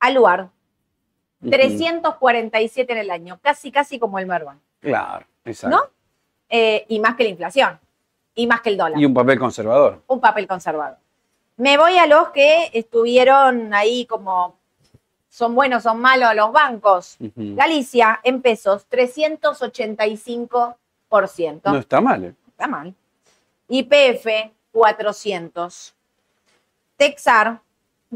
Aluar, 0.03 0.49
347 1.49 2.91
en 2.91 2.99
el 2.99 3.09
año, 3.09 3.39
casi, 3.41 3.71
casi 3.71 3.97
como 3.97 4.19
el 4.19 4.25
Merban. 4.25 4.59
Claro, 4.81 5.25
exacto. 5.45 5.77
¿No? 5.77 5.83
Eh, 6.49 6.83
y 6.89 6.99
más 6.99 7.15
que 7.15 7.23
la 7.23 7.29
inflación, 7.29 7.79
y 8.35 8.45
más 8.45 8.59
que 8.59 8.71
el 8.71 8.77
dólar. 8.77 8.99
Y 8.99 9.05
un 9.05 9.13
papel 9.13 9.39
conservador. 9.39 10.03
Un 10.07 10.19
papel 10.19 10.45
conservador. 10.45 10.97
Me 11.55 11.77
voy 11.77 11.97
a 11.97 12.05
los 12.05 12.31
que 12.31 12.69
estuvieron 12.73 13.73
ahí 13.73 14.05
como 14.05 14.57
son 15.29 15.55
buenos, 15.55 15.83
son 15.83 16.01
malos 16.01 16.35
los 16.35 16.51
bancos. 16.51 17.15
Galicia, 17.19 18.19
en 18.23 18.41
pesos, 18.41 18.85
385%. 18.89 21.61
No 21.63 21.77
está 21.77 22.01
mal. 22.01 22.25
¿eh? 22.25 22.35
Está 22.49 22.67
mal. 22.67 22.93
IPF, 23.69 24.51
400. 24.73 25.95
Texar, 26.97 27.61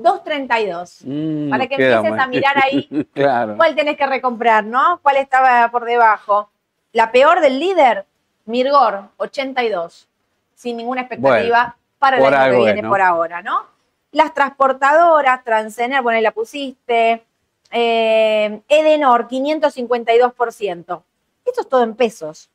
232. 0.01 1.01
Mm, 1.05 1.49
para 1.49 1.67
que 1.67 1.75
empieces 1.75 2.19
a 2.19 2.27
mirar 2.27 2.55
ahí 2.63 3.07
cuál 3.57 3.75
tenés 3.75 3.97
que 3.97 4.05
recomprar, 4.05 4.63
¿no? 4.63 4.99
¿Cuál 5.01 5.17
estaba 5.17 5.69
por 5.71 5.85
debajo? 5.85 6.49
La 6.93 7.11
peor 7.11 7.41
del 7.41 7.59
líder, 7.59 8.05
Mirgor, 8.45 9.09
82. 9.17 10.07
Sin 10.53 10.77
ninguna 10.77 11.01
expectativa 11.01 11.75
para 11.99 12.17
el 12.17 12.33
año 12.33 12.57
que 12.57 12.73
viene 12.73 12.87
por 12.87 13.01
ahora, 13.01 13.41
¿no? 13.41 13.65
Las 14.11 14.33
transportadoras, 14.33 15.43
Transener, 15.43 16.01
bueno, 16.01 16.17
ahí 16.17 16.23
la 16.23 16.31
pusiste. 16.31 17.23
Eh, 17.71 18.61
Edenor, 18.67 19.27
552%. 19.27 21.03
Esto 21.45 21.61
es 21.61 21.69
todo 21.69 21.83
en 21.83 21.95
pesos. 21.95 22.49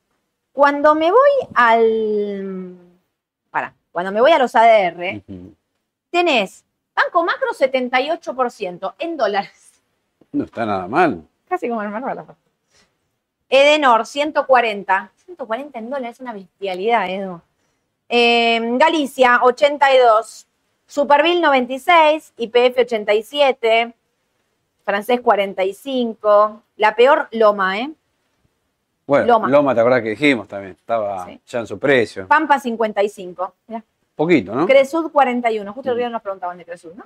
Cuando 0.51 0.95
me 0.95 1.11
voy 1.11 1.47
al. 1.53 2.75
Para, 3.49 3.73
cuando 3.91 4.11
me 4.11 4.21
voy 4.21 4.31
a 4.31 4.39
los 4.39 4.55
ADR, 4.55 5.23
tenés 6.09 6.65
Banco 6.95 7.23
Macro 7.23 7.49
78% 7.51 8.93
en 8.99 9.17
dólares. 9.17 9.81
No 10.31 10.45
está 10.45 10.65
nada 10.65 10.87
mal. 10.87 11.23
Casi 11.47 11.69
como 11.69 11.81
el 11.81 11.89
Manuel. 11.89 12.19
Edenor 13.49 14.05
140. 14.05 15.11
140 15.25 15.79
en 15.79 15.89
dólares 15.89 16.15
es 16.15 16.19
una 16.21 16.33
bestialidad, 16.33 17.09
Edu. 17.09 17.41
Em, 18.09 18.77
Galicia, 18.77 19.39
82. 19.43 20.47
Superville, 20.87 21.41
96. 21.41 22.33
IPF, 22.37 22.79
87. 22.79 23.93
Francés, 24.83 25.21
45. 25.21 26.61
La 26.77 26.95
peor, 26.95 27.27
Loma, 27.31 27.79
¿eh? 27.79 27.91
Bueno, 29.05 29.47
Loma, 29.47 29.75
te 29.75 29.81
acuerdas 29.81 30.01
que 30.01 30.09
dijimos 30.09 30.47
también. 30.47 30.73
Estaba 30.73 31.27
ya 31.45 31.59
en 31.59 31.67
su 31.67 31.77
precio. 31.77 32.27
Pampa, 32.27 32.59
55. 32.59 33.53
Poquito, 34.15 34.53
¿no? 34.53 34.67
Cresud, 34.67 35.11
41. 35.11 35.73
Justo 35.73 35.91
el 35.91 35.97
día 35.97 36.09
nos 36.09 36.21
preguntaban 36.21 36.57
de 36.57 36.65
Cresud, 36.65 36.93
¿no? 36.93 37.05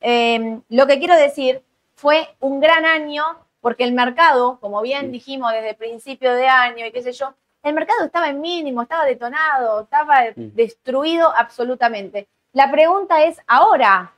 Em, 0.00 0.60
lo 0.68 0.86
que 0.86 0.98
quiero 0.98 1.16
decir, 1.16 1.62
fue 1.94 2.28
un 2.40 2.60
gran 2.60 2.84
año 2.84 3.24
porque 3.60 3.84
el 3.84 3.92
mercado, 3.92 4.58
como 4.60 4.82
bien 4.82 5.12
dijimos 5.12 5.52
desde 5.52 5.70
el 5.70 5.76
principio 5.76 6.34
de 6.34 6.48
año 6.48 6.84
y 6.84 6.90
qué 6.90 7.00
sé 7.00 7.12
yo, 7.12 7.32
el 7.62 7.74
mercado 7.74 8.04
estaba 8.04 8.28
en 8.28 8.40
mínimo, 8.40 8.82
estaba 8.82 9.04
detonado, 9.04 9.82
estaba 9.82 10.24
mm. 10.34 10.54
destruido 10.54 11.32
absolutamente. 11.34 12.28
La 12.52 12.70
pregunta 12.70 13.22
es, 13.22 13.40
ahora, 13.46 14.12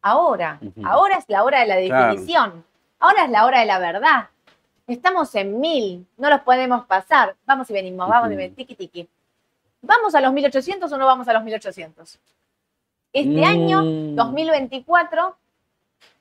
ahora, 0.00 0.60
ahora 0.84 1.18
es 1.18 1.24
la 1.28 1.42
hora 1.42 1.60
de 1.60 1.66
la 1.66 1.76
definición, 1.76 2.64
ahora 3.00 3.24
es 3.24 3.30
la 3.30 3.44
hora 3.44 3.60
de 3.60 3.66
la 3.66 3.78
verdad. 3.80 4.28
Estamos 4.86 5.34
en 5.34 5.60
mil, 5.60 6.06
no 6.16 6.30
los 6.30 6.40
podemos 6.42 6.86
pasar. 6.86 7.34
Vamos 7.44 7.68
y 7.70 7.72
venimos, 7.72 8.08
vamos 8.08 8.30
y 8.30 8.36
venimos, 8.36 8.56
tiki 8.56 8.74
tiki. 8.76 9.08
¿Vamos 9.82 10.14
a 10.14 10.20
los 10.20 10.32
1800 10.32 10.90
o 10.90 10.98
no 10.98 11.06
vamos 11.06 11.26
a 11.26 11.32
los 11.32 11.42
1800? 11.42 12.18
Este 13.12 13.44
año, 13.44 13.82
2024, 14.14 15.30
mm. 15.30 15.34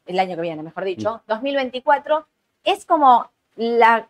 el 0.08 0.20
año 0.20 0.36
que 0.36 0.42
viene, 0.42 0.64
mejor 0.64 0.84
dicho, 0.84 1.22
2024, 1.28 2.26
es 2.64 2.86
como 2.86 3.30
la, 3.56 4.10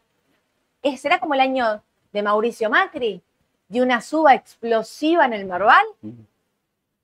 será 0.98 1.20
como 1.20 1.34
el 1.34 1.42
año 1.42 1.84
de 2.14 2.24
Mauricio 2.24 2.70
Macri, 2.70 3.22
de 3.68 3.82
una 3.82 4.02
suba 4.02 4.34
explosiva 4.34 5.26
en 5.26 5.34
el 5.34 5.46
Merval, 5.46 5.86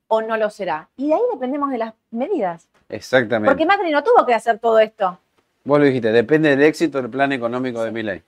o 0.08 0.22
no 0.22 0.38
lo 0.38 0.50
será. 0.50 0.90
Y 0.98 1.10
de 1.10 1.16
ahí 1.16 1.22
dependemos 1.34 1.70
de 1.70 1.78
las 1.78 1.94
medidas. 2.12 2.68
Exactamente. 2.90 3.52
Porque 3.52 3.66
Macri 3.66 3.92
no 3.92 4.04
tuvo 4.04 4.26
que 4.26 4.34
hacer 4.34 4.58
todo 4.60 4.80
esto. 4.80 5.20
Vos 5.66 5.80
lo 5.80 5.86
dijiste, 5.86 6.14
depende 6.14 6.50
del 6.50 6.64
éxito 6.64 7.02
del 7.02 7.12
plan 7.12 7.32
económico 7.34 7.84
de 7.84 7.92
Milei. 7.92 8.24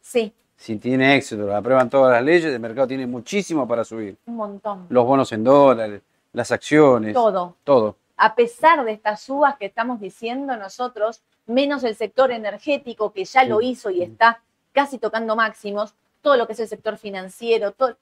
Sí. 0.00 0.32
Si 0.64 0.76
tiene 0.76 1.14
éxito, 1.14 1.42
lo 1.42 1.54
aprueban 1.54 1.90
todas 1.90 2.10
las 2.10 2.22
leyes, 2.22 2.46
el 2.46 2.58
mercado 2.58 2.86
tiene 2.86 3.06
muchísimo 3.06 3.68
para 3.68 3.84
subir. 3.84 4.16
Un 4.24 4.36
montón. 4.36 4.86
Los 4.88 5.04
bonos 5.04 5.30
en 5.32 5.44
dólares, 5.44 6.00
las 6.32 6.50
acciones. 6.52 7.12
Todo. 7.12 7.54
Todo. 7.64 7.96
A 8.16 8.34
pesar 8.34 8.82
de 8.82 8.92
estas 8.92 9.20
subas 9.20 9.58
que 9.58 9.66
estamos 9.66 10.00
diciendo 10.00 10.56
nosotros, 10.56 11.20
menos 11.44 11.84
el 11.84 11.94
sector 11.96 12.32
energético 12.32 13.12
que 13.12 13.26
ya 13.26 13.44
lo 13.44 13.60
hizo 13.60 13.90
y 13.90 14.02
está 14.02 14.40
casi 14.72 14.96
tocando 14.96 15.36
máximos, 15.36 15.96
todo 16.22 16.38
lo 16.38 16.46
que 16.46 16.54
es 16.54 16.60
el 16.60 16.68
sector 16.68 16.96
financiero, 16.96 17.72
todo, 17.72 17.98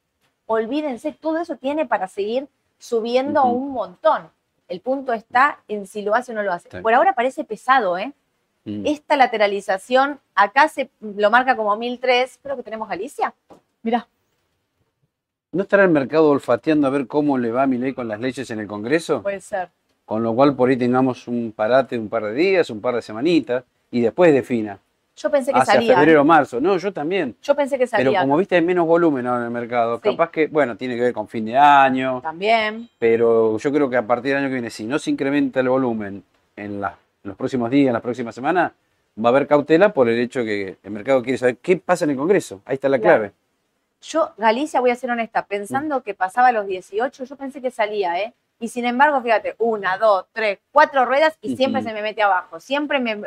olvídense, 0.47 1.11
todo 1.11 1.39
eso 1.39 1.57
tiene 1.57 1.87
para 1.87 2.07
seguir 2.07 2.47
subiendo 2.79 3.43
un 3.43 3.73
montón. 3.73 4.31
El 4.69 4.81
punto 4.81 5.13
está 5.13 5.59
en 5.67 5.89
si 5.89 6.03
lo 6.03 6.15
hace 6.15 6.31
o 6.31 6.37
no 6.37 6.45
lo 6.45 6.53
hace. 6.53 6.81
Por 6.81 6.95
ahora 6.95 7.13
parece 7.13 7.43
pesado, 7.43 7.99
¿eh? 7.99 8.13
Mm. 8.65 8.87
Esta 8.87 9.17
lateralización, 9.17 10.21
acá 10.35 10.69
se 10.69 10.89
lo 11.01 11.31
marca 11.31 11.57
como 11.57 11.77
1003, 11.77 12.39
creo 12.43 12.57
que 12.57 12.63
tenemos 12.63 12.89
Galicia. 12.89 13.35
Mira. 13.83 14.07
¿No 15.53 15.63
estará 15.65 15.85
el 15.85 15.91
mercado 15.91 16.31
olfateando 16.31 16.87
a 16.87 16.91
ver 16.91 17.07
cómo 17.07 17.37
le 17.37 17.51
va 17.51 17.65
a 17.65 17.67
mi 17.67 17.77
ley 17.77 17.93
con 17.93 18.09
las 18.09 18.21
leyes 18.21 18.51
en 18.51 18.61
el 18.61 18.67
Congreso? 18.67 19.23
Puede 19.23 19.41
ser. 19.41 19.69
Con 20.07 20.23
lo 20.23 20.35
cual 20.35 20.55
por 20.57 20.71
ahí 20.71 20.77
tengamos 20.77 21.29
un 21.29 21.53
parate 21.55 21.97
de 21.97 22.01
un 22.03 22.09
par 22.09 22.25
de 22.25 22.33
días, 22.35 22.71
un 22.71 22.81
par 22.81 22.95
de 22.95 23.03
semanitas 23.03 23.65
y 23.91 24.01
después 24.01 24.33
defina. 24.33 24.79
Yo 25.15 25.31
pensé 25.31 25.53
que 25.53 25.59
hacia 25.59 25.75
salía. 25.75 25.95
febrero 25.95 26.23
o 26.23 26.25
marzo. 26.25 26.59
No, 26.59 26.79
yo 26.79 26.91
también. 26.91 27.37
Yo 27.43 27.55
pensé 27.55 27.77
que 27.79 27.87
salía. 27.87 28.09
Pero 28.11 28.21
como 28.23 28.39
viste, 28.39 28.55
hay 28.57 28.63
menos 28.63 28.87
volumen 28.87 29.27
ahora 29.27 29.41
en 29.41 29.47
el 29.47 29.51
mercado. 29.51 30.01
Capaz 30.01 30.31
que, 30.31 30.47
bueno, 30.47 30.75
tiene 30.77 30.95
que 30.97 31.03
ver 31.03 31.13
con 31.13 31.29
fin 31.29 31.45
de 31.45 31.59
año. 31.59 32.23
También. 32.23 32.89
Pero 32.99 33.59
yo 33.59 33.71
creo 33.73 33.91
que 33.91 33.97
a 33.99 34.07
partir 34.07 34.31
del 34.33 34.39
año 34.39 34.49
que 34.49 34.55
viene, 34.55 34.71
si 34.71 34.85
no 34.87 34.99
se 34.99 35.11
incrementa 35.11 35.61
el 35.61 35.69
volumen 35.69 36.25
en, 36.57 36.81
la- 36.81 36.97
en 37.25 37.29
los 37.29 37.37
próximos 37.37 37.71
días, 37.71 37.89
en 37.89 37.93
las 37.93 38.03
próximas 38.03 38.35
semanas, 38.35 38.73
va 39.23 39.29
a 39.29 39.33
haber 39.33 39.47
cautela 39.47 39.93
por 39.93 40.09
el 40.09 40.19
hecho 40.19 40.43
que 40.45 40.77
el 40.83 40.91
mercado 40.91 41.23
quiere 41.23 41.39
saber 41.39 41.57
qué 41.59 41.77
pasa 41.77 42.05
en 42.05 42.11
el 42.11 42.17
Congreso. 42.17 42.63
Ahí 42.65 42.75
está 42.75 42.89
la 42.89 42.99
Claro. 42.99 43.19
clave. 43.19 43.33
Yo, 44.03 44.33
Galicia, 44.37 44.81
voy 44.81 44.91
a 44.91 44.97
ser 44.97 45.11
honesta, 45.11 45.47
pensando 45.47 46.03
que 46.03 46.15
pasaba 46.15 46.51
los 46.51 46.67
18, 46.67 47.25
yo 47.25 47.37
pensé 47.37 47.61
que 47.61 47.71
salía, 47.71 48.19
¿eh? 48.21 48.33
Y 48.59 48.69
sin 48.69 48.85
embargo, 48.85 49.21
fíjate, 49.23 49.55
una, 49.59 49.97
dos, 49.97 50.25
tres, 50.33 50.59
cuatro 50.73 51.05
ruedas 51.05 51.37
y 51.41 51.57
siempre 51.57 51.83
se 51.83 51.93
me 51.93 52.03
mete 52.03 52.23
abajo. 52.23 52.59
Siempre 52.61 52.99
me, 53.01 53.23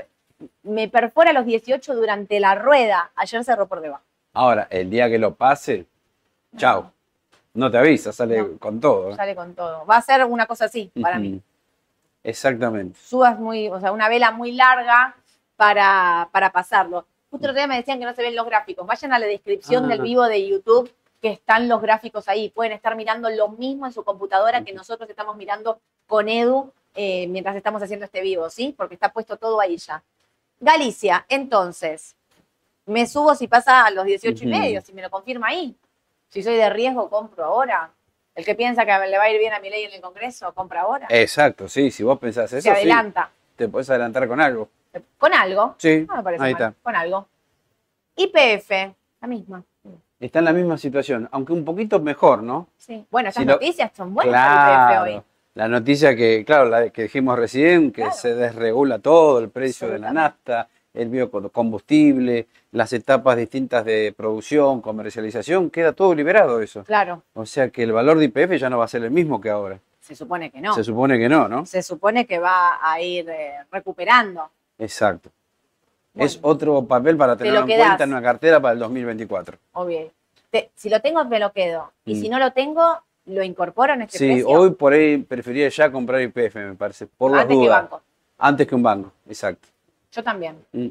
me 0.63 0.87
perfora 0.89 1.31
los 1.33 1.45
18 1.45 1.93
durante 1.95 2.39
la 2.39 2.55
rueda. 2.55 3.11
Ayer 3.15 3.43
cerró 3.43 3.67
por 3.67 3.81
debajo. 3.81 4.03
Ahora, 4.33 4.67
el 4.69 4.89
día 4.89 5.09
que 5.09 5.17
lo 5.17 5.33
pase, 5.35 5.85
chao. 6.57 6.91
No 7.53 7.71
te 7.71 7.77
avisa, 7.77 8.11
sale 8.11 8.41
No. 8.41 8.57
con 8.57 8.79
todo. 8.81 9.11
¿eh? 9.11 9.15
Sale 9.15 9.35
con 9.35 9.53
todo. 9.55 9.85
Va 9.85 9.97
a 9.97 10.01
ser 10.01 10.23
una 10.25 10.45
cosa 10.45 10.65
así 10.65 10.91
para 11.01 11.19
mí. 11.19 11.41
Exactamente. 12.25 12.99
Subas 12.99 13.39
muy, 13.39 13.69
o 13.69 13.79
sea, 13.79 13.91
una 13.91 14.09
vela 14.09 14.31
muy 14.31 14.51
larga 14.51 15.15
para, 15.55 16.27
para 16.31 16.51
pasarlo. 16.51 17.05
Justo 17.29 17.45
el 17.45 17.51
otro 17.51 17.59
día 17.59 17.67
me 17.67 17.77
decían 17.77 17.99
que 17.99 18.05
no 18.05 18.13
se 18.13 18.21
ven 18.23 18.35
los 18.35 18.45
gráficos. 18.45 18.85
Vayan 18.87 19.13
a 19.13 19.19
la 19.19 19.27
descripción 19.27 19.85
Ah. 19.85 19.87
del 19.89 20.01
vivo 20.01 20.23
de 20.23 20.47
YouTube 20.47 20.91
que 21.21 21.29
están 21.29 21.67
los 21.69 21.81
gráficos 21.81 22.27
ahí. 22.27 22.49
Pueden 22.49 22.71
estar 22.71 22.95
mirando 22.95 23.29
lo 23.29 23.49
mismo 23.49 23.85
en 23.85 23.93
su 23.93 24.03
computadora 24.03 24.63
que 24.63 24.73
nosotros 24.73 25.09
estamos 25.09 25.35
mirando 25.37 25.79
con 26.07 26.27
Edu 26.27 26.71
eh, 26.95 27.27
mientras 27.27 27.55
estamos 27.55 27.81
haciendo 27.83 28.05
este 28.05 28.21
vivo, 28.21 28.49
¿sí? 28.49 28.73
Porque 28.75 28.93
está 28.95 29.11
puesto 29.11 29.37
todo 29.37 29.59
ahí 29.59 29.77
ya. 29.77 30.01
Galicia, 30.59 31.25
entonces, 31.29 32.15
me 32.85 33.05
subo 33.05 33.35
si 33.35 33.47
pasa 33.47 33.85
a 33.85 33.91
los 33.91 34.05
18 34.05 34.43
y 34.45 34.47
medio, 34.47 34.81
si 34.81 34.93
me 34.93 35.01
lo 35.01 35.09
confirma 35.09 35.47
ahí. 35.47 35.75
Si 36.29 36.41
soy 36.41 36.55
de 36.55 36.69
riesgo, 36.69 37.09
compro 37.09 37.43
ahora. 37.43 37.91
El 38.35 38.43
que 38.45 38.53
piensa 38.55 38.85
que 38.85 38.91
le 39.07 39.17
va 39.17 39.23
a 39.23 39.31
ir 39.31 39.39
bien 39.39 39.53
a 39.53 39.59
mi 39.59 39.69
ley 39.69 39.83
en 39.85 39.93
el 39.93 40.01
Congreso, 40.01 40.53
compra 40.53 40.81
ahora. 40.81 41.07
Exacto, 41.09 41.69
sí, 41.69 41.89
si 41.89 42.03
vos 42.03 42.19
pensás 42.19 42.51
eso, 42.51 42.61
Se 42.61 42.69
sí, 42.69 42.69
adelanta. 42.69 43.29
te 43.55 43.67
podés 43.69 43.89
adelantar 43.89 44.27
con 44.27 44.41
algo. 44.41 44.69
Con 45.17 45.33
algo. 45.33 45.75
Sí, 45.77 46.05
No 46.07 46.17
me 46.17 46.23
parece 46.23 46.43
ahí 46.43 46.53
mal, 46.53 46.61
está. 46.61 46.73
Con 46.83 46.95
algo. 46.95 47.27
IPF, 48.17 48.69
la 49.21 49.27
misma. 49.27 49.63
Está 50.19 50.39
en 50.39 50.45
la 50.45 50.53
misma 50.53 50.77
situación, 50.77 51.27
aunque 51.31 51.53
un 51.53 51.65
poquito 51.65 51.99
mejor, 51.99 52.41
¿no? 52.43 52.67
Sí. 52.77 53.05
Bueno, 53.11 53.31
Si 53.31 53.43
lo- 53.43 53.53
noticias 53.53 53.91
son 53.95 54.13
buenas 54.13 54.33
para 54.33 54.93
IPF 54.95 55.01
hoy. 55.03 55.09
Claro. 55.11 55.23
La 55.55 55.67
noticia 55.69 56.15
que, 56.15 56.43
claro, 56.45 56.65
la 56.65 56.89
que 56.89 57.03
dijimos 57.03 57.37
recién, 57.39 57.91
que 57.91 58.01
Claro. 58.01 58.15
se 58.15 58.33
desregula 58.35 58.99
todo, 58.99 59.39
el 59.39 59.49
precio 59.49 59.87
de 59.89 59.99
la 59.99 60.11
nafta, 60.11 60.67
el 60.95 61.09
biocombustible, 61.09 62.47
las 62.71 62.93
etapas 62.93 63.37
distintas 63.37 63.85
de 63.85 64.13
producción, 64.15 64.81
comercialización, 64.81 65.69
queda 65.69 65.93
todo 65.93 66.13
liberado 66.15 66.61
eso. 66.61 66.83
Claro, 66.83 67.23
O 67.33 67.45
sea 67.45 67.69
que 67.69 67.83
el 67.83 67.91
valor 67.91 68.17
de 68.17 68.25
IPF 68.25 68.57
ya 68.57 68.69
no 68.69 68.77
va 68.77 68.85
a 68.85 68.89
ser 68.89 69.03
el 69.03 69.11
mismo 69.11 69.39
que 69.41 69.49
ahora. 69.49 69.79
se 70.01 70.15
supone 70.15 70.51
que 70.51 70.61
no. 70.61 70.73
Se 70.75 70.83
supone 70.83 71.17
que 71.17 71.27
no, 71.27 71.47
¿no? 71.47 71.65
Se 71.65 71.81
supone 71.81 72.25
que 72.27 72.37
va 72.39 72.77
a 72.81 73.01
ir 73.01 73.27
eh, 73.27 73.53
recuperando. 73.71 74.49
Exacto. 74.77 75.29
Bueno. 76.13 76.25
Es 76.27 76.39
otro 76.43 76.85
papel 76.85 77.17
para 77.17 77.35
Te 77.35 77.43
tenerlo 77.43 77.65
lo 77.65 77.73
en 77.73 77.79
cuenta 77.79 78.03
en 78.03 78.09
una 78.11 78.21
cartera 78.21 78.59
para 78.61 78.73
el 78.73 78.79
2024. 78.79 79.57
Obvio. 79.73 80.11
Te- 80.51 80.69
si 80.75 80.89
lo 80.89 81.01
tengo, 81.01 81.25
me 81.25 81.39
lo 81.39 81.51
quedo. 81.51 81.91
Y 82.05 82.13
Mm. 82.15 82.21
si 82.21 82.29
no 82.29 82.37
lo 82.39 82.51
tengo, 82.53 82.99
lo 83.25 83.43
incorporo 83.43 83.93
en 83.93 84.03
este 84.03 84.17
Sí, 84.19 84.27
precio. 84.27 84.47
hoy 84.49 84.69
por 84.71 84.93
ahí 84.93 85.17
preferiría 85.17 85.69
ya 85.69 85.91
comprar 85.91 86.21
IPF, 86.21 86.55
me 86.55 86.75
parece, 86.75 87.07
por 87.07 87.31
las 87.31 87.41
antes 87.41 87.57
que 87.57 87.63
dudas. 87.65 87.81
banco. 87.81 88.01
Antes 88.37 88.67
que 88.67 88.75
un 88.75 88.83
banco, 88.83 89.11
exacto. 89.27 89.67
Yo 90.11 90.23
también. 90.23 90.63
Mm, 90.71 90.87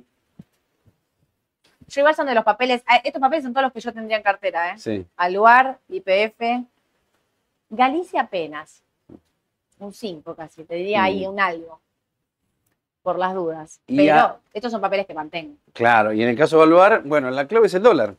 Yo 1.86 2.00
igual 2.00 2.14
son 2.14 2.26
de 2.26 2.34
los 2.34 2.44
papeles. 2.44 2.82
ah, 2.86 2.96
Estos 3.04 3.20
papeles 3.20 3.44
son 3.44 3.52
todos 3.52 3.64
los 3.64 3.72
que 3.72 3.80
yo 3.80 3.92
tendría 3.92 4.16
en 4.16 4.22
cartera, 4.22 4.72
¿eh? 4.72 4.78
Sí. 4.78 5.06
Aluar, 5.16 5.78
IPF. 5.88 6.64
Galicia 7.70 8.22
apenas. 8.22 8.82
Un 9.78 9.92
5 9.92 10.34
casi, 10.34 10.64
te 10.64 10.76
diría 10.76 11.02
ahí 11.02 11.26
Mm. 11.26 11.30
un 11.30 11.40
algo. 11.40 11.80
Por 13.02 13.18
las 13.18 13.34
dudas. 13.34 13.80
Y 13.86 13.96
Pero 13.98 14.14
a- 14.14 14.40
estos 14.54 14.72
son 14.72 14.80
papeles 14.80 15.04
que 15.06 15.12
mantengo. 15.12 15.56
Claro, 15.74 16.12
y 16.12 16.22
en 16.22 16.28
el 16.30 16.36
caso 16.38 16.56
de 16.56 16.62
evaluar, 16.62 17.02
bueno, 17.04 17.30
la 17.30 17.46
clave 17.46 17.66
es 17.66 17.74
el 17.74 17.82
dólar. 17.82 18.14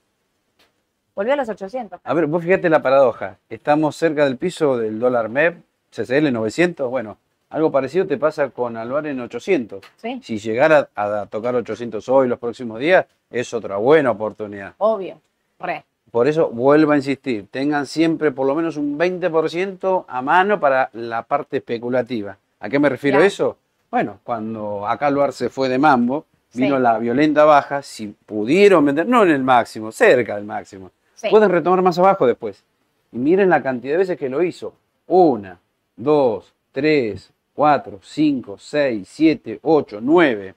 Volvió 1.16 1.34
a 1.34 1.38
los 1.38 1.50
800. 1.50 2.00
A 2.04 2.14
ver, 2.14 2.28
vos 2.28 2.44
fíjate 2.44 2.70
la 2.70 2.82
paradoja. 2.84 3.38
Estamos 3.50 3.96
cerca 3.96 4.26
del 4.26 4.38
piso 4.38 4.78
del 4.78 5.00
dólar 5.00 5.30
MEP, 5.30 5.64
CCL 5.90 6.32
900. 6.32 6.90
Bueno, 6.90 7.18
algo 7.50 7.72
parecido 7.72 8.06
te 8.08 8.18
pasa 8.18 8.50
con 8.50 8.76
Alvar 8.78 9.08
en 9.08 9.20
800. 9.20 9.84
Sí, 9.98 10.20
Si 10.24 10.38
llegara 10.40 10.90
a, 10.96 11.22
a 11.22 11.26
tocar 11.28 11.56
800 11.56 12.08
hoy, 12.10 12.28
los 12.28 12.40
próximos 12.40 12.80
días, 12.80 13.06
es 13.30 13.54
otra 13.54 13.78
buena 13.78 14.12
oportunidad. 14.12 14.74
obvio. 14.78 15.20
Re. 15.60 15.84
Por 16.12 16.28
eso 16.28 16.50
vuelvo 16.50 16.92
a 16.94 16.96
insistir, 16.98 17.48
tengan 17.52 17.86
siempre 17.86 18.32
por 18.32 18.48
lo 18.48 18.56
menos 18.56 18.78
un 18.78 18.98
20% 18.98 20.06
a 20.08 20.22
mano 20.22 20.60
para 20.60 20.90
la 20.94 21.24
parte 21.24 21.58
especulativa. 21.58 22.38
¿A 22.60 22.70
qué 22.70 22.80
me 22.80 22.90
refiero 22.90 23.18
Claro. 23.18 23.28
eso? 23.28 23.58
Bueno, 23.92 24.20
cuando 24.24 24.88
acá 24.88 25.10
Luar 25.10 25.34
se 25.34 25.50
fue 25.50 25.68
de 25.70 25.78
mambo, 25.78 26.26
vino 26.54 26.78
Sí. 26.78 26.82
la 26.82 26.98
violenta 27.00 27.44
baja, 27.46 27.82
si 27.82 28.08
pudieron 28.26 28.86
vender, 28.86 29.08
no 29.08 29.24
en 29.24 29.30
el 29.32 29.44
máximo, 29.44 29.92
cerca 29.92 30.36
del 30.36 30.46
máximo, 30.46 30.92
Sí. 31.16 31.28
pueden 31.30 31.50
retomar 31.50 31.82
más 31.82 31.98
abajo 32.00 32.26
después. 32.26 32.64
Y 33.12 33.18
miren 33.18 33.50
la 33.50 33.62
cantidad 33.62 33.94
de 33.94 33.98
veces 34.00 34.18
que 34.18 34.30
lo 34.30 34.42
hizo. 34.44 34.74
Una, 35.08 35.60
dos, 35.96 36.54
tres, 36.72 37.32
cuatro, 37.56 38.00
cinco, 38.04 38.58
seis, 38.60 39.08
siete, 39.12 39.60
ocho, 39.64 40.00
nueve. 40.02 40.54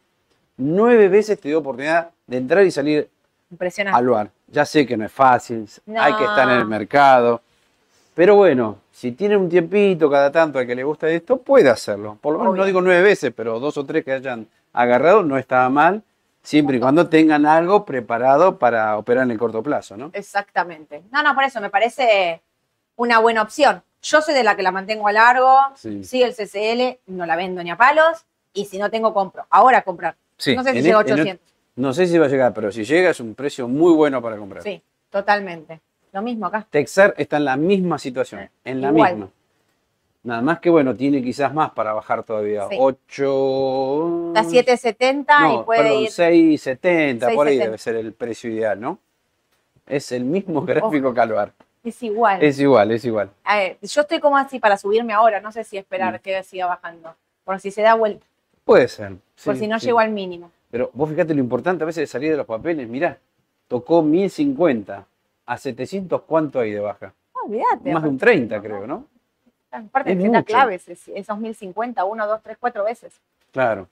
Nueve 0.57 1.09
veces 1.09 1.40
te 1.40 1.49
dio 1.49 1.61
oportunidad 1.61 2.11
de 2.26 2.36
entrar 2.36 2.64
y 2.66 2.70
salir 2.70 3.09
Impresionante. 3.51 3.96
al 3.99 4.05
lugar. 4.05 4.30
Ya 4.49 4.64
sé 4.66 4.84
que 4.86 4.96
no 4.96 5.05
es 5.07 5.12
fácil, 5.12 5.68
No. 5.86 6.03
hay 6.03 6.14
que 6.14 6.24
estar 6.24 6.49
en 6.51 6.57
el 6.59 6.66
mercado. 6.66 7.40
Pero 8.14 8.34
bueno, 8.34 8.78
si 8.90 9.12
tiene 9.12 9.36
un 9.36 9.49
tiempito 9.49 10.11
cada 10.11 10.32
tanto 10.32 10.59
al 10.59 10.66
que 10.66 10.74
le 10.74 10.82
gusta 10.82 11.09
esto, 11.09 11.36
puede 11.36 11.70
hacerlo. 11.70 12.18
Por 12.20 12.32
lo 12.32 12.40
menos 12.40 12.53
Obvio. 12.53 12.62
no 12.62 12.66
digo 12.66 12.80
nueve 12.80 13.03
veces, 13.03 13.32
pero 13.34 13.61
dos 13.61 13.76
o 13.78 13.84
tres 13.86 14.05
que 14.05 14.12
hayan 14.12 14.49
agarrado 14.72 15.22
no 15.22 15.38
estaba 15.38 15.68
mal, 15.68 16.03
siempre 16.42 16.78
y 16.78 16.80
cuando 16.80 17.09
tengan 17.09 17.46
algo 17.46 17.84
preparado 17.84 18.59
para 18.59 18.96
operar 18.99 19.24
en 19.24 19.30
el 19.30 19.38
corto 19.38 19.62
plazo, 19.62 19.96
¿no? 19.96 20.11
Exactamente. 20.14 21.03
No, 21.12 21.22
no, 21.22 21.34
por 21.34 21.44
eso 21.44 21.61
me 21.61 21.70
parece 21.70 22.40
una 22.96 23.20
buena 23.20 23.42
opción. 23.42 23.82
Yo 24.03 24.20
soy 24.22 24.34
de 24.34 24.44
la 24.44 24.57
que 24.57 24.62
la 24.62 24.70
mantengo 24.72 25.09
a 25.09 25.12
largo, 25.12 25.57
Sí. 25.74 26.05
sigue 26.05 26.24
el 26.24 26.34
CCL, 26.34 27.01
no 27.09 27.26
la 27.26 27.36
vendo 27.36 27.62
ni 27.62 27.70
a 27.70 27.76
palos, 27.76 28.24
y 28.53 28.64
si 28.66 28.78
no 28.78 28.90
tengo, 28.90 29.12
compro. 29.12 29.44
Ahora 29.51 29.82
comprar. 29.82 30.16
Sí, 30.36 30.55
no 30.55 30.62
sé 30.62 30.72
si 30.72 30.82
llega 30.82 30.99
a 30.99 31.03
e- 31.03 31.05
en 31.05 31.09
e- 31.11 31.12
800. 31.20 31.49
No 31.76 31.92
sé 31.92 32.07
si 32.07 32.18
va 32.18 32.26
a 32.26 32.28
llegar, 32.28 32.53
pero 32.55 32.70
si 32.72 32.84
llega 32.84 33.11
es 33.11 33.20
un 33.20 33.34
precio 33.34 33.68
muy 33.68 33.92
bueno 33.94 34.20
para 34.22 34.36
comprar. 34.36 34.62
Sí, 34.62 34.82
totalmente. 35.11 35.80
Lo 36.12 36.22
mismo 36.22 36.46
acá. 36.46 36.66
Texar 36.70 37.14
está 37.18 37.36
en 37.36 37.44
la 37.44 37.57
misma 37.57 37.99
situación, 37.99 38.49
en 38.64 38.80
la 38.80 38.88
Igual. 38.88 39.12
misma. 39.16 39.30
Nada 40.24 40.42
más 40.42 40.59
que 40.61 40.70
bueno, 40.70 40.94
tiene 40.96 41.22
quizás 41.22 41.55
más 41.55 41.70
para 41.70 41.92
bajar 41.92 42.22
todavía. 42.24 42.66
Sí. 42.68 42.76
8. 42.78 44.28
Está 44.34 44.44
770 44.44 45.40
no, 45.40 45.61
y 45.61 45.64
puede 45.64 45.82
perdón, 45.82 46.03
ir. 46.03 46.09
6.70, 46.11 47.34
por 47.34 47.46
ahí 47.46 47.57
6.70. 47.59 47.64
debe 47.64 47.78
ser 47.78 47.96
el 47.96 48.12
precio 48.12 48.51
ideal, 48.51 48.80
¿no? 48.80 48.99
Es 49.86 50.11
el 50.12 50.24
mismo 50.24 50.62
gráfico 50.62 51.14
que 51.14 51.20
Alvar. 51.20 51.53
Es 51.85 52.03
igual. 52.03 52.43
Es 52.43 52.59
igual, 52.61 52.91
es 52.91 53.05
igual. 53.05 53.31
A 53.45 53.57
ver, 53.57 53.79
yo 53.81 54.01
estoy 54.03 54.20
como 54.20 54.37
así 54.37 54.59
para 54.59 54.76
subirme 54.76 55.12
ahora, 55.12 55.41
no 55.41 55.53
sé 55.53 55.64
si 55.64 55.79
esperar 55.79 56.14
Mm. 56.14 56.18
que 56.22 56.43
siga 56.43 56.66
bajando. 56.66 57.14
Por 57.45 57.61
si 57.61 57.70
se 57.70 57.83
da 57.83 57.95
vuelta, 57.95 58.26
Puede 58.64 58.89
ser. 58.89 59.14
por 59.45 59.57
si 59.57 59.66
no 59.66 59.79
sí. 59.79 59.87
llego 59.87 59.99
al 60.01 60.11
mínimo. 60.11 60.51
Pero 60.70 60.91
vos 60.93 61.09
fíjate 61.09 61.33
lo 61.35 61.41
importante 61.41 61.83
a 61.85 61.87
veces 61.87 62.03
de 62.03 62.07
salir 62.07 62.31
de 62.33 62.37
los 62.37 62.47
papeles. 62.47 62.87
Mirá, 62.89 63.18
tocó 63.68 64.03
1050. 64.03 65.07
A 65.47 65.57
700, 65.57 66.22
¿cuánto 66.22 66.61
hay 66.61 66.72
de 66.72 66.81
baja? 66.81 67.14
Olvídate. 67.33 67.91
Más 67.91 68.03
de 68.03 68.09
un 68.11 68.18
30, 68.18 68.61
creo, 68.61 68.87
¿no? 68.87 69.07
Aparte, 69.70 70.12
Es 70.12 70.18
es 70.18 70.24
mucho. 70.24 70.45
clave, 70.45 70.74
es- 70.74 71.09
esos 71.09 71.39
1050, 71.39 72.05
1, 72.05 72.26
2, 72.26 72.43
3, 72.43 72.59
4 72.61 72.85
veces. 72.85 73.18
Claro. 73.51 73.89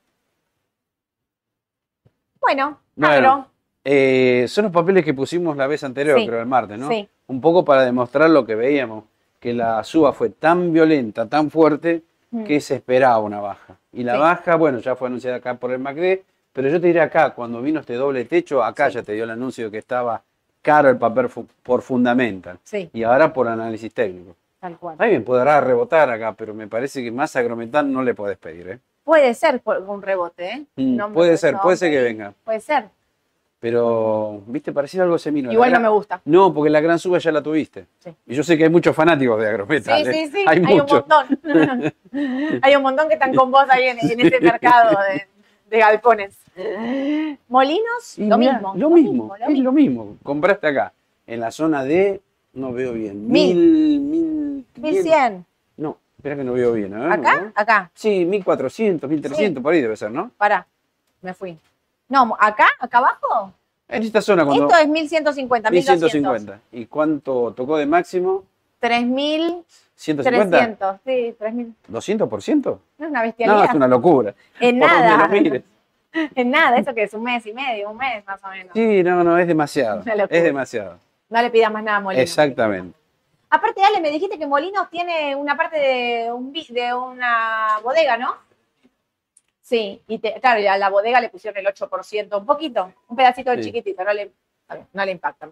Bueno, 2.40 2.78
Bueno, 2.94 3.12
agro, 3.14 3.46
Eh, 3.84 4.46
son 4.48 4.64
los 4.64 4.72
papeles 4.72 5.04
que 5.04 5.14
pusimos 5.14 5.56
la 5.56 5.66
vez 5.66 5.82
anterior, 5.84 6.18
Sí, 6.18 6.26
creo, 6.26 6.40
el 6.40 6.46
martes, 6.46 6.76
¿no? 6.78 6.88
sí. 6.88 7.08
Un 7.28 7.40
poco 7.40 7.64
para 7.64 7.84
demostrar 7.84 8.30
lo 8.30 8.46
que 8.46 8.54
veíamos, 8.54 9.04
que 9.40 9.52
la 9.52 9.82
suba 9.84 10.12
fue 10.12 10.30
tan 10.30 10.72
violenta, 10.72 11.26
tan 11.26 11.50
fuerte, 11.50 12.02
Mm. 12.30 12.44
que 12.44 12.60
se 12.60 12.74
esperaba 12.76 13.18
una 13.18 13.40
baja. 13.40 13.76
Y 13.92 14.02
la 14.02 14.14
Sí. 14.14 14.18
baja, 14.20 14.56
bueno, 14.56 14.78
ya 14.80 14.96
fue 14.96 15.08
anunciada 15.08 15.36
acá 15.36 15.54
por 15.54 15.70
el 15.70 15.78
MACD, 15.78 16.22
pero 16.52 16.68
yo 16.68 16.80
te 16.80 16.88
diré 16.88 17.00
acá, 17.00 17.30
cuando 17.34 17.62
vino 17.62 17.80
este 17.80 17.94
doble 17.94 18.24
techo, 18.24 18.62
acá 18.64 18.88
Sí. 18.90 18.94
ya 18.96 19.02
te 19.02 19.12
dio 19.12 19.24
el 19.24 19.30
anuncio 19.30 19.66
de 19.66 19.70
que 19.70 19.78
estaba 19.78 20.22
caro 20.62 20.88
el 20.90 20.96
papel 20.98 21.28
por 21.62 21.82
fundamental. 21.82 22.58
Sí, 22.64 22.90
Y 22.92 23.04
ahora 23.04 23.32
por 23.32 23.46
análisis 23.48 23.92
técnico. 23.94 24.34
tal 24.60 24.76
cual. 24.78 24.94
Está 24.94 25.06
bien, 25.06 25.22
podrá 25.22 25.60
rebotar 25.60 26.10
acá, 26.10 26.32
pero 26.32 26.52
me 26.54 26.66
parece 26.66 27.02
que 27.04 27.12
más 27.12 27.36
agrometal 27.36 27.92
no 27.92 28.02
le 28.02 28.14
podés 28.14 28.36
pedir, 28.38 28.68
¿eh? 28.68 28.78
Puede 29.04 29.32
ser 29.34 29.62
un 29.86 30.02
rebote, 30.02 30.50
¿eh? 30.50 30.66
Mm, 30.74 30.96
No 30.96 31.12
puede 31.12 31.36
ser, 31.36 31.56
puede 31.58 31.76
ser 31.76 31.92
que 31.92 32.02
venga. 32.02 32.32
Puede 32.44 32.58
ser. 32.58 32.86
Pero, 33.66 34.44
viste, 34.46 34.70
parecía 34.70 35.02
algo 35.02 35.18
semino. 35.18 35.50
Igual 35.50 35.72
no 35.72 35.80
me 35.80 35.88
gusta. 35.88 36.20
No, 36.24 36.54
porque 36.54 36.70
la 36.70 36.80
gran 36.80 37.00
suba 37.00 37.18
ya 37.18 37.32
la 37.32 37.42
tuviste. 37.42 37.86
Y 38.24 38.36
yo 38.36 38.44
sé 38.44 38.56
que 38.56 38.62
hay 38.62 38.70
muchos 38.70 38.94
fanáticos 38.94 39.40
de 39.40 39.48
agrometal. 39.48 40.04
Sí, 40.04 40.12
sí, 40.12 40.30
sí. 40.30 40.44
Hay, 40.46 40.60
un 40.60 40.66
montón. 40.66 41.02
hay 42.62 42.76
un 42.76 42.82
montón 42.82 43.08
que 43.08 43.14
están 43.14 43.34
con 43.34 43.50
vos 43.50 43.64
ahí 43.68 43.88
en, 43.88 43.98
ese 43.98 44.40
mercado 44.40 44.96
de, 45.68 45.78
galpones. 45.80 46.38
Molinos, 47.48 48.16
lo, 48.18 48.38
mismo, 48.38 48.72
lo, 48.76 48.88
mismo. 48.88 49.34
es 49.36 49.58
lo 49.58 49.72
mismo. 49.72 50.16
Compraste 50.22 50.68
acá. 50.68 50.92
En 51.26 51.40
la 51.40 51.50
zona 51.50 51.82
de. 51.82 52.20
No 52.52 52.72
veo 52.72 52.92
bien. 52.92 53.26
Mil. 53.26 53.56
Mil. 54.00 54.66
Mil 54.76 55.02
cien. 55.02 55.44
No, 55.76 55.98
espera 56.16 56.36
que 56.36 56.44
no 56.44 56.52
veo 56.52 56.72
bien. 56.72 56.94
¿Acá? 56.94 57.50
Acá. 57.52 57.90
Sí, 57.94 58.24
mil 58.26 58.44
cuatrocientos, 58.44 59.10
mil 59.10 59.20
trescientos, 59.20 59.60
por 59.60 59.72
ahí 59.72 59.80
debe 59.80 59.96
ser, 59.96 60.12
¿no? 60.12 60.30
Pará, 60.38 60.68
me 61.20 61.34
fui. 61.34 61.58
No, 62.08 62.36
acá, 62.38 62.68
acá 62.78 62.98
abajo. 62.98 63.52
En 63.88 64.02
esta 64.02 64.20
zona 64.20 64.44
cuando... 64.44 64.66
Esto 64.66 64.78
es 64.78 64.88
1150, 64.88 65.70
1150. 65.70 66.60
¿Y 66.72 66.86
cuánto 66.86 67.52
tocó 67.54 67.76
de 67.76 67.86
máximo? 67.86 68.44
3000. 68.80 69.64
¿150? 69.98 70.22
300, 70.24 70.96
sí, 71.04 71.36
3000. 71.38 71.74
¿200%? 71.90 72.64
No 72.64 72.80
es 72.98 73.10
una 73.10 73.22
bestialidad. 73.22 73.58
No, 73.58 73.64
es 73.64 73.74
una 73.74 73.88
locura. 73.88 74.34
En 74.60 74.78
nada. 74.78 75.30
En 76.34 76.50
nada, 76.50 76.78
eso 76.78 76.94
que 76.94 77.02
es 77.02 77.12
un 77.12 77.22
mes 77.22 77.44
y 77.44 77.52
medio, 77.52 77.90
un 77.90 77.98
mes 77.98 78.24
más 78.26 78.42
o 78.42 78.48
menos. 78.48 78.72
Sí, 78.72 79.02
no, 79.02 79.22
no, 79.22 79.36
es 79.36 79.46
demasiado. 79.46 80.02
Es 80.30 80.42
demasiado. 80.42 80.98
No 81.28 81.42
le 81.42 81.50
pidas 81.50 81.70
más 81.70 81.82
nada 81.82 81.98
a 81.98 82.00
Molinos. 82.00 82.22
Exactamente. 82.22 82.96
Aparte, 83.50 83.82
Ale, 83.84 84.00
me 84.00 84.10
dijiste 84.10 84.38
que 84.38 84.46
Molinos 84.46 84.88
tiene 84.90 85.36
una 85.36 85.56
parte 85.56 85.78
de, 85.78 86.32
un, 86.32 86.52
de 86.52 86.94
una 86.94 87.80
bodega, 87.82 88.16
¿no? 88.16 88.34
Sí, 89.66 90.00
y 90.06 90.20
claro, 90.20 90.70
a 90.70 90.78
la 90.78 90.90
bodega 90.90 91.20
le 91.20 91.28
pusieron 91.28 91.58
el 91.58 91.66
8%, 91.66 92.38
un 92.38 92.46
poquito, 92.46 92.92
un 93.08 93.16
pedacito 93.16 93.50
de 93.50 93.64
chiquitito, 93.64 94.04
no 94.04 94.12
le, 94.12 94.30
no 94.92 95.04
le 95.04 95.10
impacta. 95.10 95.48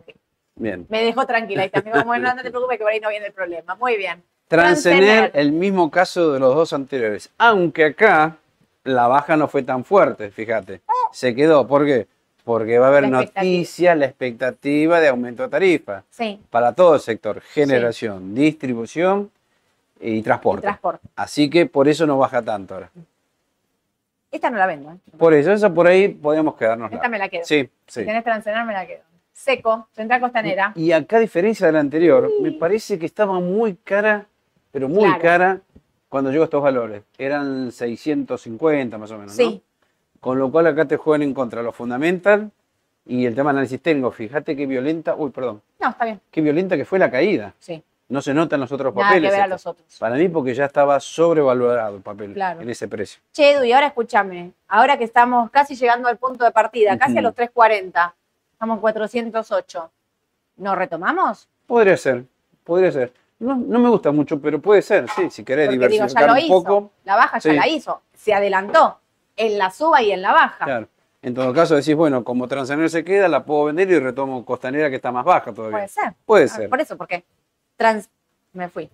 Bien. 0.55 0.87
Me 0.89 1.03
dejó 1.03 1.27
tranquila 1.27 1.65
y 1.65 1.69
también, 1.69 1.97
como 1.99 2.17
no, 2.17 2.37
te 2.37 2.43
preocupes 2.51 2.79
que 2.79 2.85
por 2.85 2.93
ahí 2.93 3.01
no 3.01 3.09
viene 3.09 3.27
el 3.27 3.33
problema. 3.33 3.75
Muy 3.75 3.97
bien. 3.97 4.23
Transener, 4.47 5.33
el 5.35 5.51
mismo 5.51 5.91
caso 5.91 6.33
de 6.33 6.39
los 6.39 6.55
dos 6.55 6.73
anteriores, 6.73 7.29
aunque 7.39 7.87
acá 7.87 8.37
la 8.85 9.09
baja 9.09 9.37
no 9.37 9.49
fue 9.49 9.65
tan 9.65 9.85
fuerte, 9.85 10.31
fíjate. 10.31 10.83
Oh. 10.87 11.11
Se 11.13 11.35
quedó, 11.35 11.67
¿por 11.67 11.85
qué? 11.85 12.07
Porque 12.45 12.79
va 12.79 12.87
a 12.87 12.91
haber 12.91 13.09
noticias, 13.09 13.99
la 13.99 14.07
expectativa 14.07 15.01
de 15.01 15.09
aumento 15.09 15.43
de 15.43 15.49
tarifa. 15.49 16.05
Sí. 16.11 16.41
Para 16.51 16.73
todo 16.73 16.95
el 16.95 17.01
sector, 17.01 17.41
generación, 17.41 18.33
distribución 18.33 19.33
y 19.99 20.23
transporte. 20.23 20.61
y 20.61 20.63
transporte. 20.63 21.09
Así 21.17 21.51
que 21.51 21.67
por 21.67 21.89
eso 21.89 22.07
no 22.07 22.17
baja 22.17 22.41
tanto 22.43 22.75
ahora. 22.75 22.93
Esta 24.35 24.51
no 24.51 24.59
la 24.59 24.67
vendo. 24.67 24.91
¿eh? 24.91 24.97
Por 25.17 25.33
eso, 25.33 25.53
esa 25.53 25.73
por 25.73 25.87
ahí 25.87 26.09
podemos 26.09 26.57
quedarnos. 26.57 26.91
Esta 26.91 27.09
me 27.09 27.21
la 27.21 27.29
quedo. 27.29 27.45
Sí, 27.45 27.71
sí. 27.87 28.01
Si 28.01 28.05
tenés 28.05 28.25
transenar, 28.25 28.67
me 28.67 28.73
la 28.73 28.85
quedo. 28.85 29.03
Seco, 29.33 29.87
central 29.93 30.21
costanera. 30.21 30.73
Y, 30.75 30.91
acá, 30.91 31.19
a 31.19 31.21
diferencia 31.21 31.69
de 31.69 31.73
la 31.73 31.79
anterior, 31.79 32.29
me 32.41 32.51
parece 32.51 32.99
que 32.99 33.07
estaba 33.07 33.39
muy 33.39 33.77
cara, 33.77 34.27
pero 34.73 34.89
muy 34.89 35.09
cara 35.21 35.61
cuando 36.09 36.33
llegó 36.33 36.43
a 36.43 36.47
estos 36.47 36.61
valores. 36.61 37.05
Eran 37.17 37.71
650 37.71 38.99
más 38.99 39.13
o 39.13 39.19
menos. 39.19 39.35
Sí. 39.35 39.63
Con 40.19 40.41
lo 40.41 40.51
cual 40.51 40.67
acá 40.67 40.85
te 40.85 40.97
juegan 40.97 41.23
en 41.23 41.33
contra 41.33 41.63
los 41.63 41.77
fundamental 41.77 42.51
y 43.07 43.27
el 43.27 43.37
tema 43.37 43.53
de 43.53 43.59
análisis 43.59 43.81
tengo. 43.81 44.11
Fíjate 44.11 44.57
qué 44.57 44.67
violenta. 44.67 45.15
Uy, 45.15 45.31
perdón. 45.31 45.63
No, 45.79 45.91
está 45.91 46.07
bien. 46.07 46.21
Qué 46.33 46.41
violenta 46.41 46.77
que 46.77 46.85
fue 46.85 46.99
la 46.99 47.09
caída. 47.09 47.55
Sí. 47.61 47.85
No 48.09 48.21
se 48.21 48.35
notan 48.35 48.61
los 48.61 48.71
otros 48.71 48.93
papeles. 48.93 49.31
Que 49.31 49.37
ver 49.37 49.45
a 49.45 49.47
los 49.47 49.67
otros. 49.67 49.87
Para 49.99 50.17
mí, 50.17 50.29
porque 50.29 50.55
ya 50.55 50.67
estaba 50.67 51.01
sobrevalorado 51.01 51.97
el 51.97 52.03
papel 52.03 52.39
en 52.39 52.69
ese 52.69 52.87
precio. 52.87 53.21
Che, 53.33 53.53
Edu, 53.53 53.65
y 53.65 53.73
ahora 53.73 53.87
escúchame. 53.87 54.53
Ahora 54.69 54.99
que 54.99 55.05
estamos 55.05 55.51
casi 55.51 55.75
llegando 55.75 56.09
al 56.09 56.19
punto 56.19 56.45
de 56.45 56.51
partida, 56.51 56.99
casi 56.99 57.17
a 57.19 57.23
los 57.23 57.35
340, 57.35 58.15
estamos 58.53 58.81
408. 58.81 59.91
¿Nos 60.57 60.77
retomamos? 60.77 61.49
Podría 61.67 61.97
ser, 61.97 62.25
podría 62.63 62.93
ser. 62.93 63.13
No, 63.39 63.57
me 63.57 63.89
gusta 63.89 64.13
mucho, 64.13 64.41
pero 64.41 64.61
puede 64.61 64.81
ser, 64.83 65.09
sí, 65.11 65.31
si 65.31 65.45
querés 65.45 65.71
diversificar 65.71 66.31
un 66.31 66.49
poco. 66.49 66.91
La 67.05 67.17
baja 67.17 67.39
ya 67.39 67.53
la 67.53 67.67
hizo, 67.69 68.03
se 68.15 68.33
adelantó 68.33 69.01
en 69.37 69.59
la 69.59 69.71
suba 69.71 70.03
y 70.03 70.13
en 70.13 70.23
la 70.23 70.33
baja. 70.33 70.65
Claro. 70.65 70.89
En 71.21 71.35
todo 71.35 71.53
caso 71.55 71.75
decís, 71.75 71.95
bueno, 71.95 72.23
como 72.23 72.47
Transaner 72.49 72.91
se 72.91 73.03
queda, 73.03 73.29
la 73.29 73.45
puedo 73.45 73.65
vender 73.65 73.91
y 73.91 73.99
retomo 73.99 74.45
Costanera 74.45 74.91
que 74.91 74.97
está 74.97 75.11
más 75.11 75.25
baja 75.25 75.53
todavía. 75.53 75.79
Puede 75.79 75.89
ser. 75.89 76.15
Puede 76.27 76.49
ser. 76.49 76.69
Por 76.69 76.81
eso, 76.81 76.97
porque 76.99 77.25
Trans, 77.77 78.09
me 78.53 78.69
fui. 78.69 78.91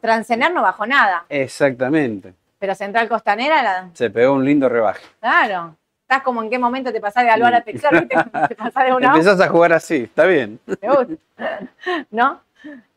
Transenar 0.00 0.52
no 0.52 0.62
bajó 0.62 0.86
nada. 0.86 1.24
Exactamente. 1.28 2.34
Pero 2.58 2.74
Central 2.74 3.08
Costanera 3.08 3.62
la... 3.62 3.90
Se 3.92 4.10
pegó 4.10 4.34
un 4.34 4.44
lindo 4.44 4.68
rebaje. 4.68 5.04
Claro. 5.20 5.76
Estás 6.02 6.22
como 6.22 6.42
en 6.42 6.50
qué 6.50 6.58
momento 6.58 6.92
te 6.92 7.00
pasás 7.00 7.24
de 7.24 7.30
Alvar 7.30 7.54
a 7.54 7.60
Texas 7.62 7.90
y 8.02 8.06
te, 8.06 8.54
pasás 8.54 8.86
de 8.86 8.94
una. 8.94 9.08
Empezás 9.08 9.40
a 9.40 9.48
jugar 9.48 9.72
así, 9.72 10.04
está 10.04 10.24
bien. 10.24 10.60
¿No? 12.10 12.40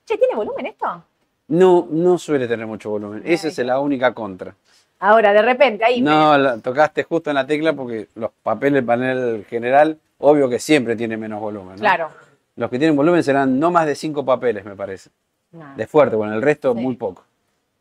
Che, 0.06 0.18
¿tiene 0.18 0.36
volumen 0.36 0.68
esto? 0.68 1.04
No, 1.48 1.88
no 1.90 2.18
suele 2.20 2.48
tener 2.48 2.68
mucho 2.68 2.92
volumen. 2.92 3.24
Esa 3.26 3.48
es 3.48 3.58
la 3.60 3.80
única 3.80 4.14
contra. 4.14 4.54
Ahora, 5.00 5.34
de 5.34 5.42
repente, 5.42 5.84
ahí. 5.86 6.02
No, 6.02 6.60
tocaste 6.62 7.04
justo 7.04 7.32
en 7.32 7.36
la 7.36 7.48
tecla 7.48 7.74
porque 7.74 8.10
los 8.16 8.32
papeles 8.44 8.84
panel 8.84 9.46
general, 9.50 9.98
obvio 10.20 10.50
que 10.50 10.60
siempre 10.60 10.96
tiene 10.96 11.18
menos 11.18 11.40
volumen. 11.40 11.78
Claro. 11.80 12.12
Los 12.60 12.70
que 12.70 12.78
tienen 12.78 12.98
volumen 12.98 13.24
serán 13.24 13.58
no 13.58 13.72
más 13.72 13.86
de 13.86 13.96
cinco 13.96 14.26
papeles, 14.26 14.66
me 14.66 14.76
parece. 14.76 15.10
De 15.78 15.88
fuerte, 15.88 16.18
bueno, 16.18 16.34
el 16.34 16.42
resto 16.42 16.76
muy 16.76 16.98
poco. 16.98 17.24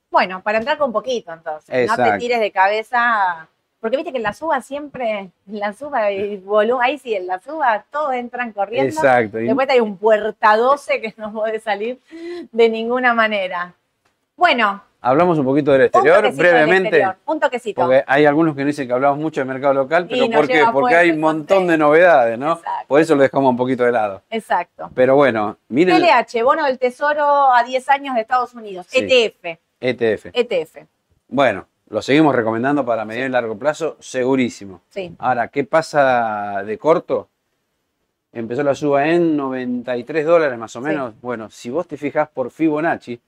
Bueno, 0.08 0.40
para 0.40 0.58
entrar 0.58 0.78
con 0.78 0.92
poquito 0.92 1.32
entonces. 1.32 1.88
No 1.88 1.96
te 1.96 2.18
tires 2.18 2.38
de 2.38 2.52
cabeza. 2.52 3.48
Porque 3.80 3.96
viste 3.96 4.12
que 4.12 4.18
en 4.18 4.22
la 4.22 4.32
suba 4.32 4.60
siempre, 4.60 5.18
en 5.18 5.32
la 5.46 5.72
suba 5.72 6.12
y 6.12 6.36
volumen, 6.44 6.84
ahí 6.84 6.96
sí, 6.96 7.12
en 7.12 7.26
la 7.26 7.40
suba 7.40 7.86
todos 7.90 8.14
entran 8.14 8.52
corriendo. 8.52 8.94
Exacto. 8.94 9.38
Después 9.38 9.68
hay 9.68 9.80
un 9.80 9.96
puerta 9.96 10.56
12 10.56 11.00
que 11.00 11.14
no 11.16 11.32
puede 11.32 11.58
salir 11.58 11.98
de 12.52 12.68
ninguna 12.68 13.14
manera. 13.14 13.74
Bueno, 14.36 14.80
Hablamos 15.00 15.38
un 15.38 15.44
poquito 15.44 15.70
del 15.70 15.82
exterior, 15.82 16.34
brevemente. 16.34 17.06
Un 17.26 17.38
toquecito. 17.38 17.82
Porque 17.82 18.02
hay 18.06 18.26
algunos 18.26 18.56
que 18.56 18.64
dicen 18.64 18.88
que 18.88 18.92
hablamos 18.92 19.18
mucho 19.18 19.40
del 19.40 19.48
mercado 19.48 19.74
local, 19.74 20.08
pero 20.08 20.28
¿por 20.28 20.48
qué? 20.48 20.64
Porque 20.72 20.96
hay 20.96 21.10
un 21.10 21.20
montón 21.20 21.68
de 21.68 21.78
novedades, 21.78 22.36
¿no? 22.36 22.60
Por 22.88 23.00
eso 23.00 23.14
lo 23.14 23.22
dejamos 23.22 23.50
un 23.50 23.56
poquito 23.56 23.84
de 23.84 23.92
lado. 23.92 24.22
Exacto. 24.28 24.90
Pero 24.94 25.14
bueno, 25.14 25.56
miren. 25.68 25.96
PLH, 25.96 26.42
bono 26.42 26.64
del 26.64 26.78
tesoro 26.78 27.52
a 27.52 27.62
10 27.62 27.88
años 27.90 28.14
de 28.16 28.22
Estados 28.22 28.54
Unidos. 28.54 28.88
ETF. 28.92 29.58
ETF. 29.80 30.26
ETF. 30.32 30.78
Bueno, 31.28 31.66
lo 31.90 32.02
seguimos 32.02 32.34
recomendando 32.34 32.84
para 32.84 33.04
medir 33.04 33.26
y 33.26 33.28
largo 33.28 33.56
plazo, 33.56 33.96
segurísimo. 34.00 34.80
Sí. 34.88 35.14
Ahora, 35.18 35.48
¿qué 35.48 35.62
pasa 35.62 36.62
de 36.64 36.76
corto? 36.76 37.28
Empezó 38.32 38.62
la 38.62 38.74
suba 38.74 39.08
en 39.08 39.36
93 39.36 40.26
dólares 40.26 40.58
más 40.58 40.74
o 40.76 40.80
menos. 40.80 41.14
Bueno, 41.20 41.50
si 41.50 41.70
vos 41.70 41.86
te 41.86 41.96
fijas 41.96 42.28
por 42.28 42.50
Fibonacci, 42.50 43.20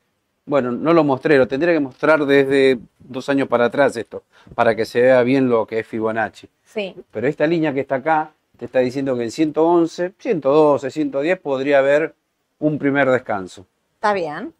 bueno, 0.50 0.72
no 0.72 0.92
lo 0.92 1.04
mostré, 1.04 1.38
lo 1.38 1.46
tendría 1.46 1.72
que 1.72 1.78
mostrar 1.78 2.26
desde 2.26 2.80
dos 2.98 3.28
años 3.28 3.46
para 3.46 3.66
atrás 3.66 3.96
esto, 3.96 4.24
para 4.56 4.74
que 4.74 4.84
se 4.84 5.00
vea 5.00 5.22
bien 5.22 5.48
lo 5.48 5.64
que 5.64 5.78
es 5.78 5.86
Fibonacci. 5.86 6.48
Sí. 6.64 6.92
Pero 7.12 7.28
esta 7.28 7.46
línea 7.46 7.72
que 7.72 7.78
está 7.78 7.96
acá 7.96 8.32
te 8.58 8.64
está 8.64 8.80
diciendo 8.80 9.16
que 9.16 9.22
en 9.22 9.30
111, 9.30 10.14
112, 10.18 10.90
110 10.90 11.38
podría 11.38 11.78
haber 11.78 12.14
un 12.58 12.80
primer 12.80 13.08
descanso. 13.08 13.64
Está 13.94 14.12
bien. 14.12 14.52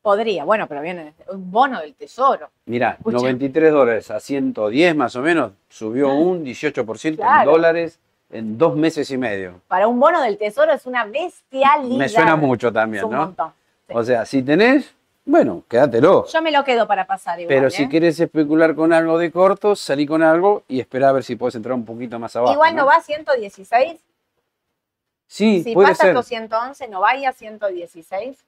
Podría, 0.00 0.44
bueno, 0.44 0.68
pero 0.68 0.80
viene 0.80 1.12
un 1.28 1.50
bono 1.50 1.80
del 1.80 1.94
tesoro. 1.94 2.48
Mira, 2.66 2.96
93 3.04 3.72
dólares 3.72 4.12
a 4.12 4.20
110 4.20 4.94
más 4.94 5.16
o 5.16 5.22
menos, 5.22 5.52
subió 5.68 6.10
ah. 6.10 6.14
un 6.14 6.44
18% 6.44 7.18
en 7.18 7.44
dólares 7.44 7.98
en 8.30 8.56
dos 8.56 8.76
meses 8.76 9.10
y 9.10 9.18
medio. 9.18 9.60
Para 9.66 9.88
un 9.88 9.98
bono 9.98 10.22
del 10.22 10.38
tesoro 10.38 10.72
es 10.72 10.86
una 10.86 11.04
bestialidad. 11.04 11.98
Me 11.98 12.08
suena 12.08 12.36
mucho 12.36 12.72
también, 12.72 13.10
¿no? 13.10 13.34
O 13.88 14.04
sea, 14.04 14.24
si 14.24 14.42
tenés 14.42 14.94
bueno, 15.32 15.64
quédatelo. 15.66 16.26
Yo 16.26 16.42
me 16.42 16.50
lo 16.50 16.62
quedo 16.62 16.86
para 16.86 17.06
pasar 17.06 17.40
igual. 17.40 17.48
Pero 17.48 17.70
si 17.70 17.84
¿eh? 17.84 17.88
quieres 17.88 18.20
especular 18.20 18.74
con 18.74 18.92
algo 18.92 19.16
de 19.16 19.32
corto, 19.32 19.74
salí 19.74 20.04
con 20.04 20.22
algo 20.22 20.62
y 20.68 20.78
espera 20.78 21.08
a 21.08 21.12
ver 21.12 21.24
si 21.24 21.36
puedes 21.36 21.54
entrar 21.54 21.74
un 21.74 21.86
poquito 21.86 22.18
más 22.18 22.36
abajo. 22.36 22.52
Igual 22.52 22.76
no, 22.76 22.84
va 22.84 22.96
a 22.96 23.00
116. 23.00 23.98
Sí, 25.26 25.62
si 25.62 25.72
puede 25.72 25.88
pasa 25.88 26.04
ser. 26.04 26.14
211, 26.14 26.86
no 26.88 27.00
vaya 27.00 27.30
a 27.30 27.32
116. 27.32 28.44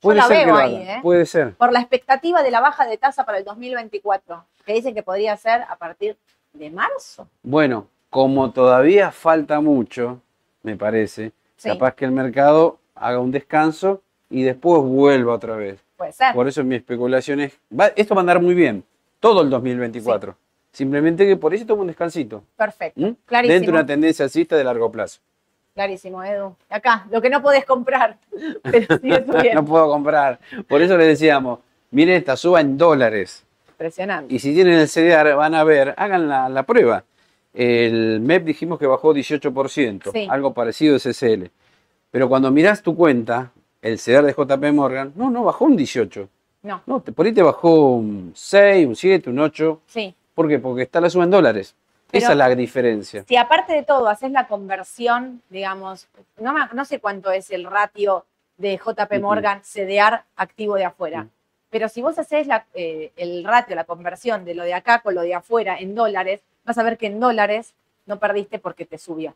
Puede 0.00 0.20
Yo 0.20 0.28
la 0.28 0.28
veo 0.28 0.54
ahí, 0.54 0.76
¿eh? 0.76 0.98
Puede 1.00 1.24
ser. 1.24 1.54
Por 1.54 1.72
la 1.72 1.80
expectativa 1.80 2.42
de 2.42 2.50
la 2.50 2.60
baja 2.60 2.84
de 2.84 2.98
tasa 2.98 3.24
para 3.24 3.38
el 3.38 3.44
2024, 3.44 4.44
que 4.66 4.74
dicen 4.74 4.94
que 4.94 5.02
podría 5.02 5.34
ser 5.38 5.62
a 5.62 5.76
partir 5.76 6.18
de 6.52 6.68
marzo. 6.68 7.26
Bueno, 7.42 7.86
como 8.10 8.50
todavía 8.50 9.12
falta 9.12 9.62
mucho, 9.62 10.20
me 10.62 10.76
parece, 10.76 11.32
capaz 11.62 11.94
que 11.94 12.04
el 12.04 12.12
mercado 12.12 12.76
haga 12.94 13.18
un 13.18 13.30
descanso 13.30 14.02
y 14.28 14.42
después 14.42 14.82
vuelva 14.82 15.32
otra 15.32 15.56
vez. 15.56 15.87
Puede 15.98 16.12
ser. 16.12 16.32
Por 16.32 16.46
eso 16.46 16.62
mi 16.62 16.76
especulación 16.76 17.40
es, 17.40 17.58
esto 17.96 18.14
va 18.14 18.20
a 18.20 18.22
andar 18.22 18.40
muy 18.40 18.54
bien, 18.54 18.84
todo 19.18 19.42
el 19.42 19.50
2024. 19.50 20.36
Simplemente 20.70 21.26
que 21.26 21.36
por 21.36 21.52
eso 21.52 21.66
tomo 21.66 21.80
un 21.80 21.88
descansito. 21.88 22.44
Perfecto, 22.56 23.00
¿Mm? 23.00 23.16
clarísimo. 23.26 23.52
Dentro 23.52 23.72
de 23.72 23.78
una 23.78 23.86
tendencia 23.86 24.24
alcista 24.24 24.56
de 24.56 24.62
largo 24.62 24.92
plazo. 24.92 25.18
Clarísimo, 25.74 26.22
Edu. 26.22 26.54
Acá, 26.70 27.06
lo 27.10 27.20
que 27.20 27.28
no 27.28 27.42
podés 27.42 27.64
comprar, 27.64 28.16
no 29.54 29.64
puedo 29.64 29.88
comprar. 29.88 30.38
Por 30.68 30.80
eso 30.82 30.96
le 30.96 31.04
decíamos, 31.04 31.58
miren 31.90 32.16
esta 32.16 32.36
suba 32.36 32.60
en 32.60 32.78
dólares. 32.78 33.44
Impresionante. 33.70 34.32
Y 34.32 34.38
si 34.38 34.54
tienen 34.54 34.74
el 34.74 34.88
CDR, 34.88 35.34
van 35.34 35.56
a 35.56 35.64
ver, 35.64 35.94
hagan 35.96 36.28
la, 36.28 36.62
prueba. 36.62 37.02
El 37.52 38.20
MEP 38.20 38.44
dijimos 38.44 38.78
que 38.78 38.86
bajó 38.86 39.12
18%, 39.12 40.28
algo 40.30 40.54
parecido 40.54 40.94
de 40.94 41.00
CCL. 41.00 41.50
Pero 42.12 42.28
cuando 42.28 42.52
mirás 42.52 42.82
tu 42.82 42.94
cuenta, 42.94 43.50
el 43.88 43.98
CEDAR 43.98 44.24
de 44.24 44.32
JP 44.32 44.72
Morgan, 44.72 45.12
no, 45.16 45.30
no 45.30 45.44
bajó 45.44 45.64
un 45.64 45.76
18. 45.76 46.28
No. 46.62 46.82
No, 46.86 47.00
por 47.00 47.26
ahí 47.26 47.32
te 47.32 47.42
bajó 47.42 47.92
un 47.96 48.32
6, 48.34 48.86
un 48.86 48.96
7, 48.96 49.30
un 49.30 49.38
8. 49.38 49.80
Sí. 49.86 50.14
¿Por 50.34 50.48
qué? 50.48 50.58
Porque 50.58 50.82
está 50.82 51.00
la 51.00 51.10
suma 51.10 51.24
en 51.24 51.30
dólares. 51.30 51.74
Esa 52.10 52.32
es 52.32 52.38
la 52.38 52.48
diferencia. 52.54 53.24
Si 53.28 53.36
aparte 53.36 53.74
de 53.74 53.82
todo 53.82 54.08
haces 54.08 54.30
la 54.30 54.46
conversión, 54.46 55.42
digamos, 55.50 56.08
no, 56.38 56.54
no 56.72 56.84
sé 56.84 57.00
cuánto 57.00 57.30
es 57.30 57.50
el 57.50 57.64
ratio 57.64 58.24
de 58.56 58.78
JP 58.78 59.20
Morgan 59.20 59.60
CDR 59.62 60.22
activo 60.36 60.76
de 60.76 60.86
afuera, 60.86 61.28
pero 61.70 61.88
si 61.88 62.00
vos 62.00 62.18
haces 62.18 62.48
eh, 62.74 63.12
el 63.16 63.44
ratio, 63.44 63.76
la 63.76 63.84
conversión 63.84 64.44
de 64.44 64.54
lo 64.54 64.64
de 64.64 64.74
acá 64.74 65.00
con 65.00 65.14
lo 65.14 65.20
de 65.20 65.34
afuera 65.34 65.78
en 65.78 65.94
dólares, 65.94 66.40
vas 66.64 66.78
a 66.78 66.82
ver 66.82 66.96
que 66.96 67.06
en 67.06 67.20
dólares 67.20 67.74
no 68.06 68.18
perdiste 68.18 68.58
porque 68.58 68.86
te 68.86 68.96
subió. 68.96 69.34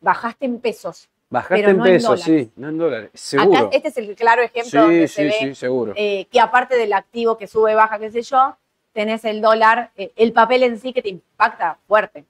Bajaste 0.00 0.46
en 0.46 0.60
pesos. 0.60 1.08
Bajaste 1.30 1.70
en 1.70 1.80
pesos, 1.80 2.20
sí, 2.22 2.50
no 2.56 2.68
en 2.68 2.78
dólares. 2.78 3.10
Seguro. 3.14 3.70
este 3.72 3.88
es 3.88 3.96
el 3.98 4.16
claro 4.16 4.42
ejemplo 4.42 4.82
donde 4.82 5.06
se 5.06 5.24
ve 5.24 5.54
seguro. 5.54 5.92
Eh, 5.94 6.26
que 6.30 6.40
aparte 6.40 6.76
del 6.76 6.92
activo 6.92 7.38
que 7.38 7.46
sube, 7.46 7.74
baja, 7.76 8.00
qué 8.00 8.10
sé 8.10 8.22
yo, 8.22 8.56
tenés 8.92 9.24
el 9.24 9.40
dólar, 9.40 9.92
eh, 9.96 10.12
el 10.16 10.32
papel 10.32 10.64
en 10.64 10.78
sí 10.78 10.92
que 10.92 11.02
te 11.02 11.08
impacta 11.08 11.78
fuerte. 11.86 12.24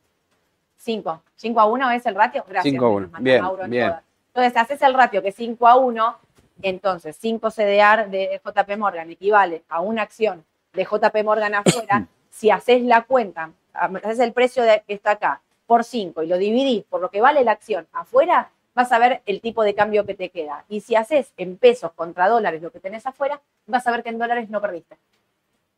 5. 0.76 1.22
5 1.36 1.60
a 1.60 1.64
1 1.64 1.90
es 1.92 2.06
el 2.06 2.14
ratio. 2.14 2.44
Gracias. 2.46 2.72
5 2.72 2.84
a 2.84 2.90
1. 2.90 3.10
Bien, 3.20 3.44
bien. 3.68 3.94
Entonces, 4.34 4.56
haces 4.56 4.82
el 4.82 4.94
ratio 4.94 5.22
que 5.22 5.32
5 5.32 5.66
a 5.66 5.76
1, 5.76 6.18
entonces 6.62 7.16
5 7.18 7.50
CDR 7.50 8.08
de 8.10 8.40
JP 8.44 8.76
Morgan 8.78 9.10
equivale 9.10 9.64
a 9.68 9.80
una 9.80 10.02
acción 10.02 10.44
de 10.74 10.84
JP 10.84 11.24
Morgan 11.24 11.54
afuera. 11.54 12.06
si 12.30 12.50
haces 12.50 12.82
la 12.82 13.02
cuenta, 13.02 13.50
haces 13.72 14.20
el 14.20 14.32
precio 14.32 14.62
de, 14.62 14.82
que 14.86 14.94
está 14.94 15.12
acá 15.12 15.40
por 15.66 15.84
5 15.84 16.22
y 16.22 16.26
lo 16.26 16.38
dividís 16.38 16.84
por 16.84 17.00
lo 17.00 17.10
que 17.10 17.20
vale 17.20 17.44
la 17.44 17.52
acción 17.52 17.86
afuera, 17.92 18.50
vas 18.74 18.92
a 18.92 18.98
ver 18.98 19.22
el 19.26 19.40
tipo 19.40 19.62
de 19.64 19.74
cambio 19.74 20.06
que 20.06 20.14
te 20.14 20.30
queda. 20.30 20.64
Y 20.68 20.80
si 20.80 20.94
haces 20.94 21.32
en 21.36 21.56
pesos 21.56 21.92
contra 21.92 22.28
dólares 22.28 22.62
lo 22.62 22.70
que 22.70 22.80
tenés 22.80 23.06
afuera, 23.06 23.40
vas 23.66 23.86
a 23.86 23.90
ver 23.90 24.02
que 24.02 24.10
en 24.10 24.18
dólares 24.18 24.50
no 24.50 24.60
perdiste. 24.60 24.96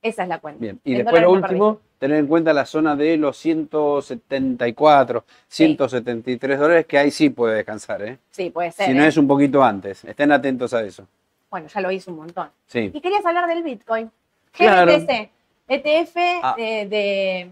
Esa 0.03 0.25
es 0.25 0.29
la 0.29 0.41
cuenta. 0.41 0.61
Bien, 0.61 0.81
y 0.83 0.95
después 0.95 1.23
lo 1.23 1.31
último, 1.31 1.81
tener 1.99 2.19
en 2.19 2.27
cuenta 2.27 2.53
la 2.53 2.67
zona 2.67 2.97
de 2.97 3.17
los 3.17 3.37
174, 3.37 5.25
173 5.47 6.59
dólares, 6.59 6.87
que 6.87 6.99
ahí 6.99 7.13
sí 7.13 7.31
puede 7.31 7.57
descansar, 7.57 8.03
¿eh? 8.03 8.19
Sí, 8.31 8.51
puede 8.51 8.73
ser. 8.73 8.87
Si 8.87 8.95
no 8.95 9.05
¿eh? 9.05 9.09
es 9.09 9.17
un 9.17 9.29
poquito 9.29 9.63
antes, 9.63 10.05
estén 10.05 10.33
atentos 10.33 10.75
a 10.75 10.83
eso. 10.83 11.07
Bueno, 11.51 11.69
ya 11.69 11.81
lo 11.81 11.91
hice 11.93 12.11
un 12.11 12.17
montón. 12.17 12.49
Sí. 12.67 12.91
Y 12.93 13.01
querías 13.01 13.25
hablar 13.25 13.47
del 13.47 13.63
Bitcoin. 13.63 14.11
GBTC, 14.59 15.31
ETF 15.69 16.17
ah. 16.43 16.55
de 16.57 17.49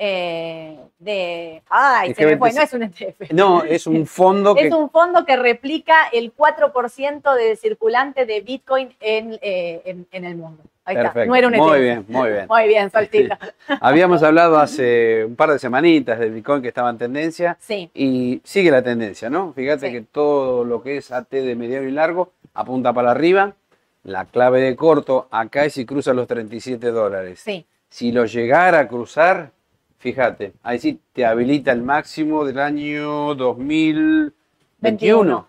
eh, 0.00 0.78
de. 1.00 1.60
Ay, 1.68 2.14
se 2.14 2.24
me 2.24 2.36
fue, 2.36 2.52
no 2.52 2.62
es 2.62 2.72
un 2.72 2.84
ETF. 2.84 3.32
No, 3.32 3.64
es 3.64 3.86
un 3.86 4.06
fondo 4.06 4.54
que. 4.56 4.68
Es 4.68 4.72
un 4.72 4.90
fondo 4.90 5.24
que 5.26 5.36
replica 5.36 6.08
el 6.12 6.34
4% 6.34 7.34
de 7.34 7.56
circulante 7.56 8.24
de 8.24 8.40
Bitcoin 8.40 8.94
en, 9.00 9.38
eh, 9.42 10.04
en, 10.12 10.24
el 10.24 10.36
mundo. 10.36 10.62
Ahí 10.84 10.96
está, 10.96 11.24
no 11.26 11.34
era 11.34 11.48
un 11.48 11.54
ETF. 11.54 11.66
Muy 11.66 11.80
bien, 11.80 12.04
muy 12.08 12.30
bien. 12.30 12.46
Muy 12.48 12.68
bien, 12.68 12.90
Soltita. 12.90 13.38
Habíamos 13.80 14.22
hablado 14.22 14.58
hace 14.58 15.24
un 15.24 15.34
par 15.34 15.50
de 15.50 15.58
semanitas 15.58 16.18
del 16.20 16.30
Bitcoin 16.30 16.62
que 16.62 16.68
estaba 16.68 16.90
en 16.90 16.98
tendencia. 16.98 17.56
Sí. 17.60 17.90
Y 17.92 18.40
sigue 18.44 18.70
la 18.70 18.82
tendencia, 18.82 19.28
¿no? 19.28 19.52
Fíjate 19.52 19.90
que 19.90 20.02
todo 20.02 20.64
lo 20.64 20.80
que 20.80 20.98
es 20.98 21.10
AT 21.10 21.30
de 21.30 21.56
mediano 21.56 21.88
y 21.88 21.90
largo 21.90 22.30
apunta 22.54 22.92
para 22.92 23.10
arriba. 23.10 23.54
La 24.04 24.26
clave 24.26 24.60
de 24.60 24.76
corto 24.76 25.26
acá 25.32 25.64
es 25.64 25.74
si 25.74 25.84
cruza 25.84 26.14
los 26.14 26.28
37 26.28 26.92
dólares. 26.92 27.40
Sí. 27.40 27.66
Si 27.90 28.12
lo 28.12 28.26
llegara 28.26 28.78
a 28.80 28.88
cruzar, 28.88 29.50
Fíjate, 29.98 30.54
ahí 30.62 30.78
sí 30.78 31.00
te 31.12 31.26
habilita 31.26 31.72
el 31.72 31.82
máximo 31.82 32.44
del 32.44 32.60
año 32.60 33.34
2021. 33.34 35.48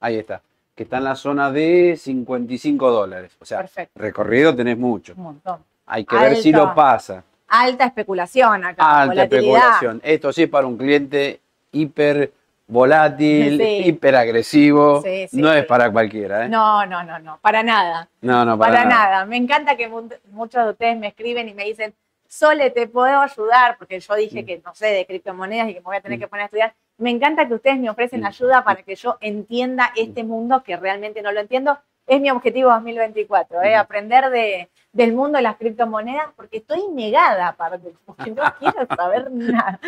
Ahí 0.00 0.18
está. 0.18 0.40
Que 0.74 0.84
está 0.84 0.96
en 0.98 1.04
la 1.04 1.16
zona 1.16 1.50
de 1.50 1.96
55 1.96 2.90
dólares. 2.90 3.36
O 3.40 3.44
sea, 3.44 3.66
recorrido 3.94 4.54
tenés 4.54 4.78
mucho. 4.78 5.14
Un 5.16 5.22
montón. 5.24 5.64
Hay 5.86 6.04
que 6.04 6.16
ver 6.16 6.36
si 6.36 6.52
lo 6.52 6.74
pasa. 6.74 7.24
Alta 7.48 7.86
especulación 7.86 8.64
acá. 8.64 9.02
Alta 9.02 9.24
especulación. 9.24 10.00
Esto 10.04 10.32
sí 10.32 10.44
es 10.44 10.48
para 10.48 10.66
un 10.66 10.78
cliente 10.78 11.40
hiper 11.72 12.32
volátil, 12.68 13.60
hiper 13.60 14.16
agresivo. 14.16 15.02
no 15.32 15.52
es 15.52 15.66
para 15.66 15.90
cualquiera. 15.90 16.46
¿eh? 16.46 16.48
No, 16.48 16.86
no, 16.86 17.02
no, 17.02 17.18
no, 17.18 17.38
para 17.40 17.62
nada. 17.62 18.08
No, 18.20 18.44
no, 18.44 18.56
para, 18.56 18.84
nada. 18.84 19.26
Me 19.26 19.36
encanta 19.36 19.76
que 19.76 19.90
muchos 20.30 20.64
de 20.64 20.70
ustedes 20.70 20.98
me 20.98 21.08
escriben 21.08 21.48
y 21.48 21.54
me 21.54 21.64
dicen, 21.64 21.92
Sole, 22.32 22.70
te 22.70 22.86
puedo 22.86 23.20
ayudar, 23.20 23.76
porque 23.76 24.00
yo 24.00 24.14
dije 24.14 24.46
que 24.46 24.62
no 24.64 24.74
sé 24.74 24.86
de 24.86 25.04
criptomonedas 25.04 25.68
y 25.68 25.74
que 25.74 25.80
me 25.80 25.84
voy 25.84 25.96
a 25.96 26.00
tener 26.00 26.18
que 26.18 26.28
poner 26.28 26.44
a 26.44 26.46
estudiar. 26.46 26.74
Me 26.96 27.10
encanta 27.10 27.46
que 27.46 27.52
ustedes 27.52 27.78
me 27.78 27.90
ofrecen 27.90 28.24
ayuda 28.24 28.64
para 28.64 28.82
que 28.82 28.94
yo 28.94 29.18
entienda 29.20 29.92
este 29.96 30.24
mundo 30.24 30.62
que 30.62 30.78
realmente 30.78 31.20
no 31.20 31.30
lo 31.30 31.40
entiendo. 31.40 31.78
Es 32.06 32.22
mi 32.22 32.30
objetivo 32.30 32.70
2024, 32.70 33.62
¿eh? 33.64 33.74
aprender 33.74 34.30
de, 34.30 34.70
del 34.92 35.14
mundo 35.14 35.38
de 35.38 35.42
las 35.42 35.56
criptomonedas, 35.56 36.26
porque 36.36 36.58
estoy 36.58 36.86
negada 36.92 37.48
aparte, 37.48 37.94
porque 38.04 38.30
no 38.30 38.42
quiero 38.58 38.86
saber 38.94 39.30
nada. 39.30 39.80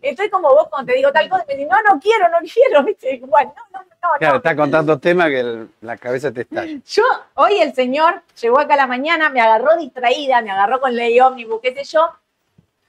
Estoy 0.00 0.30
como 0.30 0.48
vos 0.48 0.68
cuando 0.70 0.90
te 0.90 0.96
digo 0.96 1.12
tal 1.12 1.28
cosa, 1.28 1.44
y 1.44 1.48
me 1.48 1.56
dices, 1.56 1.70
no, 1.70 1.94
no 1.94 2.00
quiero, 2.00 2.28
no 2.30 2.38
quiero, 2.38 2.82
¿viste? 2.82 3.20
Bueno, 3.26 3.54
no, 3.72 3.80
no, 3.80 3.84
no. 3.84 4.08
Claro, 4.18 4.36
está 4.36 4.56
con 4.56 4.70
tantos 4.70 5.00
temas 5.00 5.28
que 5.28 5.66
la 5.82 5.96
cabeza 5.98 6.32
te 6.32 6.42
está. 6.42 6.64
Yo, 6.64 7.02
hoy 7.34 7.58
el 7.60 7.74
señor 7.74 8.22
llegó 8.40 8.58
acá 8.58 8.74
a 8.74 8.78
la 8.78 8.86
mañana, 8.86 9.28
me 9.28 9.40
agarró 9.42 9.76
distraída, 9.76 10.40
me 10.40 10.50
agarró 10.50 10.80
con 10.80 10.96
ley 10.96 11.20
ómnibus, 11.20 11.60
qué 11.60 11.74
sé 11.74 11.84
yo, 11.84 12.08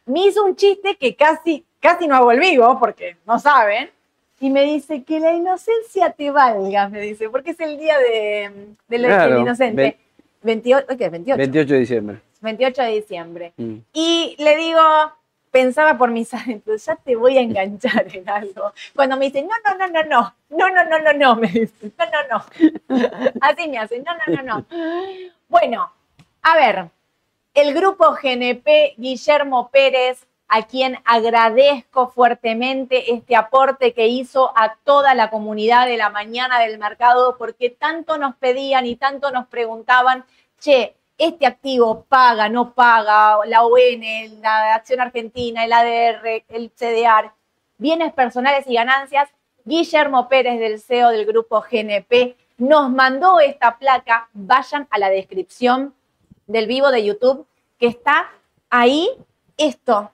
me 0.06 0.28
hizo 0.28 0.46
un 0.46 0.56
chiste 0.56 0.96
que 0.96 1.16
casi, 1.16 1.66
casi 1.82 2.08
no 2.08 2.16
hago 2.16 2.32
el 2.32 2.40
vivo, 2.40 2.80
porque 2.80 3.18
no 3.26 3.38
saben, 3.38 3.92
y 4.40 4.50
me 4.50 4.64
dice 4.64 5.04
que 5.04 5.20
la 5.20 5.34
inocencia 5.34 6.12
te 6.12 6.32
valga, 6.32 6.88
me 6.88 7.02
dice, 7.02 7.30
porque 7.30 7.52
es 7.52 7.60
el 7.60 7.78
día 7.78 7.98
de, 8.00 8.76
de 8.88 8.98
del 8.98 9.40
inocente. 9.40 10.00
28, 10.42 10.88
28. 10.88 11.38
28 11.38 11.74
de 11.74 11.80
diciembre. 11.80 12.22
28 12.42 12.82
de 12.82 12.92
diciembre. 12.92 13.54
Mm. 13.58 13.78
Y 13.94 14.36
le 14.40 14.56
digo, 14.56 14.80
pensaba 15.52 15.98
por 15.98 16.12
mis 16.12 16.34
adentros, 16.34 16.86
ya 16.86 16.96
te 16.96 17.16
voy 17.16 17.38
a 17.38 17.42
enganchar 17.42 18.08
en 18.16 18.30
algo. 18.30 18.74
Cuando 18.96 19.18
me 19.18 19.26
dice, 19.26 19.42
no, 19.42 19.50
no, 19.66 19.78
no, 19.78 19.88
no, 19.88 20.04
no, 20.04 20.36
no, 20.50 20.70
no, 20.70 20.86
no, 20.86 21.00
no, 21.00 21.14
no, 21.14 21.36
me 21.36 21.48
dice, 21.48 21.92
no, 21.98 22.06
no, 22.06 22.20
no. 22.32 23.10
Así 23.42 23.68
me 23.68 23.78
hace, 23.78 24.00
no, 24.00 24.12
no, 24.28 24.36
no, 24.36 24.44
no. 24.44 24.66
Bueno, 25.48 25.92
a 26.42 26.56
ver, 26.56 26.90
el 27.54 27.74
grupo 27.74 28.16
GNP 28.22 28.96
Guillermo 28.98 29.70
Pérez, 29.70 30.26
a 30.50 30.64
quien 30.64 30.98
agradezco 31.06 32.10
fuertemente 32.10 33.14
este 33.14 33.36
aporte 33.36 33.94
que 33.94 34.08
hizo 34.08 34.52
a 34.58 34.76
toda 34.84 35.14
la 35.14 35.30
comunidad 35.30 35.86
de 35.86 35.96
la 35.96 36.10
mañana 36.10 36.60
del 36.60 36.80
mercado, 36.80 37.38
porque 37.38 37.70
tanto 37.70 38.18
nos 38.18 38.36
pedían 38.36 38.88
y 38.88 38.96
tanto 38.96 39.30
nos 39.30 39.48
preguntaban, 39.48 40.26
che, 40.60 40.96
este 41.20 41.46
activo 41.46 42.06
paga, 42.10 42.50
no 42.50 42.74
paga, 42.74 43.38
la 43.46 43.64
ON, 43.64 44.42
la 44.42 44.74
Acción 44.74 45.02
Argentina, 45.02 45.66
el 45.66 45.74
ADR, 45.74 46.44
el 46.48 46.72
CDR, 46.72 47.32
bienes 47.78 48.12
personales 48.14 48.66
y 48.68 48.74
ganancias. 48.74 49.30
Guillermo 49.66 50.30
Pérez 50.30 50.60
del 50.60 50.80
CEO 50.80 51.10
del 51.10 51.26
grupo 51.26 51.62
GNP 51.62 52.36
nos 52.58 52.90
mandó 52.90 53.40
esta 53.40 53.78
placa. 53.78 54.30
Vayan 54.34 54.88
a 54.90 54.98
la 54.98 55.10
descripción 55.10 55.94
del 56.48 56.66
vivo 56.66 56.90
de 56.90 57.04
YouTube 57.04 57.46
que 57.78 57.88
está 57.88 58.32
ahí. 58.70 59.10
Esto 59.58 60.12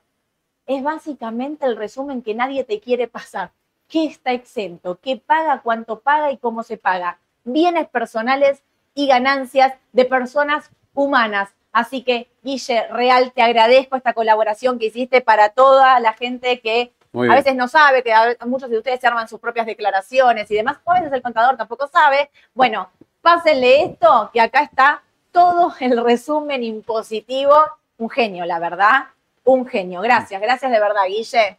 es 0.66 0.82
básicamente 0.82 1.66
el 1.66 1.76
resumen 1.76 2.22
que 2.22 2.34
nadie 2.34 2.64
te 2.64 2.80
quiere 2.80 3.08
pasar. 3.08 3.50
¿Qué 3.88 4.06
está 4.06 4.32
exento? 4.32 4.98
¿Qué 5.00 5.16
paga? 5.16 5.60
¿Cuánto 5.62 6.00
paga? 6.00 6.32
¿Y 6.32 6.38
cómo 6.38 6.62
se 6.62 6.76
paga? 6.76 7.18
Bienes 7.44 7.88
personales 7.88 8.62
y 8.94 9.06
ganancias 9.06 9.74
de 9.92 10.04
personas 10.04 10.70
humanas. 10.92 11.50
Así 11.72 12.02
que, 12.02 12.28
Guille, 12.42 12.88
real, 12.88 13.32
te 13.32 13.42
agradezco 13.42 13.96
esta 13.96 14.14
colaboración 14.14 14.78
que 14.78 14.86
hiciste 14.86 15.20
para 15.20 15.50
toda 15.50 16.00
la 16.00 16.14
gente 16.14 16.60
que 16.60 16.92
a 17.14 17.34
veces 17.34 17.54
no 17.54 17.68
sabe, 17.68 18.02
que 18.02 18.12
muchos 18.46 18.68
de 18.68 18.78
ustedes 18.78 19.00
se 19.00 19.06
arman 19.06 19.28
sus 19.28 19.40
propias 19.40 19.66
declaraciones 19.66 20.50
y 20.50 20.54
demás, 20.54 20.78
o 20.84 20.90
a 20.90 20.96
veces 20.96 21.12
el 21.12 21.22
contador 21.22 21.56
tampoco 21.56 21.86
sabe. 21.88 22.30
Bueno, 22.52 22.90
pásenle 23.22 23.84
esto, 23.84 24.30
que 24.32 24.40
acá 24.40 24.62
está 24.62 25.02
todo 25.32 25.72
el 25.80 26.02
resumen 26.02 26.62
impositivo. 26.62 27.54
Un 27.98 28.10
genio, 28.10 28.44
la 28.44 28.58
verdad, 28.58 29.06
un 29.46 29.66
genio. 29.66 30.02
Gracias, 30.02 30.40
gracias 30.40 30.70
de 30.70 30.78
verdad, 30.78 31.06
Guille. 31.08 31.58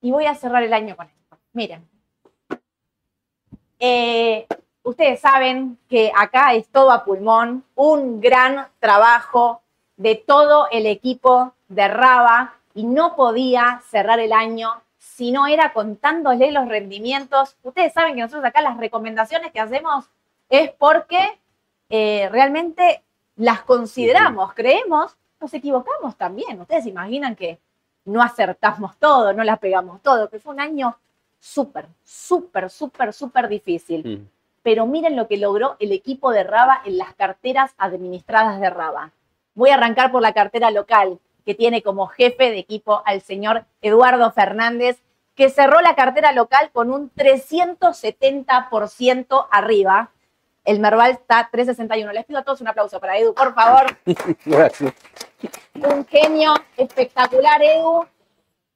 Y 0.00 0.12
voy 0.12 0.26
a 0.26 0.34
cerrar 0.34 0.62
el 0.62 0.72
año 0.72 0.96
con 0.96 1.08
esto. 1.08 1.38
Miren. 1.52 1.88
Eh, 3.80 4.46
Ustedes 4.82 5.20
saben 5.20 5.78
que 5.88 6.10
acá 6.16 6.54
es 6.54 6.68
todo 6.68 6.90
a 6.90 7.04
pulmón, 7.04 7.64
un 7.74 8.20
gran 8.20 8.66
trabajo 8.78 9.62
de 9.96 10.14
todo 10.14 10.68
el 10.70 10.86
equipo 10.86 11.52
de 11.68 11.86
Raba 11.86 12.54
y 12.74 12.84
no 12.84 13.14
podía 13.14 13.82
cerrar 13.90 14.20
el 14.20 14.32
año 14.32 14.82
si 14.96 15.32
no 15.32 15.46
era 15.46 15.74
contándole 15.74 16.50
los 16.50 16.66
rendimientos. 16.66 17.56
Ustedes 17.62 17.92
saben 17.92 18.14
que 18.14 18.22
nosotros 18.22 18.44
acá 18.44 18.62
las 18.62 18.78
recomendaciones 18.78 19.52
que 19.52 19.60
hacemos 19.60 20.08
es 20.48 20.70
porque 20.72 21.38
eh, 21.90 22.28
realmente 22.32 23.02
las 23.36 23.62
consideramos, 23.62 24.54
creemos 24.54 25.16
nos 25.40 25.52
equivocamos 25.54 26.16
también. 26.16 26.60
Ustedes 26.60 26.86
imaginan 26.86 27.34
que 27.34 27.58
no 28.04 28.22
acertamos 28.22 28.96
todo, 28.98 29.32
no 29.32 29.42
la 29.44 29.56
pegamos 29.56 30.02
todo, 30.02 30.28
que 30.28 30.38
fue 30.38 30.52
un 30.54 30.60
año 30.60 30.96
súper, 31.38 31.86
súper, 32.04 32.68
súper, 32.70 33.12
súper 33.12 33.48
difícil. 33.48 34.06
Mm. 34.06 34.28
Pero 34.62 34.86
miren 34.86 35.16
lo 35.16 35.26
que 35.26 35.38
logró 35.38 35.76
el 35.80 35.90
equipo 35.92 36.30
de 36.32 36.44
Raba 36.44 36.82
en 36.84 36.98
las 36.98 37.14
carteras 37.14 37.72
administradas 37.78 38.60
de 38.60 38.68
Raba. 38.68 39.12
Voy 39.54 39.70
a 39.70 39.74
arrancar 39.74 40.12
por 40.12 40.20
la 40.22 40.34
cartera 40.34 40.70
local, 40.70 41.18
que 41.44 41.54
tiene 41.54 41.82
como 41.82 42.08
jefe 42.08 42.50
de 42.50 42.58
equipo 42.58 43.02
al 43.06 43.22
señor 43.22 43.64
Eduardo 43.80 44.30
Fernández, 44.32 44.98
que 45.34 45.48
cerró 45.48 45.80
la 45.80 45.94
cartera 45.94 46.32
local 46.32 46.70
con 46.72 46.90
un 46.90 47.10
370% 47.14 49.46
arriba. 49.50 50.10
El 50.64 50.80
Merval 50.80 51.12
está 51.12 51.48
361. 51.50 52.12
Les 52.12 52.26
pido 52.26 52.40
a 52.40 52.44
todos 52.44 52.60
un 52.60 52.68
aplauso 52.68 53.00
para 53.00 53.16
Edu, 53.16 53.32
por 53.32 53.54
favor. 53.54 53.96
Gracias. 54.44 54.92
Un 55.74 56.06
genio 56.06 56.54
espectacular, 56.76 57.62
Edu. 57.62 58.04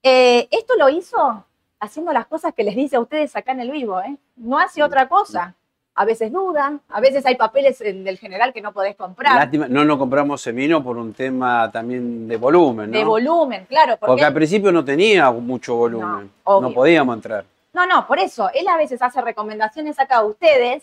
Eh, 0.02 0.48
esto 0.50 0.74
lo 0.78 0.88
hizo 0.88 1.44
haciendo 1.80 2.12
las 2.12 2.26
cosas 2.26 2.54
que 2.54 2.64
les 2.64 2.76
dice 2.76 2.96
a 2.96 3.00
ustedes 3.00 3.34
acá 3.36 3.52
en 3.52 3.60
el 3.60 3.70
vivo, 3.70 4.00
¿eh? 4.00 4.16
No 4.36 4.58
hace 4.58 4.82
otra 4.82 5.08
cosa. 5.08 5.54
A 5.96 6.04
veces 6.04 6.32
dudan, 6.32 6.80
a 6.88 7.00
veces 7.00 7.24
hay 7.24 7.36
papeles 7.36 7.78
del 7.78 8.18
general 8.18 8.52
que 8.52 8.60
no 8.60 8.72
podés 8.72 8.96
comprar. 8.96 9.36
Lástima, 9.36 9.68
no 9.68 9.84
nos 9.84 9.96
compramos 9.96 10.42
semino 10.42 10.82
por 10.82 10.96
un 10.96 11.12
tema 11.12 11.70
también 11.70 12.26
de 12.26 12.36
volumen, 12.36 12.90
¿no? 12.90 12.98
De 12.98 13.04
volumen, 13.04 13.64
claro. 13.66 13.96
Porque, 14.00 14.24
al 14.24 14.34
principio 14.34 14.72
no 14.72 14.84
tenía 14.84 15.30
mucho 15.30 15.76
volumen, 15.76 16.32
no, 16.44 16.72
podíamos 16.72 17.14
entrar. 17.14 17.44
No, 17.72 17.86
no, 17.86 18.08
por 18.08 18.18
eso, 18.18 18.50
él 18.54 18.66
a 18.66 18.76
veces 18.76 19.00
hace 19.02 19.20
recomendaciones 19.20 20.00
acá 20.00 20.16
a 20.16 20.24
ustedes 20.24 20.82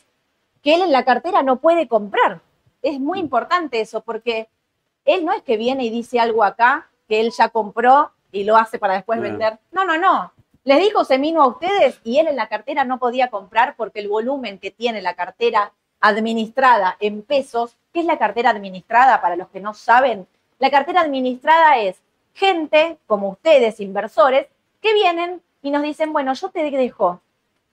que 0.64 0.76
él 0.76 0.82
en 0.82 0.94
la 0.94 1.04
cartera 1.04 1.44
no 1.44 1.58
puede 1.58 1.90
comprar. 1.90 2.40
Es 2.82 2.98
muy 3.00 3.20
importante 3.20 3.82
eso, 3.82 4.02
porque 4.02 4.48
él 5.06 5.26
no 5.26 5.34
es 5.34 5.42
que 5.44 5.58
viene 5.58 5.86
y 5.86 5.90
dice 5.90 6.20
algo 6.20 6.44
acá 6.44 6.90
que 7.08 7.20
él 7.22 7.32
ya 7.32 7.50
compró 7.50 8.12
y 8.32 8.44
lo 8.44 8.58
hace 8.58 8.80
para 8.80 8.94
después 8.96 9.20
vender. 9.20 9.60
No, 9.72 9.86
no, 9.86 9.98
no. 9.98 10.32
Les 10.64 10.80
dijo 10.80 11.04
Semino 11.04 11.42
a 11.42 11.48
ustedes 11.48 12.00
y 12.04 12.20
él 12.20 12.28
en 12.28 12.36
la 12.36 12.48
cartera 12.48 12.86
no 12.86 13.00
podía 13.00 13.30
comprar 13.30 13.76
porque 13.76 14.00
el 14.00 14.08
volumen 14.08 14.60
que 14.60 14.72
tiene 14.72 15.02
la 15.02 15.16
cartera 15.16 15.74
administrada 16.00 16.98
en 17.00 17.24
pesos, 17.24 17.78
¿qué 17.94 18.02
es 18.02 18.06
la 18.06 18.18
cartera 18.18 18.52
administrada 18.52 19.22
para 19.22 19.36
los 19.36 19.50
que 19.50 19.60
no 19.60 19.74
saben? 19.74 20.28
La 20.60 20.70
cartera 20.70 21.02
administrada 21.02 21.80
es 21.80 22.02
gente 22.34 22.98
como 23.08 23.30
ustedes, 23.30 23.80
inversores, 23.80 24.48
que 24.82 24.94
vienen 24.94 25.42
y 25.62 25.72
nos 25.72 25.84
dicen, 25.84 26.14
bueno, 26.14 26.34
yo 26.34 26.50
te 26.50 26.64
dejo 26.64 27.22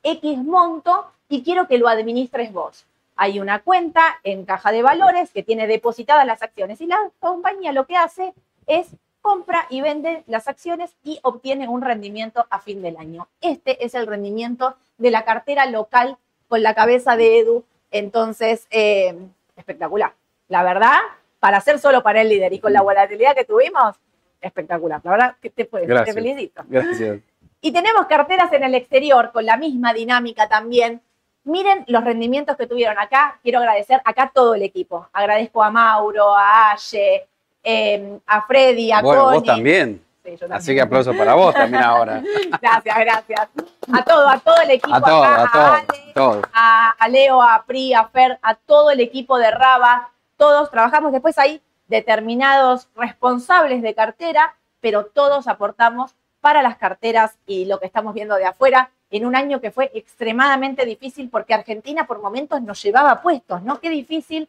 X 0.03 0.39
monto 0.39 1.07
y 1.29 1.43
quiero 1.43 1.69
que 1.69 1.79
lo 1.79 1.89
administres 1.89 2.53
vos. 2.53 2.87
Hay 3.21 3.41
una 3.41 3.63
cuenta 3.63 4.21
en 4.23 4.45
caja 4.45 4.71
de 4.71 4.81
valores 4.81 5.33
que 5.33 5.43
tiene 5.43 5.67
depositadas 5.67 6.25
las 6.25 6.41
acciones 6.41 6.81
y 6.81 6.87
la 6.87 6.99
compañía 7.19 7.73
lo 7.73 7.85
que 7.85 7.97
hace 7.97 8.33
es 8.69 8.87
compra 9.21 9.67
y 9.71 9.81
vende 9.81 10.23
las 10.29 10.47
acciones 10.47 10.97
y 11.03 11.19
obtiene 11.23 11.67
un 11.67 11.83
rendimiento 11.83 12.47
a 12.49 12.61
fin 12.61 12.81
del 12.81 12.97
año. 12.97 13.27
Este 13.41 13.85
es 13.85 13.97
el 13.97 14.07
rendimiento 14.07 14.77
de 14.99 15.11
la 15.11 15.25
cartera 15.25 15.67
local 15.67 16.17
con 16.47 16.63
la 16.63 16.75
cabeza 16.75 17.17
de 17.17 17.41
Edu. 17.41 17.65
Entonces, 17.91 18.69
eh, 18.71 19.19
espectacular. 19.57 20.15
La 20.47 20.63
verdad, 20.63 20.99
para 21.41 21.61
ser 21.61 21.81
solo 21.81 22.05
para 22.05 22.21
el 22.21 22.29
líder 22.29 22.53
y 22.53 22.61
con 22.61 22.73
la 22.73 22.83
volatilidad 22.83 23.35
que 23.35 23.45
tuvimos, 23.45 23.97
espectacular. 24.41 25.01
La 25.03 25.11
verdad 25.11 25.37
que 25.43 25.51
te, 25.51 25.65
te 25.65 26.13
felicito. 26.13 26.63
Gracias. 26.69 27.19
Y 27.61 27.73
tenemos 27.73 28.07
carteras 28.07 28.53
en 28.53 28.63
el 28.63 28.77
exterior 28.77 29.33
con 29.33 29.45
la 29.45 29.57
misma 29.57 29.93
dinámica 29.93 30.49
también. 30.49 31.03
Miren 31.49 31.85
los 31.89 32.05
rendimientos 32.05 32.57
que 32.57 32.67
tuvieron 32.67 32.99
acá. 32.99 33.39
Quiero 33.43 33.59
agradecer 33.59 34.01
acá 34.05 34.31
todo 34.35 34.55
el 34.55 34.63
equipo. 34.63 35.09
Agradezco 35.13 35.63
a 35.63 35.71
Mauro, 35.71 36.35
a 36.35 36.73
Aye, 36.73 37.27
Em, 37.63 38.19
a 38.27 38.43
Freddy, 38.47 38.93
a 38.93 39.03
bueno, 39.03 39.25
vos 39.25 39.45
también. 39.45 40.03
Así 40.51 40.75
que 40.75 40.81
aplauso 40.81 41.15
para 41.15 41.35
vos 41.35 41.55
también 41.55 41.83
ahora. 41.83 42.23
gracias, 42.63 42.99
gracias. 42.99 43.49
A 43.93 44.05
todo, 44.05 44.29
a 44.29 44.39
todo 44.39 44.57
el 44.63 44.71
equipo 44.71 44.95
a 44.95 45.01
todo, 45.03 45.23
a, 45.23 45.85
todo, 46.15 46.43
a, 46.53 47.09
Leo, 47.09 47.43
a 47.43 47.65
Pri, 47.67 47.95
a 47.95 48.07
Fer, 48.09 48.39
a 48.43 48.55
todo 48.55 48.91
el 48.91 49.01
equipo 49.01 49.39
de 49.39 49.51
Raba. 49.51 50.11
Todos 50.37 50.71
trabajamos 50.71 51.13
después 51.13 51.39
ahí 51.39 51.63
determinados 51.89 52.89
responsables 52.95 53.83
de 53.83 53.95
cartera, 53.95 54.55
pero 54.81 55.05
todos 55.05 55.49
aportamos 55.49 56.15
para 56.41 56.63
las 56.63 56.77
carteras 56.77 57.37
y 57.47 57.65
lo 57.65 57.81
que 57.81 57.87
estamos 57.87 58.15
viendo 58.15 58.37
de 58.37 58.47
afuera 58.47 58.91
en 59.11 59.27
un 59.27 59.35
año 59.35 59.61
que 59.61 59.71
fue 59.71 59.91
extremadamente 59.95 60.85
difícil 60.85 61.31
porque 61.31 61.55
Argentina 61.55 62.07
por 62.07 62.21
momentos 62.21 62.61
nos 62.63 62.83
llevaba 62.83 63.23
puestos, 63.23 63.63
¿no? 63.63 63.81
Qué 63.81 63.89
difícil 63.91 64.49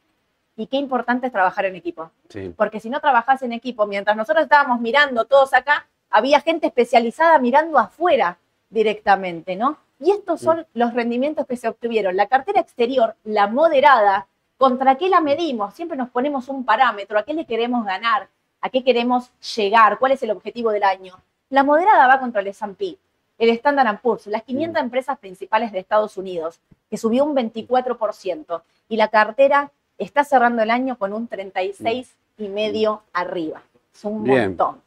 y 0.56 0.68
qué 0.68 0.78
importante 0.78 1.28
es 1.28 1.34
trabajar 1.34 1.66
en 1.66 1.76
equipo. 1.76 2.12
Porque 2.58 2.80
si 2.80 2.90
no 2.90 3.00
trabajas 3.00 3.42
en 3.44 3.54
equipo, 3.54 3.88
mientras 3.88 4.18
nosotros 4.18 4.44
estábamos 4.44 4.82
mirando 4.82 5.26
todos 5.26 5.54
acá, 5.54 5.88
había 6.10 6.42
gente 6.42 6.68
especializada 6.68 7.40
mirando 7.40 7.80
afuera 7.80 8.38
directamente, 8.70 9.56
¿no? 9.56 9.78
Y 10.00 10.12
estos 10.12 10.42
son 10.42 10.66
los 10.74 10.94
rendimientos 10.94 11.46
que 11.46 11.58
se 11.58 11.68
obtuvieron. 11.68 12.16
La 12.16 12.28
cartera 12.28 12.62
exterior, 12.62 13.16
la 13.24 13.48
moderada, 13.48 14.28
¿contra 14.58 14.96
qué 14.96 15.10
la 15.10 15.22
medimos? 15.22 15.74
Siempre 15.74 15.98
nos 15.98 16.10
ponemos 16.10 16.48
un 16.48 16.66
parámetro, 16.66 17.18
¿a 17.18 17.24
qué 17.24 17.34
le 17.34 17.46
queremos 17.46 17.86
ganar? 17.86 18.30
¿A 18.62 18.70
qué 18.70 18.84
queremos 18.84 19.32
llegar? 19.56 20.00
¿Cuál 20.00 20.14
es 20.14 20.24
el 20.24 20.32
objetivo 20.32 20.72
del 20.72 20.84
año? 20.84 21.16
La 21.50 21.64
moderada 21.64 22.08
va 22.08 22.20
contra 22.20 22.42
el 22.42 22.48
S&P, 22.48 22.98
el 23.40 23.50
Standard 23.50 24.02
Poor's, 24.02 24.28
las 24.28 24.44
500 24.44 24.84
empresas 24.84 25.18
principales 25.18 25.72
de 25.72 25.80
Estados 25.80 26.18
Unidos, 26.18 26.60
que 26.90 26.98
subió 26.98 27.24
un 27.24 27.36
24%, 27.36 28.62
y 28.90 28.98
la 28.98 29.08
cartera 29.08 29.72
está 29.98 30.24
cerrando 30.24 30.62
el 30.62 30.70
año 30.70 30.98
con 30.98 31.14
un 31.14 31.28
36 31.28 32.16
y 32.38 32.50
medio 32.50 33.02
arriba. 33.14 33.64
Es 33.94 34.04
un 34.04 34.24
montón. 34.24 34.82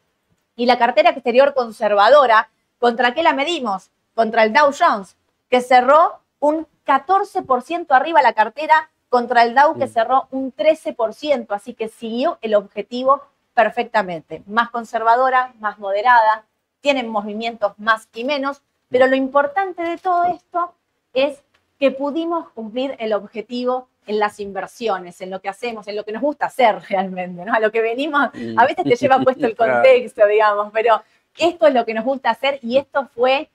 Y 0.54 0.66
la 0.66 0.78
cartera 0.78 1.10
exterior 1.10 1.54
conservadora, 1.54 2.50
¿contra 2.78 3.14
qué 3.14 3.22
la 3.22 3.32
medimos? 3.32 3.90
Contra 4.14 4.44
el 4.44 4.52
Dow 4.52 4.70
Jones, 4.78 5.16
que 5.48 5.60
cerró 5.60 6.20
un 6.38 6.66
14% 6.86 7.86
arriba 7.90 8.22
la 8.22 8.34
cartera 8.34 8.90
contra 9.08 9.42
el 9.42 9.54
Dow 9.54 9.78
que 9.78 9.88
cerró 9.88 10.26
un 10.30 10.54
13%, 10.54 11.46
así 11.50 11.74
que 11.74 11.88
siguió 11.88 12.38
el 12.40 12.54
objetivo 12.54 13.22
perfectamente. 13.54 14.42
Más 14.46 14.70
conservadora, 14.70 15.54
más 15.60 15.78
moderada, 15.78 16.44
tienen 16.82 17.08
movimientos 17.08 17.72
más 17.78 18.08
y 18.14 18.24
menos, 18.24 18.60
pero 18.90 19.06
lo 19.06 19.16
importante 19.16 19.82
de 19.82 19.96
todo 19.96 20.24
esto 20.24 20.74
es 21.14 21.42
que 21.78 21.90
pudimos 21.90 22.50
cumplir 22.50 22.94
el 22.98 23.14
objetivo 23.14 23.88
en 24.06 24.18
las 24.18 24.40
inversiones, 24.40 25.20
en 25.20 25.30
lo 25.30 25.40
que 25.40 25.48
hacemos, 25.48 25.88
en 25.88 25.96
lo 25.96 26.04
que 26.04 26.12
nos 26.12 26.22
gusta 26.22 26.46
hacer 26.46 26.76
realmente, 26.88 27.44
¿no? 27.44 27.54
A 27.54 27.60
lo 27.60 27.72
que 27.72 27.80
venimos, 27.80 28.30
a 28.56 28.66
veces 28.66 28.84
te 28.84 28.96
lleva 28.96 29.20
puesto 29.20 29.46
el 29.46 29.56
contexto, 29.56 30.26
digamos, 30.26 30.70
pero 30.72 31.02
esto 31.38 31.66
es 31.66 31.74
lo 31.74 31.86
que 31.86 31.94
nos 31.94 32.04
gusta 32.04 32.30
hacer 32.30 32.58
y 32.62 32.76
esto 32.76 33.08
fue 33.14 33.48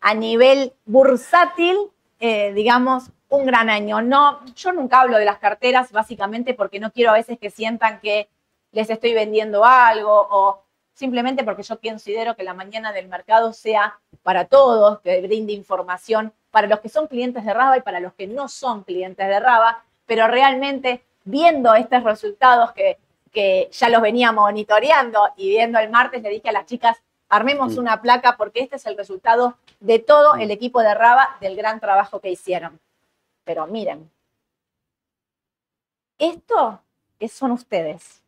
a 0.00 0.14
nivel 0.14 0.72
bursátil, 0.84 1.76
eh, 2.20 2.52
digamos, 2.52 3.10
un 3.28 3.46
gran 3.46 3.70
año. 3.70 4.02
No, 4.02 4.44
yo 4.54 4.72
nunca 4.72 5.00
hablo 5.00 5.16
de 5.16 5.24
las 5.24 5.38
carteras 5.38 5.90
básicamente 5.90 6.54
porque 6.54 6.80
no 6.80 6.92
quiero 6.92 7.10
a 7.10 7.14
veces 7.14 7.38
que 7.38 7.50
sientan 7.50 8.00
que 8.00 8.28
les 8.72 8.90
estoy 8.90 9.14
vendiendo 9.14 9.64
algo 9.64 10.26
o 10.30 10.62
simplemente 10.94 11.44
porque 11.44 11.62
yo 11.62 11.78
considero 11.80 12.36
que 12.36 12.42
la 12.42 12.54
mañana 12.54 12.92
del 12.92 13.08
mercado 13.08 13.52
sea 13.52 13.98
para 14.22 14.46
todos, 14.46 15.00
que 15.00 15.20
brinde 15.20 15.52
información 15.52 16.32
para 16.50 16.66
los 16.66 16.80
que 16.80 16.88
son 16.88 17.06
clientes 17.06 17.44
de 17.44 17.54
Raba 17.54 17.78
y 17.78 17.82
para 17.82 18.00
los 18.00 18.12
que 18.14 18.26
no 18.26 18.48
son 18.48 18.84
clientes 18.84 19.26
de 19.26 19.40
Raba, 19.40 19.84
pero 20.06 20.28
realmente 20.28 21.02
viendo 21.24 21.74
estos 21.74 22.02
resultados 22.04 22.72
que, 22.72 22.98
que 23.32 23.68
ya 23.72 23.88
los 23.88 24.02
venía 24.02 24.32
monitoreando 24.32 25.30
y 25.36 25.48
viendo 25.48 25.78
el 25.78 25.90
martes, 25.90 26.22
le 26.22 26.28
dije 26.28 26.50
a 26.50 26.52
las 26.52 26.66
chicas, 26.66 27.02
armemos 27.28 27.78
una 27.78 28.02
placa 28.02 28.36
porque 28.36 28.60
este 28.60 28.76
es 28.76 28.86
el 28.86 28.96
resultado 28.96 29.56
de 29.80 29.98
todo 29.98 30.34
el 30.34 30.50
equipo 30.50 30.80
de 30.80 30.94
Raba 30.94 31.36
del 31.40 31.56
gran 31.56 31.80
trabajo 31.80 32.20
que 32.20 32.30
hicieron. 32.30 32.78
Pero 33.44 33.66
miren, 33.66 34.10
esto 36.18 36.80
son 37.28 37.52
ustedes. 37.52 38.22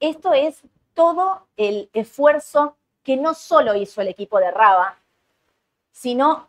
Esto 0.00 0.32
es 0.32 0.62
todo 0.94 1.46
el 1.56 1.88
esfuerzo 1.92 2.76
que 3.02 3.16
no 3.16 3.34
solo 3.34 3.74
hizo 3.74 4.00
el 4.00 4.08
equipo 4.08 4.38
de 4.38 4.50
Raba, 4.50 4.96
sino 5.92 6.48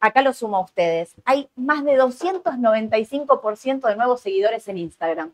acá 0.00 0.22
lo 0.22 0.32
sumo 0.32 0.56
a 0.58 0.60
ustedes, 0.60 1.14
hay 1.24 1.48
más 1.56 1.84
de 1.84 1.98
295% 2.00 3.88
de 3.88 3.96
nuevos 3.96 4.20
seguidores 4.20 4.68
en 4.68 4.78
Instagram. 4.78 5.32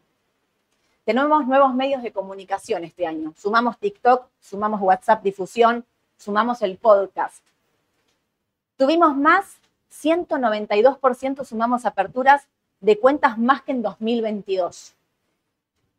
Tenemos 1.05 1.47
nuevos 1.47 1.75
medios 1.75 2.03
de 2.03 2.13
comunicación 2.13 2.85
este 2.85 3.07
año. 3.07 3.35
Sumamos 3.37 3.79
TikTok, 3.79 4.27
sumamos 4.41 4.81
WhatsApp 4.81 5.23
difusión, 5.23 5.85
sumamos 6.17 6.63
el 6.63 6.79
podcast. 6.79 7.45
Tuvimos 8.79 9.15
más, 9.15 9.59
192% 9.93 11.45
sumamos 11.45 11.85
aperturas 11.85 12.49
de 12.81 12.99
cuentas 12.99 13.39
más 13.39 13.63
que 13.63 13.73
en 13.73 13.83
2022. 13.83 14.95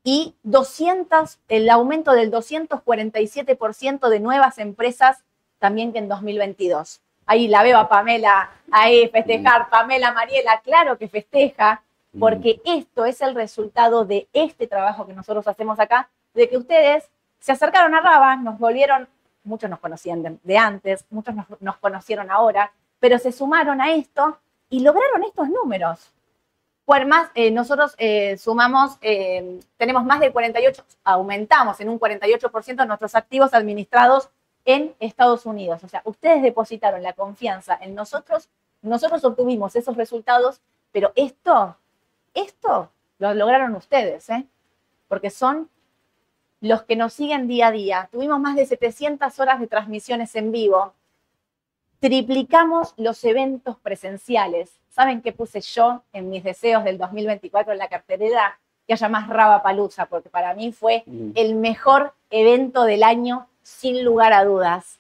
Y 0.07 0.35
200, 0.43 1.39
el 1.47 1.67
aumento 1.67 2.11
del 2.11 2.31
247% 2.31 4.07
de 4.07 4.19
nuevas 4.19 4.59
empresas 4.59 5.23
también 5.57 5.93
que 5.93 5.97
en 5.97 6.07
2022. 6.07 7.01
Ahí 7.25 7.47
la 7.47 7.63
veo 7.63 7.79
a 7.79 7.89
Pamela, 7.89 8.51
ahí 8.69 9.09
festejar, 9.09 9.67
Pamela 9.71 10.13
Mariela, 10.13 10.61
claro 10.63 10.99
que 10.99 11.07
festeja, 11.07 11.81
porque 12.19 12.61
esto 12.65 13.05
es 13.05 13.19
el 13.21 13.33
resultado 13.33 14.05
de 14.05 14.27
este 14.31 14.67
trabajo 14.67 15.07
que 15.07 15.13
nosotros 15.13 15.47
hacemos 15.47 15.79
acá 15.79 16.07
de 16.35 16.47
que 16.49 16.57
ustedes 16.57 17.09
se 17.39 17.53
acercaron 17.53 17.95
a 17.95 18.01
Raba, 18.01 18.35
nos 18.35 18.59
volvieron, 18.59 19.07
muchos 19.43 19.71
nos 19.71 19.79
conocían 19.79 20.39
de, 20.43 20.57
antes, 20.59 21.03
muchos 21.09 21.33
nos, 21.59 21.77
conocieron 21.77 22.29
ahora, 22.29 22.71
pero 22.99 23.17
se 23.17 23.31
sumaron 23.31 23.81
a 23.81 23.91
esto 23.91 24.37
y 24.69 24.81
lograron 24.81 25.23
estos 25.23 25.49
números. 25.49 26.11
Más, 26.87 27.31
eh, 27.33 27.49
nosotros 27.49 27.95
eh, 27.97 28.37
sumamos, 28.37 28.97
eh, 29.01 29.59
tenemos 29.77 30.05
más 30.05 30.19
de 30.19 30.31
48, 30.31 30.83
aumentamos 31.03 31.79
en 31.79 31.89
un 31.89 31.99
48% 31.99 32.85
nuestros 32.85 33.15
activos 33.15 33.53
administrados 33.53 34.29
en 34.65 34.93
Estados 34.99 35.45
Unidos. 35.45 35.83
O 35.83 35.87
sea, 35.87 36.01
ustedes 36.05 36.43
depositaron 36.43 37.01
la 37.01 37.13
confianza 37.13 37.77
en 37.81 37.95
nosotros, 37.95 38.49
nosotros 38.83 39.25
obtuvimos 39.25 39.75
esos 39.75 39.97
resultados, 39.97 40.61
pero 40.91 41.11
esto, 41.15 41.75
esto 42.35 42.91
lo 43.17 43.33
lograron 43.33 43.75
ustedes, 43.75 44.27
porque 45.07 45.31
son 45.31 45.69
los 46.61 46.83
que 46.83 46.95
nos 46.95 47.13
siguen 47.13 47.47
día 47.47 47.67
a 47.67 47.71
día. 47.71 48.09
Tuvimos 48.11 48.39
más 48.39 48.55
de 48.55 48.65
700 48.65 49.39
horas 49.39 49.59
de 49.59 49.67
transmisiones 49.67 50.35
en 50.35 50.51
vivo. 50.51 50.93
Triplicamos 52.05 52.93
los 52.97 53.23
eventos 53.23 53.79
presenciales. 53.79 54.69
¿Saben 54.91 55.23
qué 55.23 55.31
puse 55.31 55.59
yo 55.61 56.03
en 56.13 56.29
mis 56.29 56.43
deseos 56.43 56.83
del 56.83 56.99
2024 56.99 57.73
en 57.73 57.79
la 57.79 57.89
carterera? 57.89 58.59
Que 58.85 58.93
haya 58.93 59.09
más 59.09 59.27
Raba 59.27 59.63
Palusa, 59.63 60.05
porque 60.05 60.29
para 60.29 60.53
mí 60.53 60.71
fue 60.71 61.01
mm. 61.07 61.31
el 61.33 61.55
mejor 61.55 62.13
evento 62.29 62.83
del 62.83 63.01
año, 63.01 63.47
sin 63.63 64.05
lugar 64.05 64.33
a 64.33 64.45
dudas. 64.45 64.99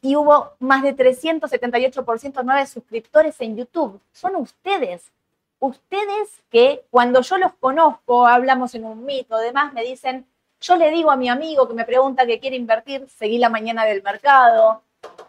Y 0.00 0.14
hubo 0.14 0.52
más 0.60 0.84
de 0.84 0.94
378% 0.94 2.42
nueve 2.44 2.64
suscriptores 2.68 3.40
en 3.40 3.56
YouTube. 3.56 4.00
Son 4.12 4.36
ustedes 4.36 5.10
ustedes 5.58 6.44
que 6.48 6.84
cuando 6.90 7.22
yo 7.22 7.38
los 7.38 7.54
conozco, 7.54 8.28
hablamos 8.28 8.76
en 8.76 8.84
un 8.84 9.04
mito, 9.04 9.36
demás, 9.38 9.72
me 9.72 9.82
dicen, 9.82 10.24
yo 10.60 10.76
le 10.76 10.92
digo 10.92 11.10
a 11.10 11.16
mi 11.16 11.28
amigo 11.28 11.66
que 11.66 11.74
me 11.74 11.84
pregunta 11.84 12.24
que 12.24 12.38
quiere 12.38 12.54
invertir, 12.54 13.08
seguí 13.08 13.38
la 13.38 13.48
mañana 13.48 13.84
del 13.84 14.00
mercado, 14.00 14.84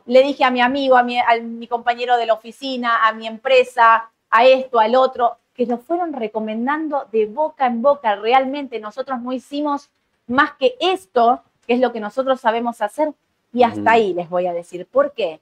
le 0.09 0.23
dije 0.23 0.43
a 0.43 0.49
mi 0.49 0.59
amigo, 0.59 0.97
a 0.97 1.03
mi, 1.03 1.19
a 1.19 1.39
mi 1.39 1.67
compañero 1.67 2.17
de 2.17 2.25
la 2.25 2.33
oficina, 2.33 3.07
a 3.07 3.13
mi 3.13 3.27
empresa, 3.27 4.09
a 4.31 4.43
esto, 4.43 4.79
al 4.79 4.95
otro, 4.95 5.37
que 5.53 5.67
lo 5.67 5.77
fueron 5.77 6.13
recomendando 6.13 7.07
de 7.11 7.27
boca 7.27 7.67
en 7.67 7.83
boca. 7.83 8.15
Realmente 8.15 8.79
nosotros 8.79 9.21
no 9.21 9.31
hicimos 9.33 9.91
más 10.25 10.53
que 10.53 10.75
esto, 10.79 11.43
que 11.67 11.73
es 11.75 11.79
lo 11.79 11.93
que 11.93 11.99
nosotros 11.99 12.41
sabemos 12.41 12.81
hacer, 12.81 13.13
y 13.53 13.61
hasta 13.61 13.91
ahí 13.91 14.15
les 14.15 14.27
voy 14.27 14.47
a 14.47 14.53
decir. 14.53 14.87
¿Por 14.87 15.13
qué? 15.13 15.41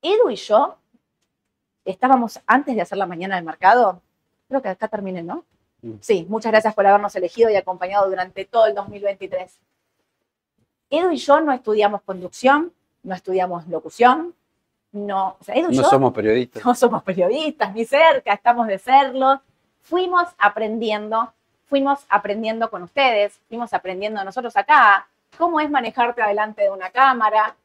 Edu 0.00 0.30
y 0.30 0.36
yo 0.36 0.78
estábamos 1.84 2.40
antes 2.46 2.74
de 2.74 2.80
hacer 2.80 2.96
la 2.96 3.06
mañana 3.06 3.36
del 3.36 3.44
mercado. 3.44 4.00
Creo 4.48 4.62
que 4.62 4.70
acá 4.70 4.88
terminé, 4.88 5.22
¿no? 5.22 5.44
Mm. 5.82 5.96
Sí, 6.00 6.24
muchas 6.26 6.52
gracias 6.52 6.74
por 6.74 6.86
habernos 6.86 7.14
elegido 7.16 7.50
y 7.50 7.56
acompañado 7.56 8.08
durante 8.08 8.46
todo 8.46 8.64
el 8.64 8.74
2023. 8.74 9.58
Edu 10.88 11.10
y 11.10 11.16
yo 11.18 11.40
no 11.42 11.52
estudiamos 11.52 12.00
conducción, 12.00 12.72
no 13.02 13.14
estudiamos 13.14 13.66
locución, 13.68 14.34
no, 14.92 15.36
o 15.40 15.44
sea, 15.44 15.54
Edu 15.54 15.70
y 15.70 15.76
no 15.76 15.84
somos 15.84 16.12
periodistas. 16.12 16.64
No 16.64 16.74
somos 16.74 17.02
periodistas, 17.02 17.74
ni 17.74 17.84
cerca, 17.84 18.34
estamos 18.34 18.66
de 18.66 18.78
serlo. 18.78 19.40
Fuimos 19.80 20.28
aprendiendo, 20.38 21.32
fuimos 21.64 22.04
aprendiendo 22.10 22.70
con 22.70 22.82
ustedes, 22.82 23.40
fuimos 23.48 23.72
aprendiendo 23.72 24.22
nosotros 24.22 24.54
acá 24.56 25.08
cómo 25.38 25.60
es 25.60 25.70
manejarte 25.70 26.22
adelante 26.22 26.62
de 26.62 26.70
una 26.70 26.90
cámara, 26.90 27.56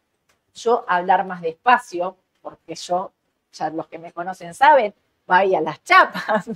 yo 0.54 0.86
hablar 0.88 1.26
más 1.26 1.42
despacio, 1.42 2.16
porque 2.42 2.76
yo 2.76 3.12
ya 3.52 3.70
los 3.70 3.88
que 3.88 4.00
me 4.00 4.12
conocen 4.12 4.54
saben, 4.54 4.94
vaya 5.26 5.62
las 5.62 5.84
chapas. 5.84 6.50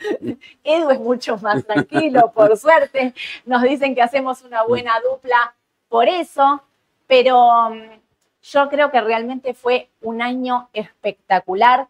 Edu 0.64 0.90
es 0.90 1.00
mucho 1.00 1.36
más 1.38 1.64
tranquilo, 1.64 2.32
por 2.32 2.56
suerte. 2.56 3.14
Nos 3.44 3.62
dicen 3.62 3.94
que 3.94 4.02
hacemos 4.02 4.42
una 4.42 4.62
buena 4.62 4.92
dupla 5.00 5.54
por 5.88 6.08
eso, 6.08 6.62
pero 7.06 7.70
mm, 7.70 8.01
yo 8.42 8.68
creo 8.68 8.90
que 8.90 9.00
realmente 9.00 9.54
fue 9.54 9.88
un 10.00 10.20
año 10.20 10.68
espectacular, 10.72 11.88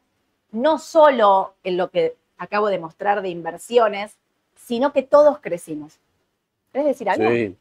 no 0.51 0.79
solo 0.79 1.55
en 1.65 1.77
lo 1.77 1.91
que 1.91 2.17
acabo 2.37 2.69
de 2.69 2.79
mostrar 2.79 3.23
de 3.23 3.31
inversiones, 3.31 4.17
sino 4.55 4.93
que 4.93 5.03
todos 5.03 5.39
crecimos. 5.41 5.99
¿Querés 6.73 6.89
decir 6.89 7.09
algo? 7.09 7.29
Sí. 7.31 7.57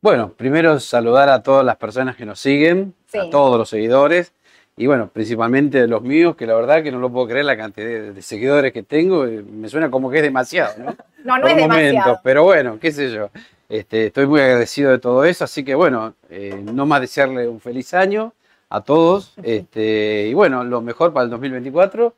Bueno, 0.00 0.32
primero 0.32 0.78
saludar 0.80 1.28
a 1.28 1.42
todas 1.42 1.64
las 1.64 1.76
personas 1.76 2.16
que 2.16 2.26
nos 2.26 2.38
siguen, 2.38 2.94
a 3.14 3.30
todos 3.30 3.58
los 3.58 3.68
seguidores. 3.68 4.32
Y 4.76 4.86
bueno, 4.86 5.08
principalmente 5.08 5.86
los 5.86 6.02
míos, 6.02 6.34
que 6.34 6.46
la 6.46 6.54
verdad 6.54 6.82
que 6.82 6.90
no 6.90 6.98
lo 6.98 7.10
puedo 7.10 7.28
creer 7.28 7.44
la 7.44 7.56
cantidad 7.56 8.12
de, 8.12 8.22
seguidores 8.22 8.72
que 8.72 8.82
tengo, 8.82 9.24
eh, 9.24 9.42
me 9.42 9.68
suena 9.68 9.88
como 9.88 10.10
que 10.10 10.16
es 10.16 10.22
demasiado, 10.22 10.74
¿no? 10.78 10.96
no, 11.24 11.38
no 11.38 11.46
es 11.46 11.56
demasiado. 11.56 12.20
Pero 12.24 12.42
bueno, 12.42 12.78
qué 12.80 12.90
sé 12.90 13.12
yo. 13.12 13.30
Este, 13.68 14.06
estoy 14.06 14.26
muy 14.26 14.40
agradecido 14.40 14.90
de 14.90 14.98
todo 14.98 15.24
eso, 15.24 15.44
así 15.44 15.64
que 15.64 15.74
bueno, 15.74 16.14
eh, 16.28 16.60
no 16.72 16.86
más 16.86 17.00
desearle 17.00 17.48
un 17.48 17.60
feliz 17.60 17.94
año 17.94 18.32
a 18.68 18.80
todos. 18.80 19.34
Este, 19.42 20.26
y 20.26 20.34
bueno, 20.34 20.64
lo 20.64 20.80
mejor 20.80 21.12
para 21.12 21.24
el 21.24 21.30
2024. 21.30 22.12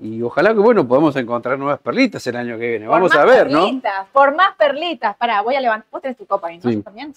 Y 0.00 0.22
ojalá 0.22 0.54
que 0.54 0.60
bueno, 0.60 0.86
podamos 0.86 1.14
encontrar 1.16 1.58
nuevas 1.58 1.80
perlitas 1.80 2.26
el 2.26 2.36
año 2.36 2.56
que 2.56 2.70
viene. 2.70 2.86
Vamos 2.86 3.14
a 3.14 3.24
ver, 3.24 3.48
perlitas, 3.48 4.06
¿no? 4.06 4.12
Por 4.12 4.34
más 4.34 4.54
perlitas. 4.56 5.16
Pará, 5.16 5.42
voy 5.42 5.56
a 5.56 5.60
levantar. 5.60 5.88
Vos 5.90 6.00
tenés 6.00 6.16
tu 6.16 6.24
copa 6.24 6.48
ahí, 6.48 6.58
¿no? 6.62 6.82
¿También? 6.82 7.12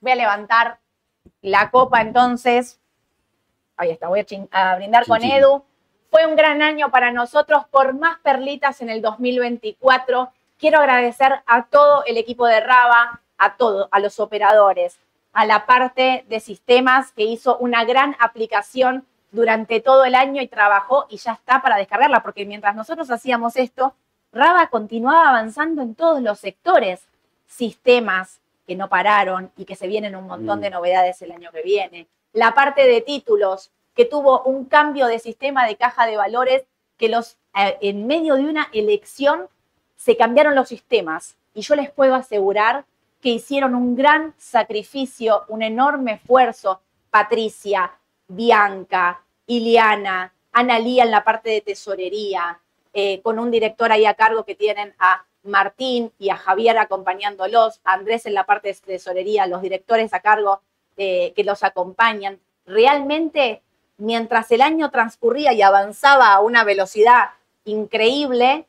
Voy 0.00 0.12
a 0.12 0.16
levantar 0.16 0.78
la 1.42 1.70
copa 1.70 2.00
entonces 2.00 2.79
ahí 3.80 3.90
está, 3.90 4.08
voy 4.08 4.26
a, 4.50 4.76
brindar 4.76 5.06
con 5.06 5.24
Edu. 5.24 5.64
Fue 6.10 6.26
un 6.26 6.36
gran 6.36 6.60
año 6.60 6.90
para 6.90 7.12
nosotros 7.12 7.64
por 7.70 7.94
más 7.94 8.18
perlitas 8.18 8.82
en 8.82 8.90
el 8.90 9.00
2024. 9.00 10.30
Quiero 10.58 10.78
agradecer 10.78 11.40
a 11.46 11.64
todo 11.64 12.04
el 12.04 12.18
equipo 12.18 12.46
de 12.46 12.60
Raba, 12.60 13.20
a 13.38 13.56
todos, 13.56 13.88
a 13.90 14.00
los 14.00 14.20
operadores, 14.20 14.98
a 15.32 15.46
la 15.46 15.64
parte 15.64 16.26
de 16.28 16.40
sistemas 16.40 17.12
que 17.12 17.22
hizo 17.22 17.56
una 17.56 17.84
gran 17.84 18.16
aplicación 18.18 19.06
durante 19.30 19.80
todo 19.80 20.04
el 20.04 20.14
año 20.14 20.42
y 20.42 20.48
trabajó 20.48 21.06
y 21.08 21.16
ya 21.16 21.32
está 21.32 21.62
para 21.62 21.76
descargarla, 21.76 22.22
porque 22.22 22.44
mientras 22.44 22.76
nosotros 22.76 23.10
hacíamos 23.10 23.56
esto, 23.56 23.94
Raba 24.32 24.66
continuaba 24.66 25.30
avanzando 25.30 25.80
en 25.80 25.94
todos 25.94 26.20
los 26.20 26.38
sectores, 26.38 27.00
sistemas 27.46 28.40
que 28.66 28.76
no 28.76 28.88
pararon 28.88 29.50
y 29.56 29.64
que 29.64 29.74
se 29.74 29.86
vienen 29.86 30.16
un 30.16 30.26
montón 30.26 30.58
mm. 30.58 30.62
de 30.62 30.70
novedades 30.70 31.22
el 31.22 31.32
año 31.32 31.50
que 31.50 31.62
viene, 31.62 32.08
la 32.32 32.54
parte 32.54 32.86
de 32.86 33.00
títulos, 33.00 33.70
que 33.94 34.04
tuvo 34.04 34.42
un 34.42 34.64
cambio 34.64 35.06
de 35.06 35.18
sistema 35.18 35.66
de 35.66 35.76
caja 35.76 36.06
de 36.06 36.16
valores, 36.16 36.64
que 36.96 37.08
los, 37.08 37.36
eh, 37.56 37.78
en 37.80 38.06
medio 38.06 38.36
de 38.36 38.44
una 38.44 38.68
elección 38.72 39.48
se 39.96 40.16
cambiaron 40.16 40.54
los 40.54 40.68
sistemas. 40.68 41.36
Y 41.54 41.62
yo 41.62 41.74
les 41.74 41.90
puedo 41.90 42.14
asegurar 42.14 42.84
que 43.20 43.30
hicieron 43.30 43.74
un 43.74 43.96
gran 43.96 44.34
sacrificio, 44.38 45.44
un 45.48 45.62
enorme 45.62 46.14
esfuerzo. 46.14 46.80
Patricia, 47.10 47.92
Bianca, 48.28 49.22
Iliana, 49.46 50.32
Analía 50.52 51.04
en 51.04 51.12
la 51.12 51.22
parte 51.22 51.50
de 51.50 51.60
tesorería, 51.60 52.60
eh, 52.92 53.20
con 53.22 53.38
un 53.38 53.52
director 53.52 53.92
ahí 53.92 54.04
a 54.04 54.14
cargo 54.14 54.44
que 54.44 54.56
tienen 54.56 54.94
a 54.98 55.24
Martín 55.44 56.12
y 56.18 56.30
a 56.30 56.36
Javier 56.36 56.76
acompañándolos, 56.78 57.80
Andrés 57.84 58.26
en 58.26 58.34
la 58.34 58.46
parte 58.46 58.68
de 58.68 58.74
tesorería, 58.74 59.46
los 59.46 59.62
directores 59.62 60.12
a 60.12 60.20
cargo 60.20 60.60
que 61.34 61.44
los 61.44 61.62
acompañan. 61.62 62.38
Realmente, 62.66 63.62
mientras 63.96 64.50
el 64.52 64.60
año 64.60 64.90
transcurría 64.90 65.52
y 65.52 65.62
avanzaba 65.62 66.32
a 66.32 66.40
una 66.40 66.64
velocidad 66.64 67.30
increíble, 67.64 68.66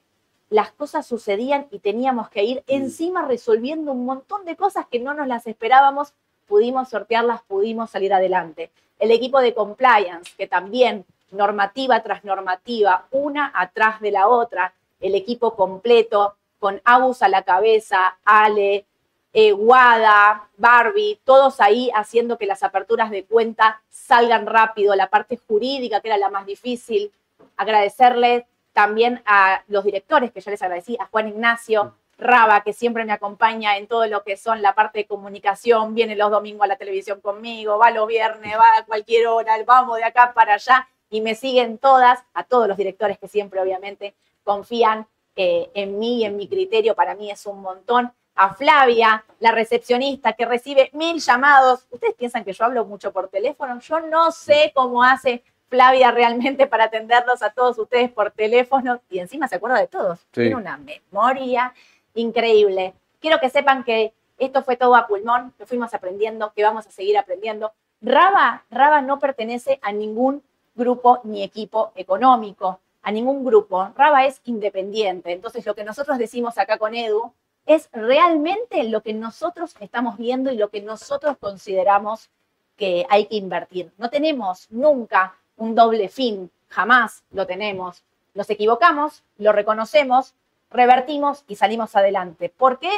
las 0.50 0.72
cosas 0.72 1.08
sucedían 1.08 1.68
y 1.72 1.80
teníamos 1.80 2.30
que 2.30 2.44
ir 2.44 2.58
mm. 2.60 2.64
encima 2.68 3.26
resolviendo 3.26 3.92
un 3.92 4.06
montón 4.06 4.46
de 4.46 4.56
cosas 4.56 4.86
que 4.90 5.00
no 5.00 5.14
nos 5.14 5.28
las 5.28 5.48
esperábamos, 5.48 6.14
pudimos 6.48 6.90
sortearlas, 6.90 7.42
pudimos 7.44 7.90
salir 7.90 8.14
adelante. 8.14 8.72
El 9.00 9.12
equipo 9.12 9.40
de 9.40 9.54
compliance, 9.54 10.32
que 10.38 10.48
también 10.48 11.06
normativa 11.32 12.04
tras 12.04 12.24
normativa, 12.24 13.08
una 13.12 13.52
atrás 13.56 14.02
de 14.02 14.12
la 14.12 14.28
otra, 14.28 14.74
el 15.00 15.16
equipo 15.16 15.56
completo, 15.56 16.36
con 16.60 16.82
Abus 16.84 17.24
a 17.24 17.30
la 17.30 17.44
cabeza, 17.44 18.18
Ale, 18.24 18.86
eh, 19.34 19.54
Wada, 19.54 20.50
Barbie, 20.58 21.20
todos 21.24 21.62
ahí 21.62 21.90
haciendo 21.96 22.38
que 22.38 22.46
las 22.46 22.64
aperturas 22.64 23.10
de 23.12 23.24
cuenta 23.24 23.82
salgan 23.90 24.46
rápido, 24.46 24.96
la 24.96 25.10
parte 25.10 25.38
jurídica, 25.38 26.02
que 26.02 26.10
era 26.10 26.18
la 26.18 26.30
más 26.30 26.46
difícil. 26.46 27.12
Agradecerle 27.56 28.46
también 28.74 29.22
a 29.26 29.64
los 29.68 29.84
directores, 29.84 30.32
que 30.32 30.42
ya 30.42 30.52
les 30.52 30.62
agradecí, 30.62 30.98
a 31.00 31.06
Juan 31.06 31.30
Ignacio, 31.30 31.96
Raba, 32.18 32.62
que 32.62 32.74
siempre 32.74 33.04
me 33.04 33.14
acompaña 33.14 33.78
en 33.78 33.88
todo 33.88 34.06
lo 34.06 34.24
que 34.24 34.38
son 34.38 34.62
la 34.62 34.76
parte 34.76 35.00
de 35.00 35.08
comunicación, 35.08 35.96
viene 35.96 36.16
los 36.16 36.30
domingos 36.30 36.66
a 36.66 36.68
la 36.68 36.76
televisión 36.76 37.20
conmigo, 37.20 37.80
va 37.80 37.90
los 37.90 38.08
viernes, 38.08 38.56
va 38.56 38.80
a 38.80 38.86
cualquier 38.86 39.28
hora, 39.28 39.56
vamos 39.66 39.98
de 39.98 40.04
acá 40.04 40.34
para 40.34 40.54
allá. 40.54 40.88
Y 41.10 41.22
me 41.22 41.36
siguen 41.36 41.78
todas, 41.78 42.24
a 42.34 42.44
todos 42.44 42.68
los 42.68 42.78
directores 42.78 43.18
que 43.18 43.28
siempre 43.28 43.60
obviamente 43.60 44.14
confían 44.44 45.08
eh, 45.36 45.72
en 45.74 45.98
mí 45.98 46.20
y 46.20 46.26
en 46.26 46.38
mi 46.38 46.48
criterio, 46.48 46.96
para 46.96 47.16
mí 47.16 47.32
es 47.32 47.46
un 47.46 47.62
montón 47.62 48.14
a 48.42 48.56
Flavia, 48.56 49.24
la 49.40 49.52
recepcionista 49.52 50.34
que 50.34 50.48
recibe 50.48 50.90
mil 50.94 51.20
llamados. 51.20 51.86
¿Ustedes 51.92 52.16
piensan 52.16 52.44
que 52.44 52.54
yo 52.54 52.66
hablo 52.66 52.86
mucho 52.86 53.12
por 53.12 53.28
teléfono? 53.28 53.80
Yo 53.80 54.00
no 54.00 54.32
sé 54.32 54.72
cómo 54.74 55.04
hace 55.04 55.44
Flavia 55.70 56.10
realmente 56.10 56.66
para 56.66 56.86
atenderlos 56.86 57.44
a 57.44 57.52
todos 57.52 57.78
ustedes 57.78 58.10
por 58.10 58.32
teléfono 58.32 59.00
y 59.12 59.20
encima 59.20 59.48
se 59.48 59.58
acuerda 59.58 59.78
de 59.78 59.86
todos. 59.86 60.26
Tiene 60.32 60.56
una 60.56 60.78
memoria 60.78 61.72
increíble. 62.16 62.96
Quiero 63.20 63.40
que 63.40 63.52
sepan 63.52 63.84
que 63.84 64.12
Esto 64.40 64.64
fue 64.64 64.76
todo 64.76 64.96
a 64.96 65.06
pulmón, 65.06 65.54
que 65.56 65.68
fuimos 65.68 65.94
aprendiendo, 65.94 66.52
que 66.56 66.64
vamos 66.64 66.88
a 66.88 66.92
seguir 66.92 67.16
aprendiendo. 67.20 67.74
Raba, 68.02 68.64
Raba 68.72 69.04
no 69.04 69.20
pertenece 69.20 69.78
a 69.84 69.92
ningún 69.92 70.42
grupo 70.74 71.20
ni 71.26 71.44
equipo 71.44 71.92
económico, 71.94 72.80
a 73.04 73.12
ningún 73.12 73.46
grupo. 73.46 73.92
Raba 73.96 74.26
es 74.26 74.42
independiente. 74.46 75.32
Entonces, 75.32 75.64
lo 75.64 75.76
que 75.76 75.84
nosotros 75.84 76.18
decimos 76.18 76.58
acá 76.58 76.80
con 76.80 76.96
Edu 76.96 77.32
es 77.66 77.90
realmente 77.92 78.84
lo 78.84 79.02
que 79.02 79.14
nosotros 79.14 79.76
estamos 79.80 80.18
viendo 80.18 80.52
y 80.52 80.58
lo 80.58 80.70
que 80.70 80.82
nosotros 80.82 81.38
consideramos 81.38 82.30
que 82.76 83.06
hay 83.10 83.28
que 83.28 83.36
invertir. 83.36 83.92
No 83.98 84.10
tenemos 84.10 84.68
nunca 84.72 85.36
un 85.58 85.76
doble 85.76 86.10
fin, 86.10 86.52
jamás 86.70 87.24
lo 87.32 87.46
tenemos. 87.46 88.04
Nos 88.34 88.50
equivocamos, 88.50 89.24
lo 89.38 89.52
reconocemos, 89.52 90.34
revertimos 90.72 91.44
y 91.48 91.56
salimos 91.56 91.96
adelante. 91.96 92.50
¿Por 92.50 92.80
qué? 92.80 92.90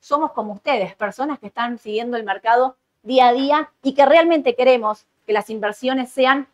Somos 0.00 0.32
como 0.32 0.52
ustedes, 0.52 0.94
personas 0.94 1.38
que 1.38 1.46
están 1.46 1.78
siguiendo 1.78 2.16
el 2.16 2.24
mercado 2.24 2.76
día 3.02 3.28
a 3.28 3.32
día 3.32 3.72
y 3.82 3.94
que 3.94 4.06
realmente 4.06 4.54
queremos 4.54 5.06
que 5.26 5.32
las 5.32 5.50
inversiones 5.50 6.10
sean 6.10 6.48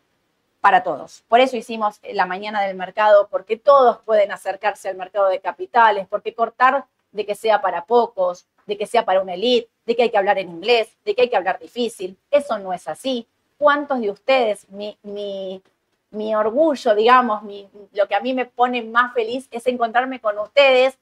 para 0.60 0.82
todos. 0.82 1.24
Por 1.28 1.40
eso 1.40 1.56
hicimos 1.56 2.00
la 2.12 2.26
mañana 2.26 2.62
del 2.62 2.76
mercado, 2.76 3.28
porque 3.30 3.56
todos 3.56 3.98
pueden 3.98 4.32
acercarse 4.32 4.88
al 4.88 4.96
mercado 4.96 5.28
de 5.28 5.40
capitales, 5.40 6.06
porque 6.08 6.34
cortar 6.34 6.86
de 7.12 7.26
que 7.26 7.34
sea 7.34 7.60
para 7.60 7.84
pocos, 7.84 8.46
de 8.66 8.76
que 8.76 8.86
sea 8.86 9.04
para 9.04 9.20
una 9.20 9.34
elite, 9.34 9.70
de 9.86 9.96
que 9.96 10.02
hay 10.02 10.10
que 10.10 10.18
hablar 10.18 10.38
en 10.38 10.50
inglés, 10.50 10.96
de 11.04 11.14
que 11.14 11.22
hay 11.22 11.30
que 11.30 11.36
hablar 11.36 11.58
difícil. 11.58 12.16
Eso 12.30 12.58
no 12.58 12.72
es 12.72 12.86
así. 12.86 13.26
¿Cuántos 13.56 14.00
de 14.00 14.10
ustedes, 14.10 14.68
mi, 14.68 14.96
mi, 15.02 15.62
mi 16.10 16.34
orgullo, 16.34 16.94
digamos, 16.94 17.42
mi, 17.42 17.68
lo 17.92 18.06
que 18.06 18.14
a 18.14 18.20
mí 18.20 18.34
me 18.34 18.46
pone 18.46 18.82
más 18.82 19.12
feliz 19.14 19.48
es 19.50 19.66
encontrarme 19.66 20.20
con 20.20 20.38
ustedes 20.38 20.98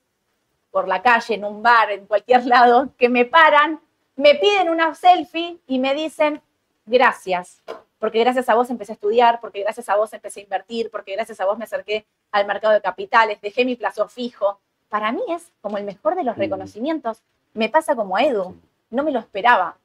por 0.70 0.88
la 0.88 1.02
calle, 1.02 1.34
en 1.34 1.44
un 1.44 1.62
bar, 1.62 1.90
en 1.90 2.06
cualquier 2.06 2.46
lado, 2.54 2.90
que 2.96 3.08
me 3.08 3.24
paran, 3.24 3.80
me 4.14 4.34
piden 4.34 4.68
una 4.68 4.94
selfie 4.94 5.58
y 5.66 5.78
me 5.78 5.94
dicen 5.94 6.40
gracias, 6.86 7.62
porque 7.98 8.20
gracias 8.20 8.48
a 8.48 8.54
vos 8.54 8.70
empecé 8.70 8.92
a 8.92 8.94
estudiar, 8.94 9.40
porque 9.40 9.60
gracias 9.60 9.88
a 9.88 9.96
vos 9.96 10.12
empecé 10.12 10.40
a 10.40 10.42
invertir, 10.44 10.90
porque 10.90 11.12
gracias 11.12 11.40
a 11.40 11.46
vos 11.46 11.58
me 11.58 11.64
acerqué 11.64 12.06
al 12.30 12.46
mercado 12.46 12.74
de 12.74 12.80
capitales, 12.80 13.40
dejé 13.40 13.64
mi 13.64 13.76
plazo 13.76 14.08
fijo. 14.08 14.60
Para 14.88 15.12
mí 15.12 15.22
es 15.28 15.52
como 15.60 15.78
el 15.78 15.84
mejor 15.84 16.14
de 16.14 16.24
los 16.24 16.36
mm. 16.36 16.40
reconocimientos. 16.40 17.22
Me 17.54 17.68
pasa 17.68 17.96
como 17.96 18.18
Edu, 18.18 18.54
no 18.90 19.02
me 19.02 19.12
lo 19.12 19.18
esperaba. 19.18 19.76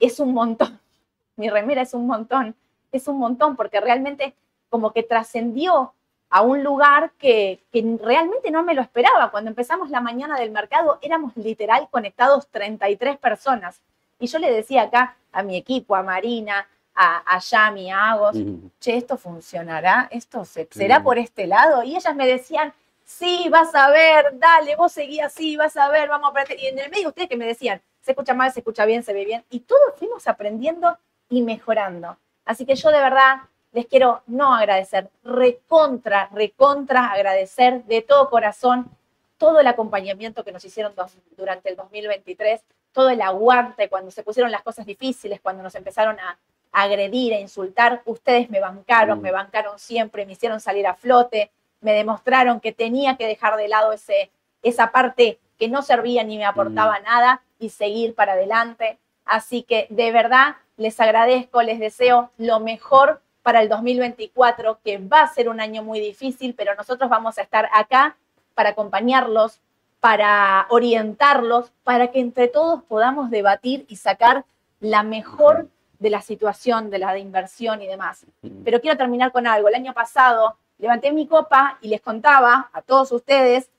Es 0.00 0.20
un 0.20 0.32
montón. 0.34 0.80
Mi 1.36 1.48
remera 1.48 1.82
es 1.82 1.94
un 1.94 2.06
montón. 2.06 2.54
Es 2.92 3.08
un 3.08 3.18
montón 3.18 3.56
porque 3.56 3.80
realmente 3.80 4.34
como 4.68 4.92
que 4.92 5.02
trascendió 5.02 5.92
a 6.30 6.42
un 6.42 6.64
lugar 6.64 7.12
que, 7.18 7.60
que, 7.70 7.98
realmente 8.02 8.50
no 8.50 8.64
me 8.64 8.74
lo 8.74 8.82
esperaba. 8.82 9.30
Cuando 9.30 9.50
empezamos 9.50 9.90
la 9.90 10.00
mañana 10.00 10.36
del 10.38 10.50
mercado 10.50 10.98
éramos 11.00 11.36
literal 11.36 11.88
conectados 11.90 12.48
33 12.48 13.18
personas. 13.18 13.80
Y 14.18 14.26
yo 14.26 14.38
le 14.38 14.50
decía 14.50 14.82
acá 14.82 15.16
a 15.32 15.42
mi 15.42 15.56
equipo, 15.56 15.94
a 15.94 16.02
Marina, 16.02 16.66
a, 16.94 17.22
a 17.36 17.38
Yami, 17.38 17.90
a 17.90 18.12
Agos, 18.12 18.36
che, 18.80 18.96
¿esto 18.96 19.16
funcionará? 19.16 20.08
¿Esto 20.10 20.44
será 20.44 21.02
por 21.02 21.18
este 21.18 21.46
lado? 21.46 21.82
Y 21.82 21.96
ellas 21.96 22.14
me 22.14 22.26
decían, 22.26 22.72
sí, 23.14 23.48
vas 23.50 23.74
a 23.74 23.90
ver, 23.90 24.38
dale, 24.38 24.76
vos 24.76 24.92
seguí 24.92 25.20
así, 25.20 25.56
vas 25.56 25.76
a 25.76 25.88
ver, 25.88 26.08
vamos 26.08 26.28
a 26.28 26.30
aprender. 26.30 26.58
Y 26.60 26.66
en 26.66 26.78
el 26.78 26.90
medio 26.90 27.08
ustedes 27.08 27.28
que 27.28 27.36
me 27.36 27.46
decían, 27.46 27.80
se 28.00 28.12
escucha 28.12 28.34
mal, 28.34 28.52
se 28.52 28.60
escucha 28.60 28.84
bien, 28.84 29.02
se 29.02 29.12
ve 29.12 29.24
bien. 29.24 29.44
Y 29.50 29.60
todos 29.60 29.94
fuimos 29.96 30.26
aprendiendo 30.26 30.98
y 31.28 31.42
mejorando. 31.42 32.16
Así 32.44 32.66
que 32.66 32.74
yo 32.74 32.90
de 32.90 32.98
verdad 32.98 33.42
les 33.72 33.86
quiero 33.86 34.22
no 34.26 34.54
agradecer, 34.54 35.10
recontra, 35.24 36.28
recontra 36.32 37.06
agradecer 37.06 37.84
de 37.84 38.02
todo 38.02 38.30
corazón 38.30 38.90
todo 39.36 39.60
el 39.60 39.66
acompañamiento 39.66 40.44
que 40.44 40.52
nos 40.52 40.64
hicieron 40.64 40.94
durante 41.36 41.68
el 41.68 41.76
2023, 41.76 42.62
todo 42.92 43.10
el 43.10 43.20
aguante 43.20 43.88
cuando 43.88 44.10
se 44.10 44.22
pusieron 44.22 44.52
las 44.52 44.62
cosas 44.62 44.86
difíciles, 44.86 45.40
cuando 45.40 45.62
nos 45.62 45.74
empezaron 45.74 46.18
a, 46.20 46.38
agredir, 46.72 47.34
a 47.34 47.38
insultar, 47.38 48.02
ustedes 48.04 48.50
me 48.50 48.58
bancaron, 48.58 49.22
me 49.22 49.30
mm. 49.30 49.34
bancaron 49.34 49.78
siempre, 49.78 50.26
me 50.26 50.32
hicieron 50.32 50.60
salir 50.60 50.86
a 50.86 50.94
flote, 50.94 51.52
me 51.84 51.92
demostraron 51.92 52.60
que 52.60 52.72
tenía 52.72 53.16
que 53.16 53.26
dejar 53.26 53.56
de 53.56 53.68
lado 53.68 53.92
ese, 53.92 54.30
esa 54.62 54.90
parte 54.90 55.38
que 55.58 55.68
no 55.68 55.82
servía 55.82 56.24
ni 56.24 56.38
me 56.38 56.46
aportaba 56.46 56.98
mm. 56.98 57.04
nada 57.04 57.42
y 57.58 57.68
seguir 57.68 58.14
para 58.14 58.32
adelante. 58.32 58.98
Así 59.24 59.62
que 59.62 59.86
de 59.90 60.10
verdad 60.10 60.56
les 60.76 60.98
agradezco, 60.98 61.62
les 61.62 61.78
deseo 61.78 62.30
lo 62.38 62.58
mejor 62.58 63.20
para 63.42 63.60
el 63.60 63.68
2024, 63.68 64.80
que 64.82 64.98
va 64.98 65.20
a 65.20 65.28
ser 65.28 65.50
un 65.50 65.60
año 65.60 65.82
muy 65.82 66.00
difícil, 66.00 66.54
pero 66.54 66.74
nosotros 66.74 67.10
vamos 67.10 67.36
a 67.36 67.42
estar 67.42 67.68
acá 67.74 68.16
para 68.54 68.70
acompañarlos, 68.70 69.60
para 70.00 70.66
orientarlos, 70.70 71.70
para 71.84 72.08
que 72.08 72.20
entre 72.20 72.48
todos 72.48 72.82
podamos 72.84 73.30
debatir 73.30 73.84
y 73.88 73.96
sacar 73.96 74.46
la 74.80 75.02
mejor 75.02 75.68
de 75.98 76.10
la 76.10 76.22
situación, 76.22 76.90
de 76.90 76.98
la 76.98 77.12
de 77.12 77.20
inversión 77.20 77.82
y 77.82 77.86
demás. 77.86 78.26
Pero 78.64 78.80
quiero 78.80 78.96
terminar 78.96 79.32
con 79.32 79.46
algo. 79.46 79.68
El 79.68 79.74
año 79.74 79.92
pasado 79.92 80.56
levanté 80.78 81.12
mi 81.12 81.26
copa 81.26 81.78
y 81.80 81.88
les 81.88 82.00
contaba 82.00 82.70
a 82.72 82.82
todos 82.82 83.12
ustedes 83.12 83.70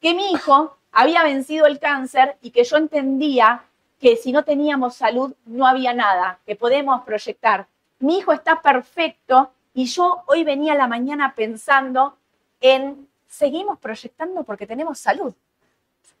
que 0.00 0.14
mi 0.14 0.32
hijo 0.32 0.76
había 0.92 1.22
vencido 1.22 1.66
el 1.66 1.78
cáncer 1.78 2.36
y 2.40 2.50
que 2.50 2.64
yo 2.64 2.76
entendía 2.76 3.64
que 4.00 4.16
si 4.16 4.32
no 4.32 4.44
teníamos 4.44 4.94
salud 4.94 5.34
no 5.46 5.66
había 5.66 5.94
nada, 5.94 6.38
que 6.46 6.56
podemos 6.56 7.02
proyectar. 7.04 7.66
Mi 7.98 8.18
hijo 8.18 8.32
está 8.32 8.60
perfecto 8.60 9.50
y 9.72 9.86
yo 9.86 10.22
hoy 10.26 10.44
venía 10.44 10.74
a 10.74 10.76
la 10.76 10.86
mañana 10.86 11.34
pensando 11.34 12.16
en 12.60 13.08
seguimos 13.26 13.78
proyectando 13.78 14.44
porque 14.44 14.66
tenemos 14.66 14.98
salud, 14.98 15.34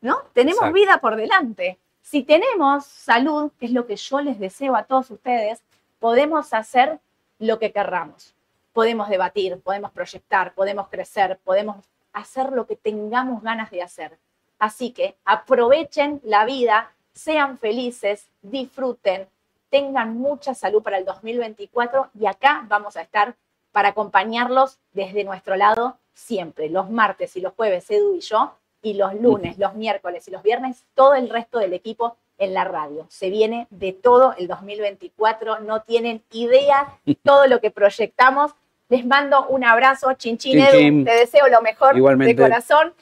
¿no? 0.00 0.22
Tenemos 0.32 0.72
vida 0.72 0.98
por 0.98 1.16
delante. 1.16 1.78
Si 2.02 2.22
tenemos 2.22 2.84
salud, 2.84 3.52
que 3.58 3.66
es 3.66 3.72
lo 3.72 3.86
que 3.86 3.96
yo 3.96 4.20
les 4.20 4.38
deseo 4.38 4.76
a 4.76 4.84
todos 4.84 5.10
ustedes, 5.10 5.62
podemos 6.00 6.52
hacer 6.52 6.98
lo 7.38 7.58
que 7.58 7.72
querramos. 7.72 8.33
Podemos 8.74 9.08
debatir, 9.08 9.58
podemos 9.60 9.90
proyectar, 9.90 10.52
podemos 10.52 10.88
crecer, 10.88 11.38
podemos 11.42 11.76
hacer 12.12 12.52
lo 12.52 12.66
que 12.66 12.76
tengamos 12.76 13.42
ganas 13.42 13.70
de 13.70 13.80
hacer. 13.80 14.18
Así 14.58 14.90
que 14.90 15.16
aprovechen 15.24 16.20
la 16.24 16.44
vida, 16.44 16.92
sean 17.14 17.58
felices, 17.58 18.28
disfruten, 18.42 19.26
tengan 19.70 20.18
mucha 20.18 20.54
salud 20.54 20.82
para 20.82 20.98
el 20.98 21.06
2024 21.06 22.10
y 22.20 22.26
acá 22.26 22.66
vamos 22.68 22.98
a 22.98 23.02
estar 23.02 23.34
para 23.72 23.88
acompañarlos 23.88 24.78
desde 24.92 25.24
nuestro 25.24 25.56
lado 25.56 25.96
siempre, 26.12 26.68
los 26.68 26.90
martes 26.90 27.36
y 27.36 27.40
los 27.40 27.54
jueves, 27.54 27.90
Edu 27.90 28.14
y 28.14 28.20
yo, 28.20 28.54
y 28.82 28.94
los 28.94 29.14
lunes, 29.14 29.58
los 29.58 29.74
miércoles 29.74 30.28
y 30.28 30.30
los 30.30 30.42
viernes, 30.42 30.84
todo 30.94 31.14
el 31.14 31.28
resto 31.28 31.58
del 31.58 31.72
equipo 31.72 32.16
en 32.38 32.54
la 32.54 32.64
radio. 32.64 33.06
Se 33.08 33.30
viene 33.30 33.66
de 33.70 33.92
todo 33.92 34.34
el 34.36 34.46
2024, 34.46 35.60
no 35.60 35.82
tienen 35.82 36.22
idea 36.32 36.98
todo 37.22 37.46
lo 37.46 37.60
que 37.60 37.70
proyectamos. 37.70 38.54
Les 38.88 39.04
mando 39.04 39.46
un 39.48 39.64
abrazo, 39.64 40.12
Chinchín 40.14 40.58
Edu, 40.58 41.04
te 41.04 41.12
deseo 41.12 41.48
lo 41.48 41.62
mejor 41.62 41.94
de 41.94 42.36
corazón. 42.36 42.94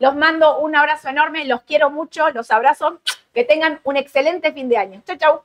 Los 0.00 0.14
mando 0.14 0.58
un 0.58 0.76
abrazo 0.76 1.08
enorme, 1.08 1.44
los 1.44 1.62
quiero 1.62 1.90
mucho, 1.90 2.28
los 2.30 2.50
abrazo. 2.50 3.00
Que 3.32 3.44
tengan 3.44 3.80
un 3.84 3.96
excelente 3.96 4.52
fin 4.52 4.68
de 4.68 4.78
año. 4.78 5.02
Chau, 5.06 5.16
chau. 5.16 5.42